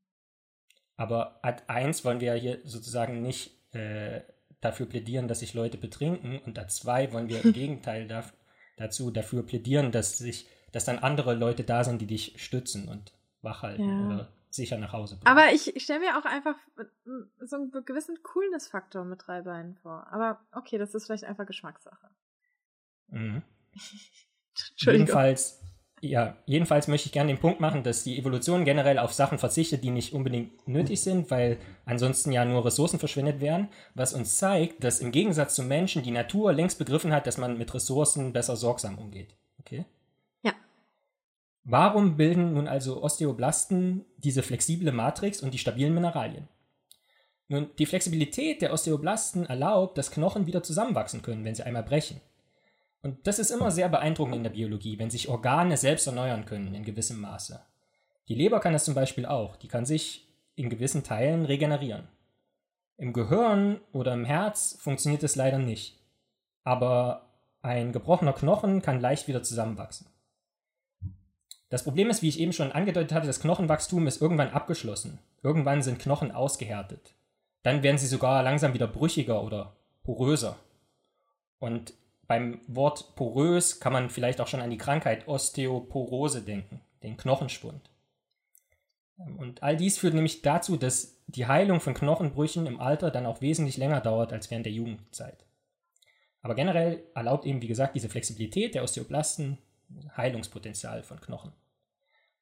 Aber 0.96 1.38
Ad 1.42 1.64
1 1.66 2.06
wollen 2.06 2.20
wir 2.20 2.34
ja 2.34 2.40
hier 2.40 2.60
sozusagen 2.64 3.20
nicht 3.20 3.74
äh, 3.74 4.22
dafür 4.62 4.86
plädieren, 4.86 5.28
dass 5.28 5.40
sich 5.40 5.52
Leute 5.52 5.76
betrinken 5.76 6.38
und 6.38 6.58
Ad 6.58 6.70
2 6.70 7.12
wollen 7.12 7.28
wir 7.28 7.44
im 7.44 7.52
Gegenteil 7.52 8.08
da, 8.08 8.24
dazu 8.78 9.10
dafür 9.10 9.44
plädieren, 9.44 9.92
dass 9.92 10.16
sich, 10.16 10.48
dass 10.72 10.86
dann 10.86 10.98
andere 10.98 11.34
Leute 11.34 11.62
da 11.62 11.84
sind, 11.84 12.00
die 12.00 12.06
dich 12.06 12.42
stützen 12.42 12.88
und 12.88 13.12
wach 13.42 13.60
halten 13.60 13.86
ja. 13.86 14.06
oder 14.06 14.35
sicher 14.56 14.78
nach 14.78 14.92
Hause 14.92 15.16
bringen. 15.16 15.26
Aber 15.26 15.52
ich, 15.52 15.72
stelle 15.82 16.00
mir 16.00 16.18
auch 16.18 16.24
einfach 16.24 16.56
so 17.40 17.56
einen 17.56 17.70
gewissen 17.84 18.22
Coolness-Faktor 18.22 19.04
mit 19.04 19.26
drei 19.26 19.42
Beinen 19.42 19.76
vor. 19.76 20.06
Aber 20.10 20.40
okay, 20.52 20.78
das 20.78 20.94
ist 20.94 21.06
vielleicht 21.06 21.24
einfach 21.24 21.46
Geschmackssache. 21.46 22.08
Mhm. 23.08 23.42
Jedenfalls, 24.76 25.60
ja, 26.00 26.36
jedenfalls 26.46 26.88
möchte 26.88 27.06
ich 27.06 27.12
gerne 27.12 27.32
den 27.32 27.40
Punkt 27.40 27.60
machen, 27.60 27.82
dass 27.82 28.04
die 28.04 28.18
Evolution 28.18 28.64
generell 28.64 28.98
auf 28.98 29.12
Sachen 29.12 29.38
verzichtet, 29.38 29.84
die 29.84 29.90
nicht 29.90 30.12
unbedingt 30.12 30.66
nötig 30.66 31.02
sind, 31.02 31.30
weil 31.30 31.58
ansonsten 31.84 32.32
ja 32.32 32.44
nur 32.44 32.64
Ressourcen 32.64 32.98
verschwendet 32.98 33.40
wären, 33.40 33.68
was 33.94 34.14
uns 34.14 34.36
zeigt, 34.36 34.82
dass 34.82 35.00
im 35.00 35.12
Gegensatz 35.12 35.54
zu 35.54 35.62
Menschen 35.62 36.02
die 36.02 36.10
Natur 36.10 36.52
längst 36.52 36.78
begriffen 36.78 37.12
hat, 37.12 37.26
dass 37.26 37.38
man 37.38 37.58
mit 37.58 37.72
Ressourcen 37.74 38.32
besser 38.32 38.56
sorgsam 38.56 38.98
umgeht. 38.98 39.36
Okay? 39.60 39.84
Warum 41.68 42.16
bilden 42.16 42.54
nun 42.54 42.68
also 42.68 43.02
Osteoblasten 43.02 44.04
diese 44.18 44.44
flexible 44.44 44.92
Matrix 44.92 45.42
und 45.42 45.52
die 45.52 45.58
stabilen 45.58 45.92
Mineralien? 45.92 46.46
Nun, 47.48 47.70
die 47.80 47.86
Flexibilität 47.86 48.62
der 48.62 48.72
Osteoblasten 48.72 49.46
erlaubt, 49.46 49.98
dass 49.98 50.12
Knochen 50.12 50.46
wieder 50.46 50.62
zusammenwachsen 50.62 51.22
können, 51.22 51.44
wenn 51.44 51.56
sie 51.56 51.64
einmal 51.64 51.82
brechen. 51.82 52.20
Und 53.02 53.26
das 53.26 53.40
ist 53.40 53.50
immer 53.50 53.72
sehr 53.72 53.88
beeindruckend 53.88 54.36
in 54.36 54.44
der 54.44 54.50
Biologie, 54.50 55.00
wenn 55.00 55.10
sich 55.10 55.28
Organe 55.28 55.76
selbst 55.76 56.06
erneuern 56.06 56.44
können 56.44 56.72
in 56.72 56.84
gewissem 56.84 57.20
Maße. 57.20 57.60
Die 58.28 58.36
Leber 58.36 58.60
kann 58.60 58.72
das 58.72 58.84
zum 58.84 58.94
Beispiel 58.94 59.26
auch, 59.26 59.56
die 59.56 59.68
kann 59.68 59.86
sich 59.86 60.28
in 60.54 60.70
gewissen 60.70 61.02
Teilen 61.02 61.44
regenerieren. 61.44 62.06
Im 62.96 63.12
Gehirn 63.12 63.80
oder 63.92 64.14
im 64.14 64.24
Herz 64.24 64.78
funktioniert 64.80 65.24
es 65.24 65.34
leider 65.34 65.58
nicht. 65.58 65.98
Aber 66.62 67.26
ein 67.60 67.90
gebrochener 67.90 68.34
Knochen 68.34 68.82
kann 68.82 69.00
leicht 69.00 69.26
wieder 69.26 69.42
zusammenwachsen. 69.42 70.06
Das 71.68 71.82
Problem 71.82 72.10
ist, 72.10 72.22
wie 72.22 72.28
ich 72.28 72.38
eben 72.38 72.52
schon 72.52 72.72
angedeutet 72.72 73.12
hatte, 73.12 73.26
das 73.26 73.40
Knochenwachstum 73.40 74.06
ist 74.06 74.20
irgendwann 74.20 74.50
abgeschlossen. 74.50 75.18
Irgendwann 75.42 75.82
sind 75.82 75.98
Knochen 75.98 76.30
ausgehärtet. 76.30 77.14
Dann 77.62 77.82
werden 77.82 77.98
sie 77.98 78.06
sogar 78.06 78.42
langsam 78.42 78.74
wieder 78.74 78.86
brüchiger 78.86 79.42
oder 79.42 79.74
poröser. 80.04 80.56
Und 81.58 81.94
beim 82.28 82.60
Wort 82.68 83.16
porös 83.16 83.80
kann 83.80 83.92
man 83.92 84.10
vielleicht 84.10 84.40
auch 84.40 84.46
schon 84.46 84.60
an 84.60 84.70
die 84.70 84.78
Krankheit 84.78 85.26
Osteoporose 85.26 86.42
denken, 86.42 86.80
den 87.02 87.16
Knochenschwund. 87.16 87.90
Und 89.16 89.62
all 89.62 89.76
dies 89.76 89.98
führt 89.98 90.14
nämlich 90.14 90.42
dazu, 90.42 90.76
dass 90.76 91.16
die 91.26 91.46
Heilung 91.46 91.80
von 91.80 91.94
Knochenbrüchen 91.94 92.66
im 92.66 92.80
Alter 92.80 93.10
dann 93.10 93.26
auch 93.26 93.40
wesentlich 93.40 93.76
länger 93.76 94.00
dauert 94.00 94.32
als 94.32 94.50
während 94.50 94.66
der 94.66 94.72
Jugendzeit. 94.72 95.44
Aber 96.42 96.54
generell 96.54 97.02
erlaubt 97.14 97.46
eben, 97.46 97.62
wie 97.62 97.66
gesagt, 97.66 97.96
diese 97.96 98.08
Flexibilität 98.08 98.74
der 98.74 98.84
Osteoblasten 98.84 99.58
Heilungspotenzial 100.16 101.02
von 101.02 101.20
Knochen. 101.20 101.52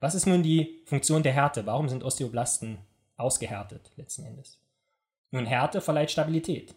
Was 0.01 0.15
ist 0.15 0.27
nun 0.27 0.43
die 0.43 0.83
Funktion 0.87 1.23
der 1.23 1.33
Härte? 1.33 1.67
Warum 1.67 1.89
sind 1.89 2.05
Osteoblasten 2.05 2.79
ausgehärtet 3.17 3.91
letzten 3.97 4.25
Endes? 4.25 4.61
Nun, 5.31 5.47
Härte 5.47 5.81
verleiht 5.81 6.11
Stabilität. 6.11 6.75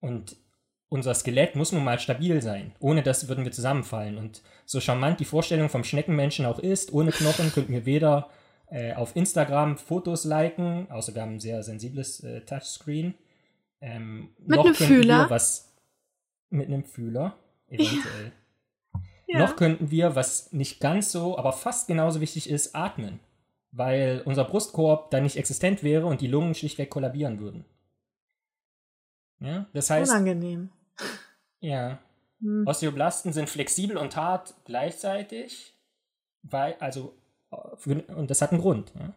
Und 0.00 0.36
unser 0.88 1.14
Skelett 1.14 1.56
muss 1.56 1.72
nun 1.72 1.82
mal 1.82 1.98
stabil 1.98 2.40
sein. 2.42 2.72
Ohne 2.78 3.02
das 3.02 3.28
würden 3.28 3.44
wir 3.44 3.52
zusammenfallen. 3.52 4.18
Und 4.18 4.42
so 4.64 4.80
charmant 4.80 5.18
die 5.20 5.24
Vorstellung 5.24 5.68
vom 5.68 5.84
Schneckenmenschen 5.84 6.46
auch 6.46 6.58
ist, 6.58 6.92
ohne 6.92 7.10
Knochen 7.10 7.50
könnten 7.52 7.72
wir 7.72 7.86
weder 7.86 8.30
äh, 8.68 8.92
auf 8.94 9.16
Instagram 9.16 9.76
Fotos 9.78 10.24
liken, 10.24 10.90
außer 10.90 11.14
wir 11.14 11.22
haben 11.22 11.34
ein 11.34 11.40
sehr 11.40 11.62
sensibles 11.62 12.20
äh, 12.20 12.42
Touchscreen. 12.42 13.14
Ähm, 13.80 14.30
mit 14.38 14.58
einem 14.58 14.74
Fühler? 14.74 15.30
was 15.30 15.74
mit 16.50 16.68
einem 16.68 16.84
Fühler, 16.84 17.36
eventuell. 17.68 18.26
Ja. 18.26 18.32
Noch 19.28 19.56
könnten 19.56 19.90
wir, 19.90 20.16
was 20.16 20.52
nicht 20.52 20.80
ganz 20.80 21.10
so, 21.10 21.38
aber 21.38 21.52
fast 21.52 21.88
genauso 21.88 22.20
wichtig 22.20 22.48
ist, 22.48 22.74
atmen. 22.74 23.20
Weil 23.72 24.22
unser 24.24 24.44
Brustkorb 24.44 25.10
dann 25.10 25.24
nicht 25.24 25.36
existent 25.36 25.82
wäre 25.82 26.06
und 26.06 26.20
die 26.20 26.26
Lungen 26.26 26.54
schlichtweg 26.54 26.90
kollabieren 26.90 27.40
würden. 27.40 27.64
Ja, 29.40 29.66
das 29.72 29.90
heißt. 29.90 30.10
Unangenehm. 30.10 30.70
Ja. 31.60 31.98
Hm. 32.42 32.66
Osteoblasten 32.66 33.32
sind 33.32 33.48
flexibel 33.48 33.96
und 33.96 34.16
hart 34.16 34.52
gleichzeitig, 34.66 35.72
weil, 36.42 36.74
also, 36.74 37.16
und 37.48 38.28
das 38.28 38.42
hat 38.42 38.52
einen 38.52 38.60
Grund. 38.60 38.92
Ja? 38.94 39.14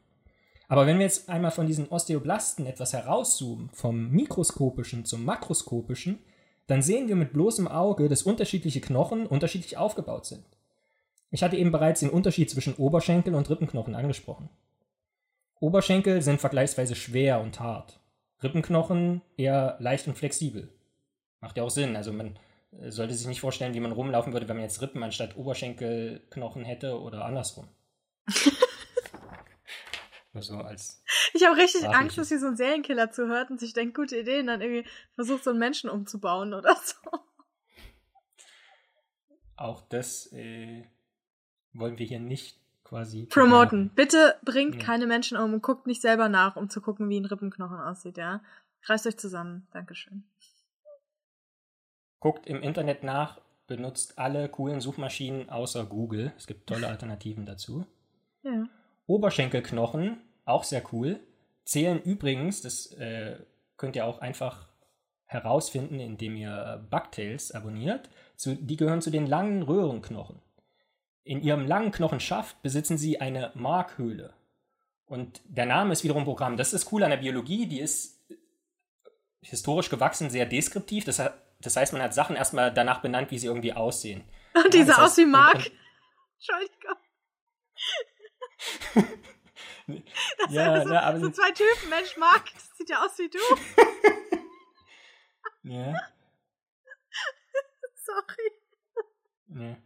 Aber 0.70 0.88
wenn 0.88 0.98
wir 0.98 1.06
jetzt 1.06 1.28
einmal 1.28 1.52
von 1.52 1.68
diesen 1.68 1.90
Osteoblasten 1.90 2.66
etwas 2.66 2.94
herauszoomen, 2.94 3.70
vom 3.74 4.10
mikroskopischen 4.12 5.04
zum 5.04 5.26
makroskopischen, 5.26 6.20
dann 6.68 6.82
sehen 6.82 7.08
wir 7.08 7.16
mit 7.16 7.34
bloßem 7.34 7.68
Auge, 7.68 8.10
dass 8.10 8.24
unterschiedliche 8.24 8.82
Knochen 8.82 9.26
unterschiedlich 9.26 9.78
aufgebaut 9.78 10.26
sind. 10.26 10.44
Ich 11.32 11.44
hatte 11.44 11.58
eben 11.58 11.72
bereits 11.72 12.02
den 12.02 12.10
Unterschied 12.10 12.50
zwischen 12.50 12.76
Oberschenkel 12.76 13.36
und 13.36 13.50
Rippenknochen 13.50 13.96
angesprochen. 13.96 14.50
Oberschenkel 15.60 16.22
sind 16.22 16.40
vergleichsweise 16.40 16.96
schwer 16.96 17.42
und 17.42 17.60
hart. 17.60 18.00
Rippenknochen 18.44 19.22
eher 19.36 19.78
leicht 19.80 20.08
und 20.08 20.18
flexibel. 20.18 20.70
Macht 21.42 21.58
ja 21.58 21.64
auch 21.64 21.70
Sinn. 21.70 21.96
Also 21.96 22.14
man 22.14 22.38
äh, 22.80 22.92
sollte 22.92 23.14
sich 23.14 23.28
nicht 23.28 23.42
vorstellen, 23.42 23.74
wie 23.74 23.80
man 23.80 23.92
rumlaufen 23.92 24.34
würde, 24.34 24.48
wenn 24.48 24.58
man 24.58 24.64
jetzt 24.64 24.82
Rippen 24.82 25.02
anstatt 25.04 25.36
Oberschenkelknochen 25.38 26.64
hätte 26.64 27.00
oder 27.02 27.26
andersrum. 27.26 27.68
Nur 30.34 30.44
so 30.44 30.58
als. 30.58 31.02
Ich 31.38 31.46
habe 31.46 31.56
richtig 31.56 31.88
Angst, 31.88 32.18
dass 32.18 32.30
hier 32.30 32.40
so 32.40 32.48
ein 32.48 32.58
Serienkiller 32.58 33.12
zuhört 33.12 33.52
und 33.52 33.60
sich 33.60 33.74
denkt, 33.74 33.96
gute 33.96 34.18
Idee, 34.18 34.40
und 34.40 34.48
dann 34.48 34.60
irgendwie 34.60 34.90
versucht, 35.14 35.44
so 35.44 35.52
einen 35.52 35.60
Menschen 35.60 35.88
umzubauen 35.88 36.56
oder 36.56 36.76
so. 36.84 36.96
Auch 39.56 39.84
das 39.84 40.32
äh, 40.34 40.84
wollen 41.74 42.00
wir 42.00 42.08
hier 42.08 42.20
nicht 42.20 42.60
quasi. 42.84 43.28
Promoten. 43.28 43.92
Bitte 43.94 44.36
bringt 44.44 44.76
ja. 44.76 44.82
keine 44.82 45.06
Menschen 45.06 45.38
um 45.38 45.54
und 45.54 45.62
guckt 45.62 45.86
nicht 45.86 46.02
selber 46.02 46.28
nach, 46.28 46.56
um 46.56 46.70
zu 46.70 46.82
gucken, 46.82 47.08
wie 47.08 47.20
ein 47.20 47.26
Rippenknochen 47.26 47.80
aussieht, 47.80 48.18
ja? 48.18 48.42
Reißt 48.86 49.06
euch 49.06 49.18
zusammen. 49.18 49.68
Dankeschön. 49.72 50.24
Guckt 52.20 52.48
im 52.48 52.64
Internet 52.64 53.04
nach, 53.04 53.40
benutzt 53.68 54.18
alle 54.18 54.50
coolen 54.50 54.82
Suchmaschinen 54.82 55.50
außer 55.50 55.86
Google. 55.86 56.34
Es 56.36 56.48
gibt 56.48 56.68
tolle 56.68 56.88
Alternativen 56.88 57.46
dazu. 57.46 57.86
Ja. 58.42 58.68
Oberschenkelknochen, 59.06 60.18
auch 60.48 60.64
sehr 60.64 60.84
cool, 60.92 61.20
zählen 61.66 62.02
übrigens, 62.02 62.62
das 62.62 62.88
äh, 62.94 63.38
könnt 63.76 63.96
ihr 63.96 64.06
auch 64.06 64.20
einfach 64.20 64.68
herausfinden, 65.26 66.00
indem 66.00 66.38
ihr 66.38 66.86
Bugtails 66.90 67.52
abonniert, 67.52 68.10
zu, 68.38 68.56
die 68.56 68.78
gehören 68.78 69.02
zu 69.02 69.12
den 69.12 69.28
langen 69.28 69.64
Röhrenknochen. 69.64 70.42
In 71.24 71.42
ihrem 71.42 71.68
langen 71.68 71.92
Knochenschaft 71.92 72.62
besitzen 72.62 72.98
sie 72.98 73.20
eine 73.20 73.52
Markhöhle. 73.54 74.34
Und 75.06 75.42
der 75.46 75.66
Name 75.66 75.92
ist 75.94 76.04
wiederum 76.04 76.24
Programm. 76.24 76.56
Das 76.56 76.74
ist 76.74 76.92
cool 76.92 77.04
an 77.04 77.10
der 77.10 77.18
Biologie, 77.18 77.68
die 77.68 77.82
ist 77.82 78.22
historisch 79.42 79.90
gewachsen, 79.90 80.30
sehr 80.30 80.46
deskriptiv. 80.46 81.04
Das, 81.04 81.22
das 81.60 81.76
heißt, 81.76 81.92
man 81.94 82.02
hat 82.02 82.14
Sachen 82.14 82.36
erstmal 82.38 82.74
danach 82.74 83.02
benannt, 83.02 83.32
wie 83.32 83.40
sie 83.40 83.48
irgendwie 83.48 83.74
aussehen. 83.74 84.24
Und 84.54 84.74
die 84.74 84.80
ja, 84.80 84.86
sah 84.86 85.06
aus 85.06 85.18
wie 85.18 85.26
Mark. 85.26 85.56
Entschuldigung. 86.38 86.96
Das 90.38 90.52
ja, 90.52 90.82
so, 90.84 90.90
na, 90.90 91.02
aber 91.02 91.20
so 91.20 91.30
zwei 91.30 91.52
Typen, 91.52 91.90
Mensch, 91.90 92.18
Mark, 92.18 92.52
das 92.54 92.78
sieht 92.78 92.90
ja 92.90 93.06
aus 93.06 93.18
wie 93.18 93.30
du. 93.30 93.40
ja. 95.74 95.94
Sorry. 98.06 98.52
Ja. 99.50 99.78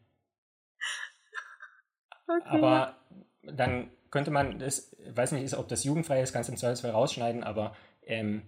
Okay. 2.27 2.43
Aber 2.45 2.95
dann 3.43 3.91
könnte 4.09 4.31
man, 4.31 4.59
das, 4.59 4.95
weiß 5.07 5.33
nicht, 5.33 5.53
ob 5.55 5.67
das 5.67 5.83
jugendfrei 5.83 6.21
ist, 6.21 6.33
kannst 6.33 6.49
du 6.49 6.53
im 6.53 6.57
Zweifelsfall 6.57 6.91
rausschneiden, 6.91 7.43
aber 7.43 7.75
ähm, 8.03 8.43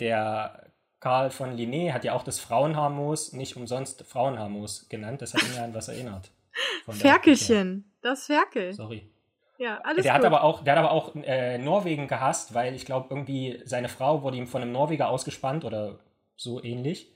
der 0.00 0.70
Karl 1.00 1.30
von 1.30 1.56
Linné 1.56 1.92
hat 1.92 2.04
ja 2.04 2.12
auch 2.12 2.24
das 2.24 2.40
Frauenharmos 2.40 3.32
nicht 3.32 3.56
umsonst 3.56 4.02
Frauenharmos 4.02 4.88
genannt. 4.88 5.22
Das 5.22 5.34
hat 5.34 5.42
ihn 5.42 5.54
ja 5.54 5.64
an 5.64 5.74
was 5.74 5.88
erinnert. 5.88 6.32
Ferkelchen, 6.88 7.92
das 8.00 8.26
Ferkel. 8.26 8.72
Sorry. 8.72 9.08
Ja, 9.58 9.80
alles 9.82 10.04
der 10.04 10.12
gut. 10.12 10.18
Hat 10.20 10.24
aber 10.24 10.44
auch, 10.44 10.62
der 10.62 10.72
hat 10.74 10.84
aber 10.84 10.92
auch 10.92 11.14
äh, 11.16 11.58
Norwegen 11.58 12.06
gehasst, 12.06 12.54
weil 12.54 12.74
ich 12.74 12.86
glaube, 12.86 13.08
irgendwie 13.10 13.60
seine 13.64 13.88
Frau 13.88 14.22
wurde 14.22 14.36
ihm 14.36 14.46
von 14.46 14.62
einem 14.62 14.72
Norweger 14.72 15.08
ausgespannt 15.08 15.64
oder 15.64 15.98
so 16.36 16.62
ähnlich. 16.62 17.12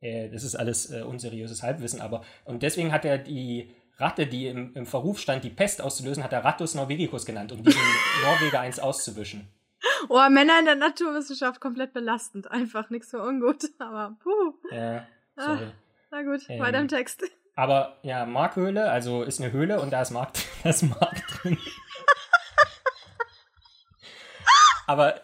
Äh, 0.00 0.30
das 0.30 0.42
ist 0.42 0.56
alles 0.56 0.90
äh, 0.90 1.02
unseriöses 1.02 1.62
Halbwissen, 1.62 2.00
aber 2.00 2.22
und 2.44 2.62
deswegen 2.62 2.92
hat 2.92 3.04
er 3.04 3.18
die 3.18 3.74
Ratte, 3.98 4.26
die 4.26 4.48
im, 4.48 4.74
im 4.74 4.86
Verruf 4.86 5.20
stand, 5.20 5.44
die 5.44 5.50
Pest 5.50 5.82
auszulösen, 5.82 6.24
hat 6.24 6.32
er 6.32 6.44
Rattus 6.44 6.74
norvegicus 6.74 7.26
genannt, 7.26 7.52
um 7.52 7.62
diesen 7.62 7.80
Norweger 8.24 8.60
eins 8.60 8.80
auszuwischen. 8.80 9.48
Oh, 10.08 10.28
Männer 10.30 10.58
in 10.58 10.64
der 10.64 10.76
Naturwissenschaft 10.76 11.60
komplett 11.60 11.92
belastend. 11.92 12.50
Einfach 12.50 12.90
nichts 12.90 13.10
für 13.10 13.22
ungut. 13.22 13.64
Aber 13.78 14.16
puh. 14.22 14.54
Ja, 14.70 15.06
sorry. 15.36 15.64
Ah, 15.64 15.72
na 16.10 16.22
gut, 16.22 16.40
ähm, 16.48 16.60
weiter 16.60 16.78
im 16.78 16.88
Text. 16.88 17.22
Aber 17.54 17.98
ja, 18.02 18.24
Markhöhle, 18.24 18.90
also 18.90 19.22
ist 19.22 19.38
eine 19.40 19.52
Höhle 19.52 19.78
und 19.80 19.90
da 19.90 20.00
ist 20.02 20.10
Mark, 20.10 20.32
da 20.62 20.70
ist 20.70 20.82
Mark 20.82 21.26
drin. 21.28 21.58
Aber. 24.86 25.12
Da 25.12 25.22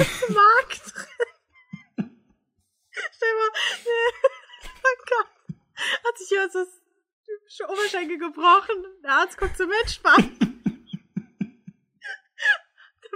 ist 0.00 0.30
Mark 0.30 0.68
drin. 0.68 1.06
Stell 3.12 3.34
mal. 3.34 3.50
Gott. 5.08 5.26
Hat 6.04 6.18
sich 6.18 6.28
hier 6.28 6.48
das 6.52 6.68
Oberschenkel 7.68 8.18
gebrochen. 8.18 8.84
Der 9.02 9.10
Arzt 9.10 9.36
guckt 9.36 9.56
so 9.56 9.66
mitspannen. 9.66 10.38
da 10.38 10.46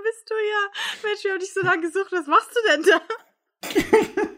bist 0.02 0.28
du 0.30 0.34
ja. 0.34 0.68
Mensch, 1.02 1.22
wir 1.24 1.32
haben 1.32 1.40
dich 1.40 1.52
so 1.52 1.60
lange 1.60 1.82
gesucht. 1.82 2.12
Was 2.12 2.26
machst 2.26 2.50
du 2.54 2.60
denn 2.70 2.82
da? 2.82 3.00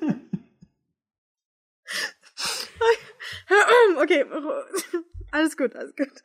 okay, 4.03 4.25
alles 5.31 5.57
gut, 5.57 5.75
alles 5.77 5.95
gut. 5.97 6.23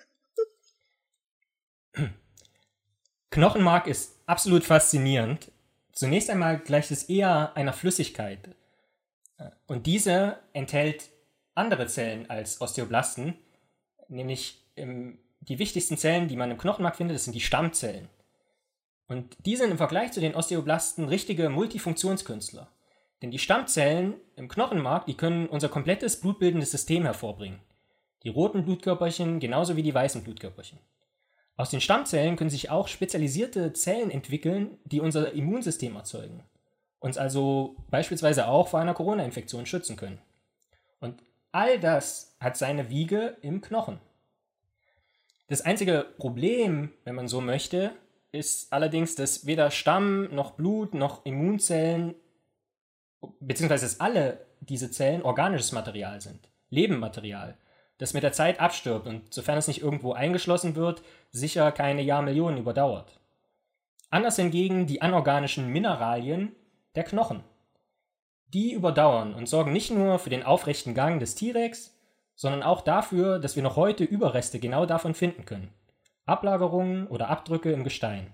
Knochenmark 3.29 3.87
ist 3.87 4.19
absolut 4.27 4.63
faszinierend. 4.63 5.51
Zunächst 5.91 6.29
einmal 6.29 6.59
gleicht 6.59 6.91
es 6.91 7.03
eher 7.03 7.55
einer 7.55 7.73
Flüssigkeit. 7.73 8.55
Und 9.65 9.87
diese 9.87 10.39
enthält 10.53 11.09
andere 11.55 11.87
Zellen 11.87 12.29
als 12.29 12.61
Osteoblasten, 12.61 13.35
nämlich 14.07 14.63
die 14.77 15.59
wichtigsten 15.59 15.97
Zellen, 15.97 16.27
die 16.27 16.35
man 16.35 16.51
im 16.51 16.57
Knochenmark 16.57 16.95
findet, 16.95 17.15
das 17.15 17.25
sind 17.25 17.33
die 17.33 17.41
Stammzellen. 17.41 18.09
Und 19.07 19.35
die 19.45 19.55
sind 19.55 19.71
im 19.71 19.77
Vergleich 19.77 20.11
zu 20.11 20.21
den 20.21 20.35
Osteoblasten 20.35 21.07
richtige 21.07 21.49
Multifunktionskünstler. 21.49 22.71
Denn 23.23 23.31
die 23.31 23.39
Stammzellen 23.39 24.15
im 24.35 24.49
Knochenmark, 24.49 25.05
die 25.05 25.15
können 25.15 25.47
unser 25.47 25.69
komplettes 25.69 26.19
blutbildendes 26.19 26.71
System 26.71 27.03
hervorbringen. 27.03 27.61
Die 28.23 28.29
roten 28.29 28.65
Blutkörperchen 28.65 29.39
genauso 29.39 29.77
wie 29.77 29.81
die 29.81 29.93
weißen 29.93 30.25
Blutkörperchen. 30.25 30.77
Aus 31.55 31.69
den 31.69 31.79
Stammzellen 31.79 32.35
können 32.35 32.49
sich 32.49 32.69
auch 32.69 32.89
spezialisierte 32.89 33.71
Zellen 33.71 34.11
entwickeln, 34.11 34.77
die 34.83 34.99
unser 34.99 35.31
Immunsystem 35.31 35.95
erzeugen. 35.95 36.43
Uns 36.99 37.17
also 37.17 37.77
beispielsweise 37.89 38.49
auch 38.49 38.67
vor 38.67 38.81
einer 38.81 38.93
Corona-Infektion 38.93 39.65
schützen 39.65 39.95
können. 39.95 40.19
Und 40.99 41.23
all 41.53 41.79
das 41.79 42.35
hat 42.41 42.57
seine 42.57 42.89
Wiege 42.89 43.37
im 43.41 43.61
Knochen. 43.61 43.99
Das 45.47 45.61
einzige 45.61 46.07
Problem, 46.17 46.91
wenn 47.05 47.15
man 47.15 47.29
so 47.29 47.39
möchte, 47.39 47.93
ist 48.33 48.73
allerdings, 48.73 49.15
dass 49.15 49.45
weder 49.45 49.71
Stamm 49.71 50.33
noch 50.35 50.51
Blut 50.51 50.93
noch 50.93 51.23
Immunzellen, 51.25 52.15
beziehungsweise 53.39 53.85
dass 53.85 53.99
alle 53.99 54.45
diese 54.59 54.91
Zellen 54.91 55.21
organisches 55.21 55.71
Material 55.71 56.21
sind, 56.21 56.49
Lebenmaterial, 56.69 57.57
das 57.97 58.13
mit 58.13 58.23
der 58.23 58.33
Zeit 58.33 58.59
abstirbt 58.59 59.07
und 59.07 59.33
sofern 59.33 59.57
es 59.57 59.67
nicht 59.67 59.81
irgendwo 59.81 60.13
eingeschlossen 60.13 60.75
wird, 60.75 61.03
sicher 61.31 61.71
keine 61.71 62.01
Jahrmillionen 62.01 62.57
überdauert. 62.57 63.19
Anders 64.09 64.35
hingegen 64.35 64.87
die 64.87 65.01
anorganischen 65.01 65.67
Mineralien 65.69 66.55
der 66.95 67.03
Knochen. 67.03 67.43
Die 68.47 68.73
überdauern 68.73 69.33
und 69.33 69.49
sorgen 69.49 69.73
nicht 69.73 69.89
nur 69.91 70.19
für 70.19 70.29
den 70.29 70.43
aufrechten 70.43 70.93
Gang 70.93 71.19
des 71.19 71.35
T-Rex, 71.35 71.97
sondern 72.35 72.63
auch 72.63 72.81
dafür, 72.81 73.39
dass 73.39 73.55
wir 73.55 73.63
noch 73.63 73.75
heute 73.75 74.03
Überreste 74.03 74.59
genau 74.59 74.85
davon 74.85 75.15
finden 75.15 75.45
können. 75.45 75.73
Ablagerungen 76.25 77.07
oder 77.07 77.29
Abdrücke 77.29 77.71
im 77.71 77.83
Gestein. 77.83 78.33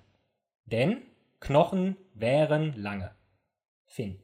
Denn 0.66 1.02
Knochen 1.40 1.96
wären 2.14 2.74
lange. 2.76 3.12
Finn. 3.86 4.20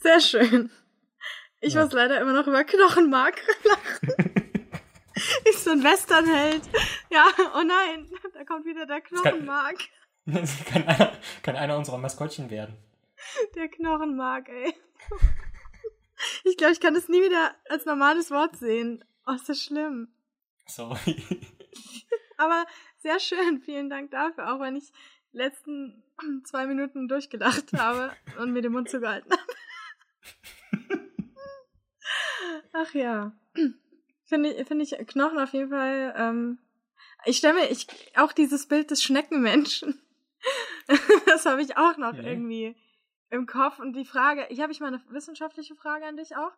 Sehr 0.00 0.20
schön. 0.20 0.70
Ich 1.60 1.74
ja. 1.74 1.84
muss 1.84 1.92
leider 1.92 2.20
immer 2.20 2.32
noch 2.32 2.46
über 2.46 2.64
Knochenmark 2.64 3.40
lachen. 3.64 4.34
ist 5.44 5.64
so 5.64 5.70
ein 5.70 5.84
Westernheld. 5.84 6.62
Ja, 7.10 7.26
oh 7.54 7.62
nein, 7.62 8.08
da 8.32 8.44
kommt 8.44 8.64
wieder 8.64 8.86
der 8.86 9.00
Knochenmark. 9.00 9.78
Das 10.26 10.64
kann, 10.64 10.64
das 10.64 10.64
kann, 10.64 10.86
einer, 10.86 11.12
kann 11.42 11.56
einer 11.56 11.76
unserer 11.76 11.98
Maskottchen 11.98 12.50
werden. 12.50 12.76
Der 13.54 13.68
Knochenmark, 13.68 14.48
ey. 14.48 14.74
Ich 16.44 16.56
glaube, 16.56 16.72
ich 16.72 16.80
kann 16.80 16.94
das 16.94 17.08
nie 17.08 17.22
wieder 17.22 17.54
als 17.68 17.86
normales 17.86 18.30
Wort 18.30 18.56
sehen. 18.56 19.04
Oh, 19.26 19.32
ist 19.32 19.48
das 19.48 19.62
schlimm. 19.62 20.08
Sorry. 20.66 21.22
Aber 22.36 22.66
sehr 22.98 23.18
schön, 23.20 23.60
vielen 23.60 23.90
Dank 23.90 24.10
dafür, 24.10 24.52
auch 24.52 24.60
wenn 24.60 24.76
ich 24.76 24.92
letzten 25.32 26.02
zwei 26.44 26.66
Minuten 26.66 27.08
durchgedacht 27.08 27.72
habe 27.74 28.12
und 28.38 28.52
mir 28.52 28.62
den 28.62 28.72
Mund 28.72 28.88
zugehalten 28.88 29.32
habe. 29.32 29.42
Ach 32.72 32.94
ja. 32.94 33.32
Finde 34.24 34.50
ich, 34.50 34.66
finde 34.66 34.84
ich 34.84 34.96
Knochen 35.06 35.38
auf 35.38 35.52
jeden 35.52 35.70
Fall. 35.70 36.14
Ähm, 36.16 36.58
ich 37.24 37.38
stelle 37.38 37.54
mir 37.54 37.70
ich, 37.70 37.86
auch 38.16 38.32
dieses 38.32 38.66
Bild 38.68 38.90
des 38.90 39.02
Schneckenmenschen. 39.02 40.00
das 41.26 41.46
habe 41.46 41.62
ich 41.62 41.76
auch 41.76 41.96
noch 41.96 42.14
ja. 42.14 42.22
irgendwie 42.22 42.76
im 43.30 43.46
Kopf. 43.46 43.78
Und 43.78 43.94
die 43.94 44.04
Frage, 44.04 44.46
ich 44.50 44.60
habe 44.60 44.72
ich 44.72 44.80
mal 44.80 44.88
eine 44.88 45.02
wissenschaftliche 45.10 45.74
Frage 45.74 46.06
an 46.06 46.16
dich 46.16 46.36
auch. 46.36 46.52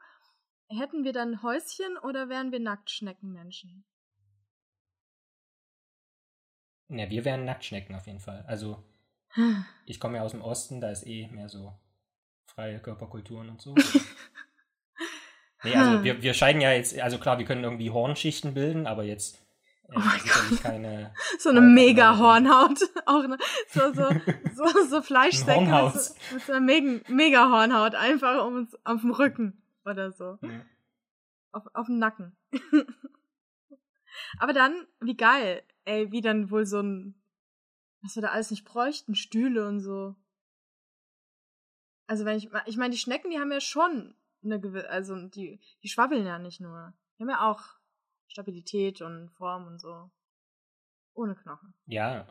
Hätten 0.68 1.04
wir 1.04 1.12
dann 1.12 1.42
Häuschen 1.42 1.98
oder 1.98 2.28
wären 2.28 2.52
wir 2.52 2.60
Nacktschneckenmenschen? 2.60 3.84
Ja, 6.88 7.08
wir 7.10 7.24
wären 7.24 7.44
Nacktschnecken 7.44 7.94
auf 7.94 8.06
jeden 8.06 8.20
Fall. 8.20 8.44
Also, 8.46 8.82
ich 9.86 9.98
komme 9.98 10.18
ja 10.18 10.22
aus 10.22 10.32
dem 10.32 10.42
Osten, 10.42 10.80
da 10.80 10.90
ist 10.90 11.06
eh 11.06 11.28
mehr 11.28 11.48
so 11.48 11.72
freie 12.54 12.78
Körperkulturen 12.80 13.48
und 13.50 13.60
so. 13.60 13.74
nee, 15.64 15.74
also 15.74 16.04
wir, 16.04 16.22
wir 16.22 16.34
scheiden 16.34 16.60
ja 16.60 16.72
jetzt, 16.72 16.98
also 16.98 17.18
klar, 17.18 17.38
wir 17.38 17.44
können 17.44 17.64
irgendwie 17.64 17.90
Hornschichten 17.90 18.54
bilden, 18.54 18.86
aber 18.86 19.04
jetzt 19.04 19.42
Oh 19.94 19.98
mein 19.98 20.20
Gott. 20.20 20.62
Keine 20.62 21.12
so 21.38 21.50
eine 21.50 21.60
mega 21.60 22.16
Hornhaut. 22.16 22.78
Auch 23.06 23.24
eine, 23.24 23.36
so, 23.68 23.92
so, 23.92 24.08
so, 24.54 24.84
so 24.88 25.02
Fleischsäcke 25.02 25.60
mit, 25.60 25.94
so, 25.94 26.14
mit 26.32 26.42
so 26.44 26.52
einer 26.52 26.60
mega, 26.60 27.00
mega 27.08 27.50
Hornhaut. 27.50 27.94
Einfach 27.94 28.46
um 28.46 28.56
uns 28.56 28.74
auf 28.84 29.02
dem 29.02 29.10
Rücken 29.10 29.62
oder 29.84 30.12
so. 30.12 30.38
Ja. 30.40 30.64
Auf, 31.52 31.64
auf 31.74 31.86
dem 31.86 31.98
Nacken. 31.98 32.34
Aber 34.38 34.52
dann, 34.52 34.86
wie 35.00 35.16
geil. 35.16 35.62
Ey, 35.84 36.10
wie 36.10 36.20
dann 36.20 36.50
wohl 36.50 36.64
so 36.64 36.80
ein, 36.80 37.20
was 38.02 38.14
wir 38.14 38.22
da 38.22 38.28
alles 38.28 38.50
nicht 38.50 38.64
bräuchten, 38.64 39.14
Stühle 39.14 39.68
und 39.68 39.80
so. 39.80 40.14
Also 42.12 42.26
wenn 42.26 42.36
ich, 42.36 42.50
ich 42.66 42.76
meine, 42.76 42.90
die 42.90 42.98
Schnecken, 42.98 43.30
die 43.30 43.38
haben 43.38 43.50
ja 43.50 43.60
schon 43.62 44.14
eine 44.44 44.60
gewisse, 44.60 44.90
also 44.90 45.16
die, 45.28 45.60
die 45.82 45.88
schwabbeln 45.88 46.26
ja 46.26 46.38
nicht 46.38 46.60
nur. 46.60 46.92
Die 47.16 47.22
haben 47.22 47.30
ja 47.30 47.50
auch 47.50 47.62
Stabilität 48.28 49.00
und 49.00 49.30
Form 49.30 49.66
und 49.66 49.80
so. 49.80 50.10
Ohne 51.14 51.34
Knochen. 51.36 51.72
Ja, 51.86 52.26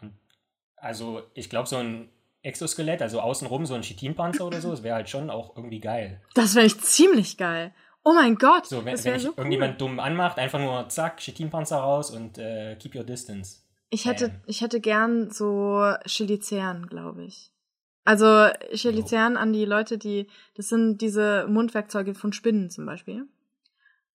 also 0.75 1.23
ich 1.33 1.49
glaube, 1.49 1.67
so 1.67 1.77
ein 1.77 2.11
Exoskelett, 2.43 3.01
also 3.01 3.21
außenrum 3.21 3.65
so 3.65 3.73
ein 3.73 3.81
Chitinpanzer 3.81 4.45
oder 4.45 4.61
so, 4.61 4.69
das 4.69 4.83
wäre 4.83 4.93
halt 4.93 5.09
schon 5.09 5.31
auch 5.31 5.57
irgendwie 5.57 5.79
geil. 5.79 6.21
Das 6.35 6.53
wäre 6.53 6.67
ich 6.67 6.79
ziemlich 6.79 7.39
geil. 7.39 7.73
Oh 8.03 8.13
mein 8.13 8.35
Gott. 8.35 8.67
So, 8.67 8.85
wenn, 8.85 9.03
wenn 9.03 9.19
so 9.19 9.29
irgendjemand 9.29 9.81
cool. 9.81 9.87
dumm 9.87 9.99
anmacht, 9.99 10.37
einfach 10.37 10.59
nur 10.59 10.89
zack, 10.89 11.19
Chitinpanzer 11.19 11.77
raus 11.79 12.11
und 12.11 12.37
äh, 12.37 12.75
keep 12.75 12.93
your 12.93 13.03
distance. 13.03 13.63
Ich 13.89 14.05
hätte, 14.05 14.25
ähm. 14.25 14.41
ich 14.45 14.61
hätte 14.61 14.79
gern 14.79 15.31
so 15.31 15.91
Chilizern, 16.05 16.85
glaube 16.85 17.23
ich. 17.23 17.51
Also 18.03 18.47
Chilizern 18.73 19.37
an 19.37 19.53
die 19.53 19.65
Leute, 19.65 19.97
die, 19.97 20.27
das 20.55 20.69
sind 20.69 21.01
diese 21.01 21.45
Mundwerkzeuge 21.47 22.15
von 22.15 22.33
Spinnen 22.33 22.69
zum 22.69 22.85
Beispiel. 22.85 23.27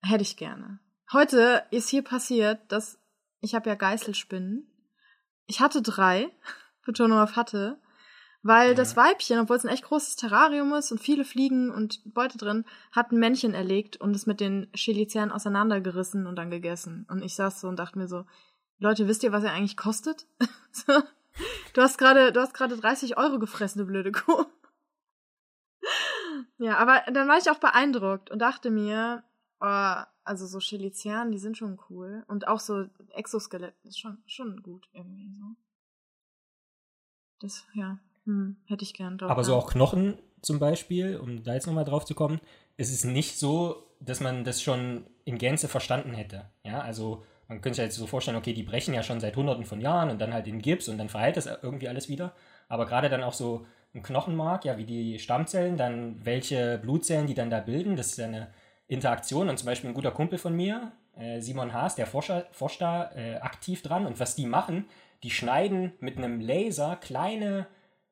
Hätte 0.02 0.22
ich 0.22 0.36
gerne. 0.36 0.80
Heute 1.12 1.62
ist 1.70 1.88
hier 1.88 2.02
passiert, 2.02 2.60
dass 2.68 2.98
ich 3.40 3.54
habe 3.54 3.68
ja 3.68 3.76
Geißelspinnen. 3.76 4.66
Ich 5.46 5.60
hatte 5.60 5.82
drei, 5.82 6.30
Betonung 6.84 7.18
auf 7.18 7.36
hatte, 7.36 7.80
weil 8.42 8.70
ja. 8.70 8.74
das 8.74 8.96
Weibchen, 8.96 9.38
obwohl 9.38 9.56
es 9.56 9.64
ein 9.64 9.72
echt 9.72 9.84
großes 9.84 10.16
Terrarium 10.16 10.72
ist 10.74 10.92
und 10.92 11.00
viele 11.00 11.24
Fliegen 11.24 11.70
und 11.70 12.00
Beute 12.12 12.38
drin, 12.38 12.64
hat 12.92 13.12
ein 13.12 13.18
Männchen 13.18 13.54
erlegt 13.54 13.96
und 13.96 14.14
es 14.14 14.26
mit 14.26 14.40
den 14.40 14.70
Chilizern 14.72 15.32
auseinandergerissen 15.32 16.26
und 16.26 16.36
dann 16.36 16.50
gegessen. 16.50 17.06
Und 17.08 17.22
ich 17.22 17.34
saß 17.34 17.60
so 17.60 17.68
und 17.68 17.78
dachte 17.78 17.98
mir 17.98 18.08
so, 18.08 18.24
Leute, 18.78 19.08
wisst 19.08 19.22
ihr, 19.22 19.32
was 19.32 19.44
er 19.44 19.52
eigentlich 19.52 19.76
kostet? 19.76 20.26
du 21.74 21.82
hast 21.82 21.98
gerade, 21.98 22.32
du 22.32 22.40
hast 22.40 22.54
gerade 22.54 22.76
30 22.76 23.16
Euro 23.16 23.38
gefressen, 23.38 23.80
du 23.80 23.86
blöde 23.86 24.12
Kuh. 24.12 24.44
ja, 26.58 26.76
aber 26.78 27.02
dann 27.12 27.28
war 27.28 27.38
ich 27.38 27.50
auch 27.50 27.58
beeindruckt 27.58 28.30
und 28.30 28.40
dachte 28.40 28.70
mir, 28.70 29.24
oh, 29.60 29.94
also 30.24 30.46
so 30.46 30.58
Chilizianen, 30.58 31.30
die 31.30 31.38
sind 31.38 31.56
schon 31.56 31.78
cool. 31.88 32.24
Und 32.26 32.48
auch 32.48 32.60
so 32.60 32.86
Exoskelett 33.14 33.74
ist 33.84 33.98
schon, 33.98 34.18
schon 34.26 34.62
gut 34.62 34.88
irgendwie 34.92 35.32
so. 35.32 35.44
Das, 37.40 37.64
ja, 37.74 37.98
hm, 38.24 38.56
hätte 38.66 38.82
ich 38.82 38.94
gern 38.94 39.18
drauf. 39.18 39.30
Aber 39.30 39.44
so 39.44 39.54
auch 39.54 39.70
Knochen 39.70 40.18
zum 40.42 40.58
Beispiel, 40.58 41.18
um 41.18 41.42
da 41.42 41.54
jetzt 41.54 41.66
nochmal 41.66 41.84
drauf 41.84 42.04
zu 42.04 42.14
kommen, 42.14 42.40
ist 42.76 42.92
es 42.92 43.04
nicht 43.04 43.38
so, 43.38 43.86
dass 44.00 44.20
man 44.20 44.44
das 44.44 44.62
schon 44.62 45.06
in 45.24 45.38
Gänze 45.38 45.68
verstanden 45.68 46.12
hätte. 46.12 46.50
Ja, 46.64 46.80
also 46.80 47.24
man 47.48 47.60
könnte 47.60 47.76
sich 47.76 47.84
jetzt 47.84 47.96
so 47.96 48.06
vorstellen, 48.06 48.36
okay, 48.36 48.52
die 48.52 48.62
brechen 48.62 48.94
ja 48.94 49.02
schon 49.02 49.20
seit 49.20 49.36
hunderten 49.36 49.64
von 49.64 49.80
Jahren 49.80 50.10
und 50.10 50.20
dann 50.20 50.34
halt 50.34 50.46
in 50.46 50.60
Gips 50.60 50.88
und 50.88 50.98
dann 50.98 51.08
verheilt 51.08 51.36
das 51.36 51.46
irgendwie 51.46 51.88
alles 51.88 52.08
wieder. 52.08 52.32
Aber 52.68 52.86
gerade 52.86 53.08
dann 53.08 53.22
auch 53.22 53.32
so 53.32 53.66
ein 53.94 54.02
Knochenmark, 54.02 54.64
ja, 54.64 54.76
wie 54.78 54.84
die 54.84 55.18
Stammzellen, 55.18 55.76
dann 55.76 56.24
welche 56.24 56.78
Blutzellen 56.78 57.26
die 57.26 57.34
dann 57.34 57.50
da 57.50 57.60
bilden, 57.60 57.96
das 57.96 58.08
ist 58.08 58.18
ja 58.18 58.26
eine 58.26 58.48
Interaktion 58.88 59.48
und 59.48 59.58
zum 59.58 59.66
Beispiel 59.66 59.90
ein 59.90 59.94
guter 59.94 60.10
Kumpel 60.10 60.38
von 60.38 60.54
mir, 60.54 60.92
äh, 61.16 61.40
Simon 61.40 61.72
Haas, 61.72 61.94
der 61.94 62.06
forscht, 62.06 62.32
forscht 62.52 62.80
da 62.80 63.10
äh, 63.14 63.36
aktiv 63.36 63.82
dran 63.82 64.06
und 64.06 64.20
was 64.20 64.34
die 64.34 64.46
machen, 64.46 64.86
die 65.22 65.30
schneiden 65.30 65.92
mit 66.00 66.18
einem 66.18 66.40
Laser 66.40 66.96
kleine 66.96 67.66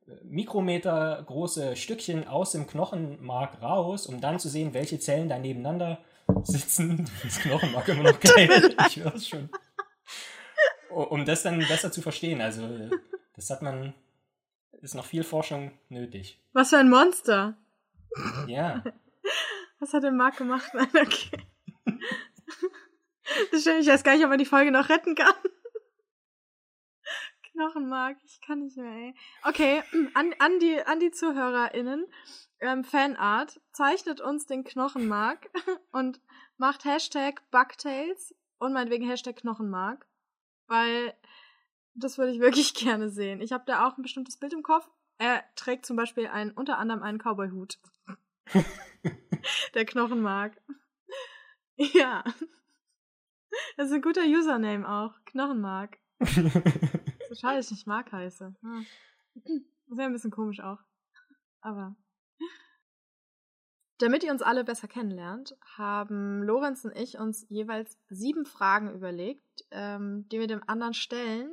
äh, 0.06 0.12
Mikrometer 0.24 1.22
große 1.26 1.76
Stückchen 1.76 2.26
aus 2.26 2.52
dem 2.52 2.66
Knochenmark 2.66 3.62
raus, 3.62 4.06
um 4.06 4.20
dann 4.20 4.38
zu 4.38 4.48
sehen, 4.48 4.74
welche 4.74 4.98
Zellen 4.98 5.28
da 5.28 5.38
nebeneinander 5.38 5.98
sitzen. 6.44 7.08
Das 7.22 7.38
Knochenmark 7.38 7.88
immer 7.88 8.12
noch 8.12 8.20
geil. 8.20 8.76
ich 8.88 8.96
höre 8.96 9.14
es 9.14 9.28
schon. 9.28 9.48
Um 10.90 11.24
das 11.24 11.42
dann 11.42 11.58
besser 11.58 11.90
zu 11.90 12.02
verstehen. 12.02 12.40
Also, 12.40 12.90
das 13.34 13.50
hat 13.50 13.62
man, 13.62 13.94
ist 14.80 14.94
noch 14.94 15.06
viel 15.06 15.24
Forschung 15.24 15.72
nötig. 15.88 16.40
Was 16.52 16.70
für 16.70 16.78
ein 16.78 16.90
Monster. 16.90 17.56
Ja. 18.46 18.84
Was 19.80 19.92
hat 19.92 20.04
der 20.04 20.12
Marc 20.12 20.36
gemacht? 20.36 20.70
Nein, 20.72 20.88
okay. 20.94 21.30
Das 23.50 23.62
stimmt, 23.62 23.80
ich 23.80 23.88
weiß 23.88 24.04
gar 24.04 24.14
nicht, 24.14 24.24
ob 24.24 24.30
man 24.30 24.38
die 24.38 24.44
Folge 24.44 24.70
noch 24.70 24.88
retten 24.88 25.14
kann. 25.14 25.34
Knochenmark, 27.52 28.16
ich 28.24 28.40
kann 28.40 28.60
nicht 28.60 28.76
mehr, 28.76 28.90
ey. 28.90 29.14
Okay, 29.44 29.82
an, 30.14 30.34
an, 30.38 30.58
die, 30.58 30.80
an 30.80 31.00
die 31.00 31.10
ZuhörerInnen. 31.10 32.04
Ähm, 32.64 32.82
Fanart, 32.82 33.60
zeichnet 33.72 34.22
uns 34.22 34.46
den 34.46 34.64
Knochenmark 34.64 35.50
und 35.92 36.18
macht 36.56 36.86
Hashtag 36.86 37.42
Bugtails 37.50 38.34
und 38.58 38.72
meinetwegen 38.72 39.06
Hashtag 39.06 39.36
Knochenmark. 39.36 40.06
Weil 40.66 41.14
Das 41.94 42.16
würde 42.16 42.32
ich 42.32 42.40
wirklich 42.40 42.72
gerne 42.74 43.10
sehen. 43.10 43.42
Ich 43.42 43.52
habe 43.52 43.64
da 43.66 43.86
auch 43.86 43.98
ein 43.98 44.02
bestimmtes 44.02 44.38
Bild 44.38 44.54
im 44.54 44.62
Kopf. 44.62 44.88
Er 45.18 45.44
trägt 45.56 45.84
zum 45.84 45.96
Beispiel 45.96 46.26
einen, 46.26 46.52
unter 46.52 46.78
anderem 46.78 47.02
einen 47.02 47.18
Cowboy-Hut. 47.18 47.78
Der 49.74 49.84
Knochenmark. 49.84 50.60
Ja. 51.76 52.24
Das 53.76 53.88
ist 53.88 53.92
ein 53.92 54.00
guter 54.02 54.24
Username 54.24 54.88
auch. 54.88 55.12
Knochenmark. 55.26 55.98
So 56.18 57.34
schade, 57.34 57.56
dass 57.56 57.66
ich 57.66 57.72
nicht 57.72 57.86
Mark 57.86 58.10
heiße. 58.10 58.54
Hm. 58.60 58.86
Das 59.86 59.98
wäre 59.98 60.06
ein 60.06 60.14
bisschen 60.14 60.30
komisch 60.30 60.60
auch. 60.60 60.78
Aber. 61.60 61.94
Damit 63.98 64.24
ihr 64.24 64.32
uns 64.32 64.42
alle 64.42 64.64
besser 64.64 64.88
kennenlernt, 64.88 65.56
haben 65.76 66.42
Lorenz 66.42 66.84
und 66.84 66.96
ich 66.96 67.18
uns 67.18 67.46
jeweils 67.48 67.96
sieben 68.08 68.44
Fragen 68.44 68.92
überlegt, 68.92 69.64
ähm, 69.70 70.28
die 70.30 70.40
wir 70.40 70.48
dem 70.48 70.62
anderen 70.66 70.94
stellen, 70.94 71.48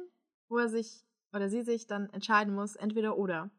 wo 0.50 0.58
er 0.58 0.68
sich 0.68 1.06
oder 1.34 1.50
sie 1.50 1.62
sich 1.62 1.88
dann 1.88 2.10
entscheiden 2.10 2.54
muss, 2.54 2.76
entweder 2.76 3.18
oder. 3.18 3.52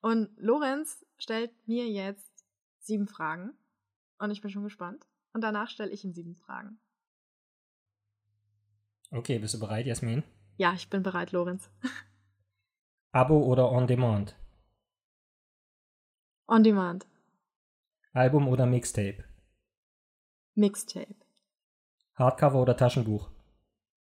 Und 0.00 0.30
Lorenz 0.36 1.06
stellt 1.18 1.52
mir 1.66 1.88
jetzt 1.88 2.44
sieben 2.78 3.06
Fragen 3.06 3.56
und 4.18 4.30
ich 4.30 4.40
bin 4.40 4.50
schon 4.50 4.64
gespannt. 4.64 5.06
Und 5.32 5.42
danach 5.42 5.68
stelle 5.70 5.92
ich 5.92 6.04
ihm 6.04 6.12
sieben 6.12 6.36
Fragen. 6.36 6.80
Okay, 9.10 9.38
bist 9.38 9.54
du 9.54 9.60
bereit, 9.60 9.86
Jasmin? 9.86 10.24
Ja, 10.56 10.72
ich 10.74 10.90
bin 10.90 11.02
bereit, 11.02 11.32
Lorenz. 11.32 11.70
Abo 13.12 13.44
oder 13.44 13.70
On 13.70 13.86
Demand? 13.86 14.36
On 16.48 16.62
Demand. 16.62 17.06
Album 18.16 18.48
oder 18.48 18.64
Mixtape? 18.64 19.24
Mixtape. 20.54 21.16
Hardcover 22.14 22.62
oder 22.62 22.74
Taschenbuch? 22.74 23.28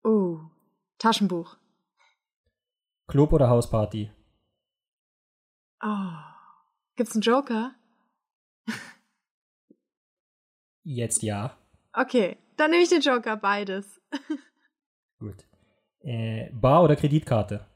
Oh, 0.04 0.38
Taschenbuch. 0.98 1.56
Club 3.08 3.32
oder 3.32 3.48
Hausparty? 3.48 4.12
Oh. 5.82 6.12
Gibt's 6.94 7.16
einen 7.16 7.22
Joker? 7.22 7.74
Jetzt 10.84 11.22
ja. 11.24 11.58
Okay, 11.92 12.38
dann 12.56 12.70
nehme 12.70 12.84
ich 12.84 12.90
den 12.90 13.00
Joker, 13.00 13.36
beides. 13.36 14.00
Gut. 15.18 15.44
Äh, 16.02 16.52
Bar 16.52 16.84
oder 16.84 16.94
Kreditkarte? 16.94 17.66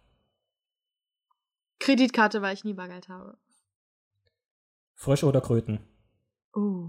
Kreditkarte, 1.81 2.43
weil 2.43 2.55
ich 2.55 2.63
nie 2.63 2.75
Bargeld 2.75 3.09
habe. 3.09 3.37
Frösche 4.95 5.27
oder 5.27 5.41
Kröten? 5.41 5.81
Oh. 6.55 6.89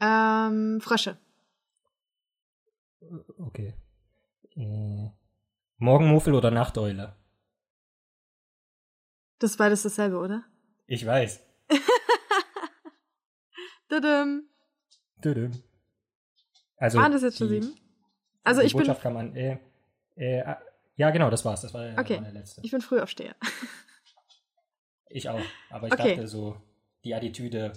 Ähm, 0.00 0.80
Frösche. 0.80 1.18
Okay. 3.38 3.74
Äh, 4.56 5.08
Morgenmuffel 5.78 6.34
oder 6.34 6.50
Nachteule? 6.50 7.16
Das 9.38 9.52
ist 9.52 9.56
beides 9.56 9.82
dasselbe, 9.82 10.18
oder? 10.18 10.44
Ich 10.86 11.04
weiß. 11.04 11.40
Tudum. 13.88 14.48
Tudum. 15.22 15.52
Also 16.76 16.98
Waren 16.98 17.12
das 17.12 17.22
jetzt 17.22 17.38
schon 17.38 17.48
die- 17.48 17.62
sieben? 17.62 17.76
Also 18.42 18.60
ich 18.60 18.72
bin, 18.72 18.80
Botschaft 18.80 19.02
kann 19.02 19.14
man. 19.14 19.34
Äh, 19.36 19.58
äh, 20.16 20.54
ja, 20.96 21.10
genau, 21.10 21.30
das 21.30 21.44
war's. 21.44 21.62
Das 21.62 21.72
war, 21.72 21.98
Okay. 21.98 22.20
der 22.20 22.32
letzte. 22.32 22.60
ich 22.62 22.70
bin 22.70 22.80
Frühaufsteher. 22.80 23.34
Ich 25.08 25.28
auch. 25.28 25.40
Aber 25.70 25.86
ich 25.86 25.92
Okay. 25.92 26.16
dachte 26.16 26.28
so, 26.28 26.60
die 27.04 27.14
Attitüde. 27.14 27.72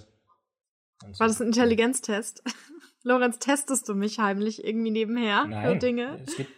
Und 1.04 1.14
so. 1.14 1.20
War 1.20 1.28
das 1.28 1.40
ein 1.40 1.48
Intelligenztest? 1.48 2.42
Lorenz, 3.02 3.38
testest 3.38 3.88
du 3.88 3.94
mich 3.94 4.18
heimlich 4.18 4.64
irgendwie 4.64 4.90
nebenher 4.90 5.42
für 5.42 5.48
Nein. 5.48 5.80
Dinge? 5.80 6.22
Es 6.26 6.36
gibt, 6.36 6.50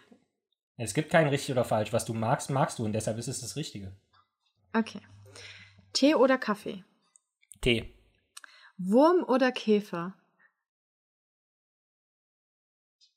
es 0.77 0.93
gibt 0.93 1.11
kein 1.11 1.27
richtig 1.27 1.51
oder 1.51 1.63
falsch. 1.63 1.93
Was 1.93 2.05
du 2.05 2.13
magst, 2.13 2.49
magst 2.49 2.79
du 2.79 2.85
und 2.85 2.93
deshalb 2.93 3.17
ist 3.17 3.27
es 3.27 3.41
das 3.41 3.55
Richtige. 3.55 3.95
Okay. 4.73 5.01
Tee 5.93 6.15
oder 6.15 6.37
Kaffee? 6.37 6.83
Tee. 7.61 7.93
Wurm 8.77 9.23
oder 9.23 9.51
Käfer? 9.51 10.15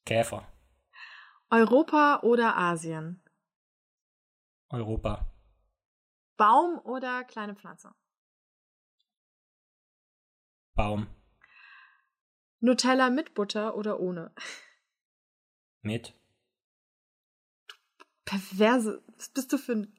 Käfer. 0.05 0.47
Europa 1.49 2.21
oder 2.23 2.57
Asien? 2.57 3.23
Europa. 4.69 5.33
Baum 6.37 6.79
oder 6.81 7.25
kleine 7.25 7.55
Pflanze? 7.55 7.95
Baum. 10.75 11.07
Nutella 12.61 13.11
mit 13.11 13.35
Butter 13.35 13.77
oder 13.77 14.01
ohne? 14.01 14.33
Mit. 15.83 16.15
Perverse. 18.25 19.03
Was 19.17 19.29
bist 19.29 19.53
du 19.53 19.59
für 19.59 19.73
ein. 19.73 19.93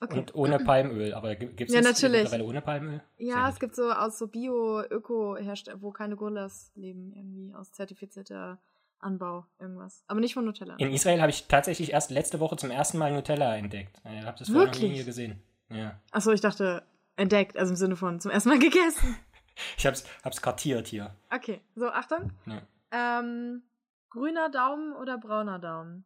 Okay. 0.00 0.18
Und 0.18 0.34
ohne 0.34 0.58
Palmöl. 0.58 1.14
Aber 1.14 1.34
gibt 1.36 1.60
es 1.60 1.74
Ja, 1.74 1.80
natürlich. 1.80 2.22
mittlerweile 2.22 2.44
ohne 2.44 2.60
Palmöl? 2.62 3.02
ja, 3.18 3.48
es 3.48 3.60
gibt 3.60 3.76
so 3.76 3.90
aus 3.92 4.18
so 4.18 4.26
Bio-Öko-Herstellern, 4.26 5.80
wo 5.82 5.92
keine 5.92 6.16
Gorillas 6.16 6.72
leben, 6.74 7.12
irgendwie 7.14 7.54
aus 7.54 7.70
zertifizierter 7.70 8.60
Anbau, 8.98 9.46
irgendwas. 9.60 10.02
Aber 10.08 10.18
nicht 10.20 10.34
von 10.34 10.44
Nutella. 10.44 10.76
In 10.76 10.92
Israel 10.92 11.20
habe 11.20 11.30
ich 11.30 11.46
tatsächlich 11.46 11.92
erst 11.92 12.10
letzte 12.10 12.40
Woche 12.40 12.56
zum 12.56 12.70
ersten 12.70 12.98
Mal 12.98 13.12
Nutella 13.12 13.54
entdeckt. 13.56 14.00
Ich 14.04 14.24
habe 14.24 14.38
das 14.38 14.48
vorher 14.48 14.72
noch 14.72 14.80
nie 14.80 15.04
gesehen. 15.04 15.40
Ja. 15.68 16.00
Achso, 16.10 16.32
ich 16.32 16.40
dachte, 16.40 16.82
entdeckt, 17.16 17.56
also 17.56 17.70
im 17.72 17.76
Sinne 17.76 17.96
von 17.96 18.18
zum 18.20 18.30
ersten 18.32 18.48
Mal 18.48 18.58
gegessen. 18.60 19.16
Ich 19.76 19.86
habe 19.86 19.96
es 19.96 20.42
kartiert 20.42 20.86
hier. 20.86 21.14
Okay, 21.30 21.60
so, 21.74 21.88
Achtung. 21.88 22.32
Ja. 22.46 22.62
Ähm, 22.90 23.62
grüner 24.10 24.50
Daumen 24.50 24.94
oder 24.94 25.18
brauner 25.18 25.58
Daumen? 25.58 26.04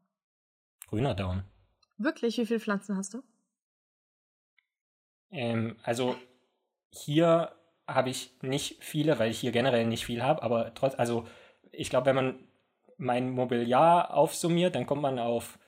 Grüner 0.89 1.15
Daumen. 1.15 1.45
Wirklich, 1.99 2.39
wie 2.39 2.47
viele 2.47 2.61
Pflanzen 2.61 2.97
hast 2.97 3.15
du? 3.15 3.23
Ähm, 5.31 5.77
also 5.83 6.17
hier 6.91 7.53
habe 7.87 8.11
ich 8.11 8.33
nicht 8.43 8.83
viele, 8.83 9.19
weil 9.19 9.31
ich 9.31 9.41
hier 9.41 9.53
generell 9.53 9.87
nicht 9.87 10.07
viel 10.07 10.23
habe, 10.23 10.43
aber 10.43 10.75
trotz, 10.75 10.95
also 10.97 11.27
ich 11.73 11.91
glaube, 11.91 12.07
wenn 12.07 12.17
man 12.17 12.39
mein 12.99 13.31
Mobiliar 13.31 14.15
aufsummiert, 14.15 14.75
dann 14.75 14.87
kommt 14.87 15.03
man 15.03 15.19
auf 15.19 15.59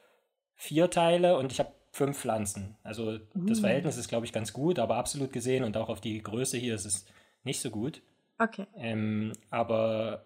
vier 0.55 0.91
Teile 0.91 1.37
und 1.37 1.53
ich 1.53 1.61
habe 1.61 1.73
fünf 1.93 2.19
Pflanzen. 2.19 2.77
Also 2.83 3.19
das 3.35 3.59
Uh. 3.59 3.63
Verhältnis 3.63 3.97
ist, 3.97 4.09
glaube 4.09 4.27
ich, 4.27 4.33
ganz 4.33 4.53
gut, 4.53 4.79
aber 4.79 4.97
absolut 4.97 5.33
gesehen 5.33 5.65
und 5.65 5.77
auch 5.77 5.89
auf 5.89 6.01
die 6.01 6.23
Größe 6.23 6.57
hier 6.57 6.75
ist 6.75 6.85
es 6.85 7.07
nicht 7.45 7.61
so 7.61 7.71
gut. 7.71 8.03
Okay. 8.39 8.67
Ähm, 8.77 9.33
aber 9.51 10.25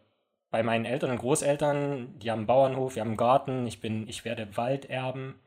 bei 0.50 0.62
meinen 0.62 0.84
Eltern 0.84 1.10
und 1.10 1.18
Großeltern, 1.18 2.18
die 2.18 2.30
haben 2.30 2.40
einen 2.40 2.46
Bauernhof, 2.46 2.94
wir 2.94 3.00
haben 3.00 3.08
einen 3.08 3.16
Garten, 3.16 3.66
ich 3.66 3.80
bin, 3.80 4.06
ich 4.06 4.24
werde 4.24 4.56
Wald 4.56 4.84
erben. 4.84 5.40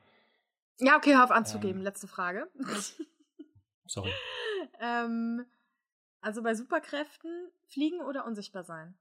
Ja, 0.79 0.97
okay, 0.97 1.13
hör 1.13 1.23
auf 1.23 1.31
anzugeben. 1.31 1.81
Letzte 1.81 2.07
Frage. 2.07 2.49
Sorry. 3.85 4.11
ähm, 4.81 5.45
also 6.21 6.41
bei 6.41 6.55
Superkräften, 6.55 7.51
fliegen 7.67 8.01
oder 8.01 8.25
unsichtbar 8.25 8.63
sein? 8.63 8.95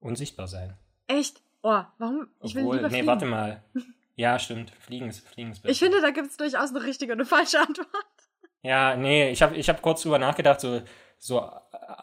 Unsichtbar 0.00 0.48
sein. 0.48 0.78
Echt? 1.06 1.42
Oh, 1.62 1.82
warum? 1.98 2.28
Ich 2.40 2.54
will 2.54 2.62
lieber 2.62 2.82
nee, 2.82 2.88
fliegen. 2.88 3.06
warte 3.06 3.26
mal. 3.26 3.62
Ja, 4.16 4.38
stimmt. 4.38 4.70
Fliegen 4.80 5.08
ist, 5.08 5.26
Fliegen 5.28 5.52
ist 5.52 5.60
besser. 5.60 5.72
Ich 5.72 5.78
finde, 5.78 6.00
da 6.00 6.10
gibt 6.10 6.28
es 6.28 6.36
durchaus 6.38 6.70
eine 6.70 6.82
richtige 6.82 7.12
und 7.12 7.20
eine 7.20 7.26
falsche 7.26 7.60
Antwort. 7.60 7.88
Ja, 8.62 8.96
nee, 8.96 9.30
ich 9.30 9.40
habe 9.42 9.56
ich 9.56 9.68
hab 9.68 9.80
kurz 9.82 10.02
drüber 10.02 10.18
nachgedacht, 10.18 10.60
so, 10.60 10.82
so 11.18 11.38
äh, 11.40 11.50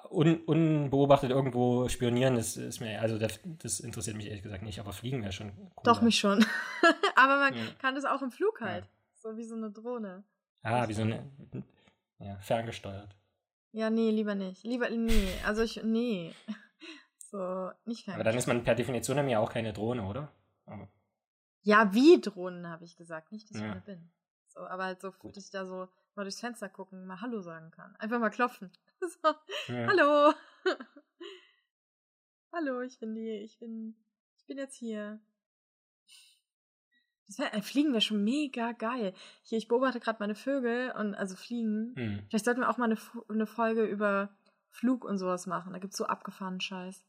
un, 0.09 0.37
unbeobachtet 0.45 1.29
irgendwo 1.29 1.87
spionieren, 1.87 2.35
das 2.35 2.57
ist 2.57 2.79
mir, 2.79 2.99
also 3.01 3.19
das, 3.19 3.39
das 3.43 3.79
interessiert 3.79 4.17
mich 4.17 4.25
ehrlich 4.27 4.41
gesagt 4.43 4.63
nicht, 4.63 4.79
aber 4.79 4.91
Fliegen 4.93 5.21
wäre 5.21 5.31
schon 5.31 5.49
cool. 5.57 5.83
Doch, 5.83 6.01
mich 6.01 6.17
schon. 6.19 6.43
Aber 7.15 7.37
man 7.37 7.53
Ja. 7.55 7.63
kann 7.79 7.93
das 7.95 8.05
auch 8.05 8.21
im 8.21 8.31
Flug 8.31 8.61
halt. 8.61 8.87
So 9.13 9.37
wie 9.37 9.43
so 9.43 9.55
eine 9.55 9.69
Drohne. 9.71 10.23
Ah, 10.63 10.87
wie 10.87 10.93
so 10.93 11.03
eine, 11.03 11.29
ja, 12.19 12.37
ferngesteuert. 12.39 13.15
Ja, 13.71 13.89
nee, 13.89 14.09
lieber 14.11 14.33
nicht. 14.35 14.63
Lieber, 14.63 14.89
nee. 14.89 15.29
Also 15.45 15.61
ich, 15.63 15.81
nee. 15.83 16.33
So, 17.29 17.69
nicht 17.83 18.07
Aber 18.07 18.23
dann 18.23 18.37
ist 18.37 18.47
man 18.47 18.63
per 18.63 18.73
Definition 18.73 19.27
ja 19.27 19.39
auch 19.39 19.51
keine 19.51 19.73
Drohne, 19.73 20.03
oder? 20.05 20.31
Aber, 20.65 20.87
Ja, 21.61 21.93
wie 21.93 22.21
Drohnen, 22.21 22.69
habe 22.69 22.85
ich 22.85 22.95
gesagt. 22.95 23.33
Nicht, 23.33 23.49
dass 23.49 23.57
ich 23.57 23.63
Ja. 23.63 23.71
eine 23.71 23.81
bin. 23.81 24.09
So, 24.57 24.65
aber 24.65 24.85
halt 24.85 25.01
so, 25.01 25.11
Gut. 25.11 25.37
dass 25.37 25.45
ich 25.45 25.51
da 25.51 25.65
so 25.65 25.87
mal 26.15 26.23
durchs 26.23 26.39
Fenster 26.39 26.67
gucken, 26.67 27.05
mal 27.05 27.21
Hallo 27.21 27.41
sagen 27.41 27.69
kann. 27.71 27.95
Einfach 27.97 28.19
mal 28.19 28.29
klopfen. 28.29 28.71
So, 28.99 29.29
ja. 29.71 29.85
Hallo. 29.87 30.33
Hallo, 32.51 32.81
ich 32.81 32.97
bin 32.97 33.13
die, 33.13 33.29
ich 33.43 33.59
bin, 33.59 33.95
ich 34.39 34.45
bin 34.47 34.57
jetzt 34.57 34.75
hier. 34.75 35.19
Das 37.27 37.37
wär, 37.37 37.53
äh, 37.53 37.61
Fliegen 37.61 37.91
wäre 37.91 38.01
schon 38.01 38.23
mega 38.23 38.71
geil. 38.71 39.13
Hier, 39.43 39.59
ich 39.59 39.67
beobachte 39.67 39.99
gerade 39.99 40.17
meine 40.19 40.33
Vögel 40.33 40.91
und 40.97 41.13
also 41.13 41.35
Fliegen. 41.35 41.93
Hm. 41.95 42.25
Vielleicht 42.27 42.45
sollten 42.45 42.61
wir 42.61 42.69
auch 42.69 42.77
mal 42.79 42.85
eine, 42.85 42.97
eine 43.29 43.45
Folge 43.45 43.85
über 43.85 44.35
Flug 44.71 45.05
und 45.05 45.19
sowas 45.19 45.45
machen. 45.45 45.73
Da 45.73 45.79
gibt's 45.79 45.97
so 45.97 46.05
abgefahrenen 46.05 46.59
Scheiß. 46.61 47.05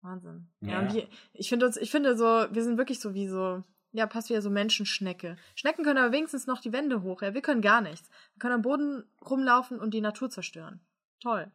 Wahnsinn. 0.00 0.48
Ja, 0.60 0.82
Ja. 0.82 0.92
wir, 0.92 1.08
ich 1.34 1.48
finde 1.48 1.66
uns, 1.66 1.76
ich 1.76 1.92
finde 1.92 2.16
so, 2.16 2.24
wir 2.24 2.64
sind 2.64 2.76
wirklich 2.78 2.98
so 2.98 3.14
wie 3.14 3.28
so, 3.28 3.62
ja, 3.92 4.06
passt 4.06 4.28
wieder 4.28 4.42
so 4.42 4.50
Menschenschnecke. 4.50 5.36
Schnecken 5.54 5.84
können 5.84 5.98
aber 5.98 6.12
wenigstens 6.12 6.46
noch 6.46 6.60
die 6.60 6.72
Wände 6.72 7.02
hoch. 7.02 7.22
Ja, 7.22 7.34
wir 7.34 7.42
können 7.42 7.62
gar 7.62 7.80
nichts. 7.80 8.08
Wir 8.34 8.40
können 8.40 8.54
am 8.54 8.62
Boden 8.62 9.04
rumlaufen 9.24 9.78
und 9.80 9.94
die 9.94 10.00
Natur 10.00 10.30
zerstören. 10.30 10.80
Toll. 11.20 11.50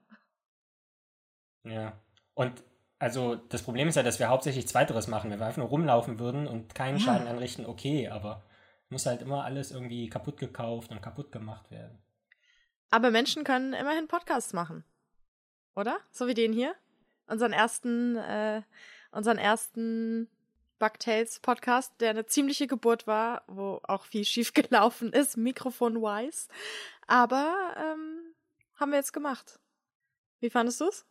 Ja. 1.64 2.02
Und 2.34 2.64
also 3.00 3.36
das 3.36 3.64
Problem 3.64 3.88
ist 3.88 3.96
ja, 3.96 4.04
dass 4.04 4.20
wir 4.20 4.30
hauptsächlich 4.30 4.68
Zweiteres 4.68 5.08
machen. 5.08 5.30
Wenn 5.30 5.40
wir 5.40 5.46
einfach 5.46 5.60
nur 5.60 5.68
rumlaufen 5.68 6.20
würden 6.20 6.48
und 6.48 6.74
keinen 6.74 6.98
Ja. 6.98 7.06
Schaden 7.06 7.28
anrichten, 7.28 7.66
okay, 7.66 8.10
aber 8.10 8.44
Muss 8.90 9.08
halt 9.08 9.24
immer 9.24 9.44
alles 9.44 9.72
irgendwie 9.72 10.08
kaputt 10.08 10.38
gekauft 10.38 10.92
und 10.92 11.02
kaputt 11.02 11.32
gemacht 11.32 11.72
werden. 11.72 11.98
Aber 12.92 13.10
Menschen 13.10 13.44
können 13.44 13.74
immerhin 13.74 14.08
Podcasts 14.08 14.54
machen. 14.54 14.84
Oder? 15.76 15.98
So 16.12 16.28
wie 16.28 16.36
den 16.36 16.54
hier. 16.54 16.76
Unseren 17.26 17.54
ersten, 17.54 18.18
äh, 18.18 18.62
unseren 19.12 19.40
ersten 19.40 20.30
Bugtails 20.84 21.40
Podcast, 21.40 21.94
der 22.02 22.10
eine 22.10 22.26
ziemliche 22.26 22.68
Geburt 22.68 23.08
war, 23.08 23.44
wo 23.48 23.80
auch 23.84 24.04
viel 24.04 24.26
schief 24.26 24.52
gelaufen 24.54 25.14
ist, 25.14 25.38
mikrofon-wise. 25.38 26.50
Aber 27.08 27.74
ähm, 27.78 28.34
haben 28.76 28.92
wir 28.92 28.98
jetzt 28.98 29.14
gemacht. 29.14 29.62
Wie 30.42 30.50
fandest 30.50 30.82
du 30.82 30.90
es? 30.90 31.06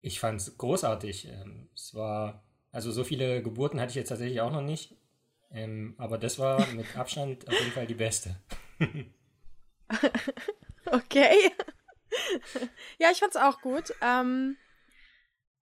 Ich 0.00 0.18
fand 0.18 0.40
es 0.40 0.58
großartig. 0.58 1.28
Ähm, 1.28 1.68
es 1.72 1.94
war, 1.94 2.42
also 2.72 2.90
so 2.90 3.04
viele 3.04 3.44
Geburten 3.44 3.80
hatte 3.80 3.90
ich 3.90 3.94
jetzt 3.94 4.08
tatsächlich 4.08 4.40
auch 4.40 4.50
noch 4.50 4.60
nicht. 4.60 4.96
Ähm, 5.52 5.94
aber 5.98 6.18
das 6.18 6.40
war 6.40 6.66
mit 6.74 6.96
Abstand 6.96 7.46
auf 7.46 7.54
jeden 7.54 7.70
Fall 7.70 7.86
die 7.86 7.94
beste. 7.94 8.34
okay. 10.86 11.52
ja, 12.98 13.12
ich 13.12 13.20
fand's 13.20 13.36
auch 13.36 13.60
gut. 13.60 13.94
Ähm, 14.00 14.56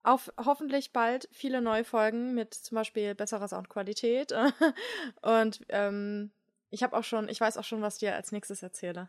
auf 0.02 0.32
hoffentlich 0.38 0.92
bald 0.92 1.28
viele 1.32 1.60
neue 1.60 1.84
Folgen 1.84 2.34
mit 2.34 2.54
zum 2.54 2.76
Beispiel 2.76 3.14
besserer 3.14 3.48
Soundqualität. 3.48 4.32
Und 5.22 5.64
ähm, 5.68 6.32
ich 6.70 6.82
habe 6.82 6.96
auch 6.96 7.04
schon, 7.04 7.28
ich 7.28 7.40
weiß 7.40 7.56
auch 7.56 7.64
schon, 7.64 7.82
was 7.82 7.98
dir 7.98 8.14
als 8.14 8.32
nächstes 8.32 8.62
erzähle. 8.62 9.08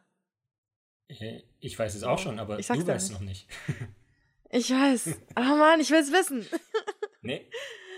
Äh, 1.07 1.43
ich 1.59 1.77
weiß 1.77 1.95
es 1.95 2.03
auch 2.03 2.19
schon, 2.19 2.39
aber 2.39 2.57
du 2.57 2.69
weißt 2.69 2.87
es 2.87 3.11
noch 3.11 3.21
nicht. 3.21 3.47
ich 4.49 4.71
weiß. 4.71 5.17
Oh 5.37 5.55
Mann, 5.55 5.79
ich 5.79 5.91
will 5.91 5.99
es 5.99 6.11
wissen. 6.11 6.47
nee. 7.21 7.49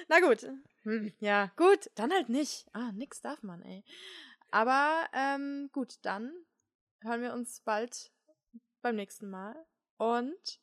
Na 0.07 0.19
gut. 0.19 0.47
Hm, 0.83 1.13
ja, 1.19 1.51
gut, 1.55 1.89
dann 1.95 2.11
halt 2.11 2.29
nicht. 2.29 2.65
Ah, 2.73 2.91
nix 2.91 3.21
darf 3.21 3.41
man, 3.41 3.61
ey. 3.61 3.83
Aber 4.51 5.07
ähm, 5.13 5.69
gut, 5.71 5.95
dann 6.01 6.31
hören 7.01 7.21
wir 7.21 7.33
uns 7.33 7.61
bald 7.61 8.11
beim 8.81 8.97
nächsten 8.97 9.29
Mal. 9.29 9.55
Und 9.97 10.59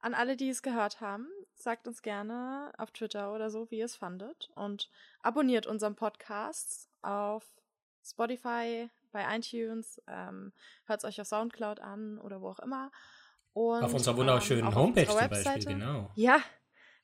an 0.00 0.14
alle, 0.14 0.36
die 0.36 0.48
es 0.48 0.62
gehört 0.62 1.00
haben, 1.00 1.28
sagt 1.62 1.86
uns 1.86 2.02
gerne 2.02 2.72
auf 2.78 2.90
Twitter 2.90 3.32
oder 3.32 3.50
so, 3.50 3.70
wie 3.70 3.78
ihr 3.78 3.84
es 3.84 3.96
fandet. 3.96 4.50
Und 4.54 4.90
abonniert 5.22 5.66
unseren 5.66 5.96
Podcast 5.96 6.88
auf 7.02 7.46
Spotify, 8.04 8.90
bei 9.12 9.36
iTunes, 9.36 10.00
ähm, 10.06 10.52
hört 10.86 11.00
es 11.00 11.04
euch 11.04 11.20
auf 11.20 11.26
Soundcloud 11.26 11.80
an 11.80 12.18
oder 12.18 12.40
wo 12.40 12.48
auch 12.48 12.60
immer. 12.60 12.90
Und, 13.52 13.82
auf 13.82 13.92
unserer 13.92 14.16
wunderschönen 14.16 14.66
ähm, 14.66 14.74
Homepage 14.74 15.06
zum 15.06 15.28
Beispiel, 15.28 15.64
genau. 15.64 16.10
Ja, 16.14 16.40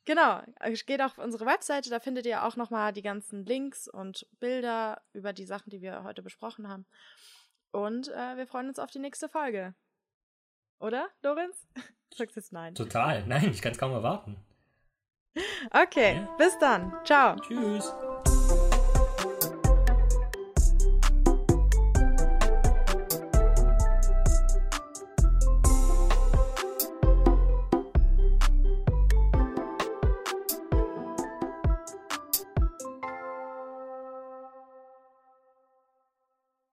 genau. 0.04 0.40
Geht 0.86 1.02
auf 1.02 1.18
unsere 1.18 1.46
Webseite, 1.46 1.90
da 1.90 1.98
findet 1.98 2.26
ihr 2.26 2.44
auch 2.44 2.56
nochmal 2.56 2.92
die 2.92 3.02
ganzen 3.02 3.44
Links 3.44 3.88
und 3.88 4.26
Bilder 4.38 5.02
über 5.12 5.32
die 5.32 5.46
Sachen, 5.46 5.70
die 5.70 5.82
wir 5.82 6.04
heute 6.04 6.22
besprochen 6.22 6.68
haben. 6.68 6.86
Und 7.72 8.08
äh, 8.08 8.36
wir 8.36 8.46
freuen 8.46 8.68
uns 8.68 8.78
auf 8.78 8.90
die 8.90 9.00
nächste 9.00 9.28
Folge. 9.28 9.74
Oder, 10.78 11.08
Lorenz? 11.22 11.66
Sagst 12.14 12.36
jetzt 12.36 12.52
nein. 12.52 12.74
Total. 12.74 13.26
Nein, 13.26 13.50
ich 13.50 13.62
kann 13.62 13.72
es 13.72 13.78
kaum 13.78 13.92
erwarten. 13.92 14.36
Okay, 15.70 16.26
bis 16.38 16.58
dann. 16.58 16.92
Ciao. 17.04 17.36
Tschüss. 17.36 17.92